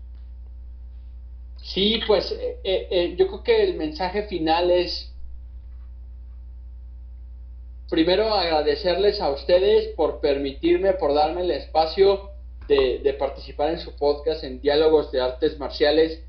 Sí, 1.62 2.00
pues 2.06 2.34
eh, 2.64 3.14
yo 3.18 3.26
creo 3.28 3.42
que 3.42 3.62
el 3.64 3.76
mensaje 3.76 4.24
final 4.24 4.70
es 4.70 5.12
primero 7.88 8.34
agradecerles 8.34 9.20
a 9.20 9.30
ustedes 9.30 9.94
por 9.94 10.20
permitirme, 10.20 10.92
por 10.92 11.14
darme 11.14 11.42
el 11.42 11.50
espacio 11.50 12.30
de, 12.68 13.16
participar 13.18 13.70
en 13.70 13.78
su 13.78 13.96
podcast 13.96 14.44
en 14.44 14.60
Diálogos 14.60 15.10
de 15.10 15.20
Artes 15.20 15.58
Marciales. 15.58 16.22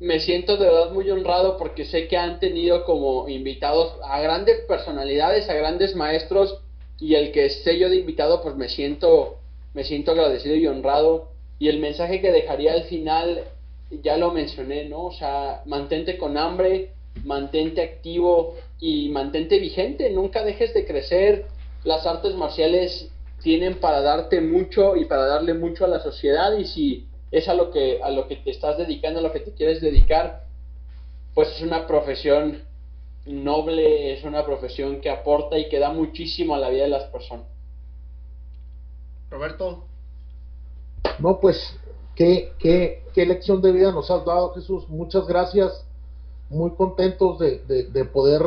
Me 0.00 0.20
siento 0.20 0.56
de 0.56 0.66
verdad 0.66 0.92
muy 0.92 1.10
honrado 1.10 1.56
porque 1.56 1.84
sé 1.84 2.06
que 2.06 2.16
han 2.16 2.38
tenido 2.38 2.84
como 2.84 3.28
invitados 3.28 3.94
a 4.04 4.20
grandes 4.20 4.60
personalidades, 4.66 5.48
a 5.48 5.54
grandes 5.54 5.96
maestros 5.96 6.60
y 7.00 7.14
el 7.14 7.32
que 7.32 7.46
esté 7.46 7.78
yo 7.78 7.88
de 7.88 7.96
invitado 7.96 8.40
pues 8.42 8.54
me 8.54 8.68
siento, 8.68 9.38
me 9.74 9.82
siento 9.82 10.12
agradecido 10.12 10.54
y 10.54 10.66
honrado. 10.66 11.30
Y 11.58 11.68
el 11.68 11.80
mensaje 11.80 12.20
que 12.20 12.30
dejaría 12.30 12.74
al 12.74 12.84
final 12.84 13.44
ya 13.90 14.16
lo 14.16 14.32
mencioné, 14.32 14.84
¿no? 14.88 15.06
O 15.06 15.12
sea, 15.12 15.62
mantente 15.66 16.16
con 16.16 16.36
hambre, 16.36 16.92
mantente 17.24 17.82
activo 17.82 18.54
y 18.78 19.08
mantente 19.08 19.58
vigente, 19.58 20.10
nunca 20.10 20.44
dejes 20.44 20.74
de 20.74 20.86
crecer. 20.86 21.46
Las 21.82 22.06
artes 22.06 22.34
marciales 22.34 23.10
tienen 23.42 23.74
para 23.80 24.00
darte 24.00 24.40
mucho 24.40 24.94
y 24.96 25.06
para 25.06 25.26
darle 25.26 25.54
mucho 25.54 25.84
a 25.84 25.88
la 25.88 26.00
sociedad 26.00 26.56
y 26.56 26.64
si 26.66 27.07
es 27.30 27.48
a 27.48 27.54
lo 27.54 27.70
que 27.70 28.02
a 28.02 28.10
lo 28.10 28.26
que 28.28 28.36
te 28.36 28.50
estás 28.50 28.78
dedicando, 28.78 29.20
a 29.20 29.22
lo 29.22 29.32
que 29.32 29.40
te 29.40 29.52
quieres 29.52 29.80
dedicar, 29.80 30.44
pues 31.34 31.48
es 31.56 31.62
una 31.62 31.86
profesión 31.86 32.62
noble, 33.26 34.14
es 34.14 34.24
una 34.24 34.44
profesión 34.44 35.00
que 35.00 35.10
aporta 35.10 35.58
y 35.58 35.68
que 35.68 35.78
da 35.78 35.90
muchísimo 35.90 36.54
a 36.54 36.58
la 36.58 36.70
vida 36.70 36.84
de 36.84 36.90
las 36.90 37.04
personas. 37.04 37.46
Roberto. 39.30 39.84
No, 41.18 41.38
pues 41.40 41.76
qué, 42.14 42.52
qué, 42.58 43.04
qué 43.14 43.26
lección 43.26 43.60
de 43.60 43.72
vida 43.72 43.92
nos 43.92 44.10
has 44.10 44.24
dado, 44.24 44.54
Jesús. 44.54 44.88
Muchas 44.88 45.26
gracias 45.26 45.84
muy 46.48 46.70
contentos 46.70 47.38
de, 47.38 47.58
de, 47.58 48.04
poder 48.06 48.42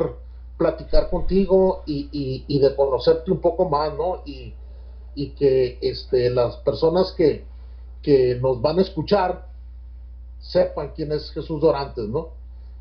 platicar 0.57 1.09
contigo 1.09 1.83
y, 1.85 2.09
y, 2.47 2.59
de 2.59 2.75
conocerte 2.75 3.31
un 3.31 3.39
poco 3.39 3.69
más, 3.69 3.93
¿no? 3.93 4.23
Y, 4.25 4.53
y 5.13 5.29
que 5.31 5.77
este, 5.81 6.29
las 6.31 6.57
personas 6.57 7.11
que, 7.11 7.45
que 8.01 8.35
nos 8.41 8.61
van 8.61 8.79
a 8.79 8.81
escuchar 8.81 9.47
sepan 10.39 10.91
quién 10.95 11.11
es 11.11 11.31
Jesús 11.31 11.61
Dorantes, 11.61 12.07
¿no? 12.07 12.29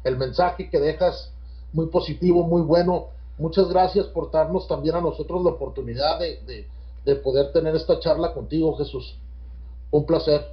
El 0.03 0.17
mensaje 0.17 0.71
que 0.71 0.81
dejas 0.81 1.33
muy 1.73 1.87
positivo, 1.87 2.43
muy 2.43 2.63
bueno. 2.63 3.09
Muchas 3.39 3.69
gracias 3.69 4.07
por 4.07 4.31
darnos 4.31 4.67
también 4.67 4.97
a 4.97 5.01
nosotros 5.01 5.43
la 5.45 5.51
oportunidad 5.51 6.19
de, 6.19 6.41
de, 6.47 6.67
de 7.05 7.17
poder 7.17 7.53
tener 7.53 7.75
esta 7.75 7.99
charla 8.01 8.33
contigo, 8.33 8.77
Jesús. 8.77 9.17
Un 9.91 10.07
placer. 10.07 10.47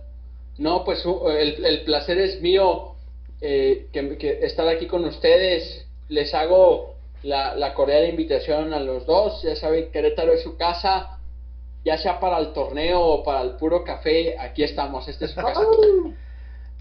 No, 0.58 0.84
pues 0.84 1.04
el, 1.06 1.66
el 1.66 1.84
placer 1.84 2.18
es 2.18 2.42
mío 2.42 2.96
eh, 3.42 3.88
que, 3.92 4.40
estar 4.42 4.68
aquí 4.68 4.88
con 4.88 5.06
ustedes. 5.06 5.86
Les 6.10 6.34
hago 6.34 6.96
la, 7.24 7.56
la, 7.56 7.74
cordial 7.74 8.10
invitación 8.10 8.74
a 8.74 8.80
los 8.80 9.06
dos. 9.06 9.42
Ya 9.44 9.56
saben, 9.56 9.92
Querétaro 9.92 10.34
es 10.34 10.44
su 10.44 10.58
casa. 10.58 11.17
Ya 11.88 11.98
sea 11.98 12.20
para 12.20 12.38
el 12.40 12.52
torneo 12.52 13.00
o 13.00 13.24
para 13.24 13.42
el 13.44 13.52
puro 13.52 13.86
café, 13.86 14.38
aquí 14.38 14.62
estamos. 14.62 15.08
Este 15.08 15.24
es 15.24 15.32
su 15.32 15.38
casa. 15.38 15.62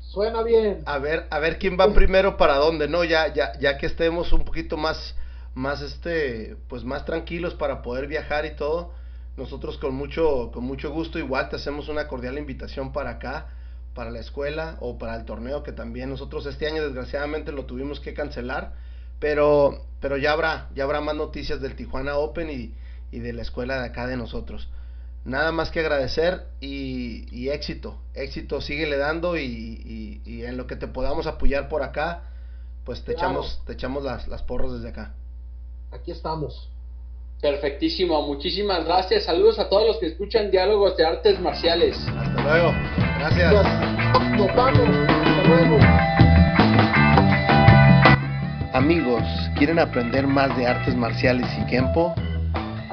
Suena 0.00 0.42
bien. 0.42 0.82
A 0.84 0.98
ver, 0.98 1.28
a 1.30 1.38
ver 1.38 1.60
quién 1.60 1.78
va 1.78 1.94
primero 1.94 2.36
para 2.36 2.56
dónde, 2.56 2.88
¿no? 2.88 3.04
Ya, 3.04 3.32
ya, 3.32 3.52
ya 3.60 3.78
que 3.78 3.86
estemos 3.86 4.32
un 4.32 4.44
poquito 4.44 4.76
más, 4.76 5.14
más 5.54 5.80
este, 5.80 6.56
pues 6.68 6.82
más 6.82 7.04
tranquilos 7.04 7.54
para 7.54 7.82
poder 7.82 8.08
viajar 8.08 8.46
y 8.46 8.56
todo. 8.56 8.94
Nosotros 9.36 9.78
con 9.78 9.94
mucho, 9.94 10.50
con 10.52 10.64
mucho 10.64 10.90
gusto 10.90 11.20
igual 11.20 11.50
te 11.50 11.54
hacemos 11.54 11.88
una 11.88 12.08
cordial 12.08 12.36
invitación 12.36 12.92
para 12.92 13.10
acá 13.10 13.46
para 13.94 14.10
la 14.10 14.18
escuela 14.18 14.76
o 14.80 14.98
para 14.98 15.14
el 15.14 15.24
torneo 15.24 15.62
que 15.62 15.70
también 15.70 16.10
nosotros 16.10 16.46
este 16.46 16.66
año 16.66 16.82
desgraciadamente 16.82 17.52
lo 17.52 17.64
tuvimos 17.64 17.98
que 17.98 18.12
cancelar 18.12 18.74
pero 19.20 19.86
pero 20.00 20.18
ya 20.18 20.32
habrá 20.32 20.68
ya 20.74 20.84
habrá 20.84 21.00
más 21.00 21.14
noticias 21.14 21.62
del 21.62 21.76
Tijuana 21.76 22.16
Open 22.16 22.50
y, 22.50 22.74
y 23.10 23.20
de 23.20 23.32
la 23.32 23.40
escuela 23.40 23.80
de 23.80 23.86
acá 23.86 24.06
de 24.06 24.18
nosotros 24.18 24.68
nada 25.26 25.52
más 25.52 25.70
que 25.70 25.80
agradecer 25.80 26.46
y, 26.60 27.48
éxito 27.48 27.98
éxito 28.14 28.60
síguele 28.60 28.96
dando 28.96 29.36
y, 29.36 30.22
y, 30.24 30.44
en 30.44 30.56
lo 30.56 30.66
que 30.66 30.76
te 30.76 30.86
podamos 30.86 31.26
apoyar 31.26 31.68
por 31.68 31.82
acá 31.82 32.22
pues 32.84 33.02
te 33.04 33.12
echamos 33.12 33.60
te 33.66 33.72
echamos 33.72 34.02
las, 34.04 34.28
las 34.28 34.42
porras 34.42 34.72
desde 34.72 34.88
acá 34.88 35.14
aquí 35.92 36.12
estamos 36.12 36.70
Perfectísimo, 37.40 38.22
muchísimas 38.22 38.86
gracias. 38.86 39.24
Saludos 39.24 39.58
a 39.58 39.68
todos 39.68 39.86
los 39.86 39.98
que 39.98 40.06
escuchan 40.06 40.50
Diálogos 40.50 40.96
de 40.96 41.04
Artes 41.04 41.38
Marciales. 41.38 41.94
Hasta 42.08 42.42
luego. 42.42 42.72
Gracias. 43.18 43.52
Amigos, 48.72 49.22
¿quieren 49.56 49.78
aprender 49.78 50.26
más 50.26 50.56
de 50.56 50.66
artes 50.66 50.94
marciales 50.94 51.46
y 51.60 51.66
Kempo? 51.66 52.14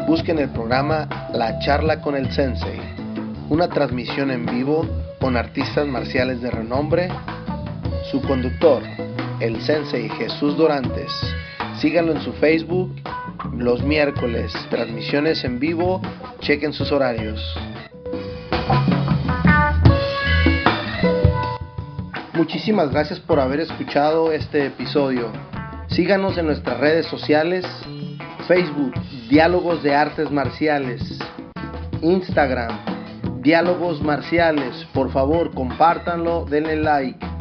Busquen 0.07 0.39
el 0.39 0.49
programa 0.49 1.07
La 1.33 1.59
charla 1.59 2.01
con 2.01 2.15
el 2.15 2.31
Sensei, 2.31 2.79
una 3.49 3.69
transmisión 3.69 4.31
en 4.31 4.45
vivo 4.45 4.85
con 5.19 5.37
artistas 5.37 5.87
marciales 5.87 6.41
de 6.41 6.51
renombre. 6.51 7.09
Su 8.11 8.21
conductor, 8.21 8.83
el 9.39 9.61
Sensei 9.61 10.09
Jesús 10.09 10.57
Dorantes. 10.57 11.11
Síganlo 11.79 12.11
en 12.11 12.21
su 12.21 12.33
Facebook 12.33 12.93
los 13.57 13.83
miércoles, 13.83 14.53
transmisiones 14.69 15.43
en 15.43 15.59
vivo, 15.59 16.01
chequen 16.39 16.73
sus 16.73 16.91
horarios. 16.91 17.41
Muchísimas 22.33 22.91
gracias 22.91 23.19
por 23.19 23.39
haber 23.39 23.61
escuchado 23.61 24.31
este 24.31 24.65
episodio. 24.65 25.31
Síganos 25.87 26.37
en 26.37 26.47
nuestras 26.47 26.79
redes 26.79 27.05
sociales, 27.05 27.65
Facebook, 28.47 28.93
Diálogos 29.29 29.81
de 29.83 29.95
Artes 29.95 30.29
Marciales, 30.31 31.19
Instagram, 32.01 32.77
Diálogos 33.41 34.01
Marciales. 34.01 34.85
Por 34.93 35.11
favor, 35.11 35.53
compártanlo, 35.53 36.45
denle 36.45 36.75
like. 36.75 37.32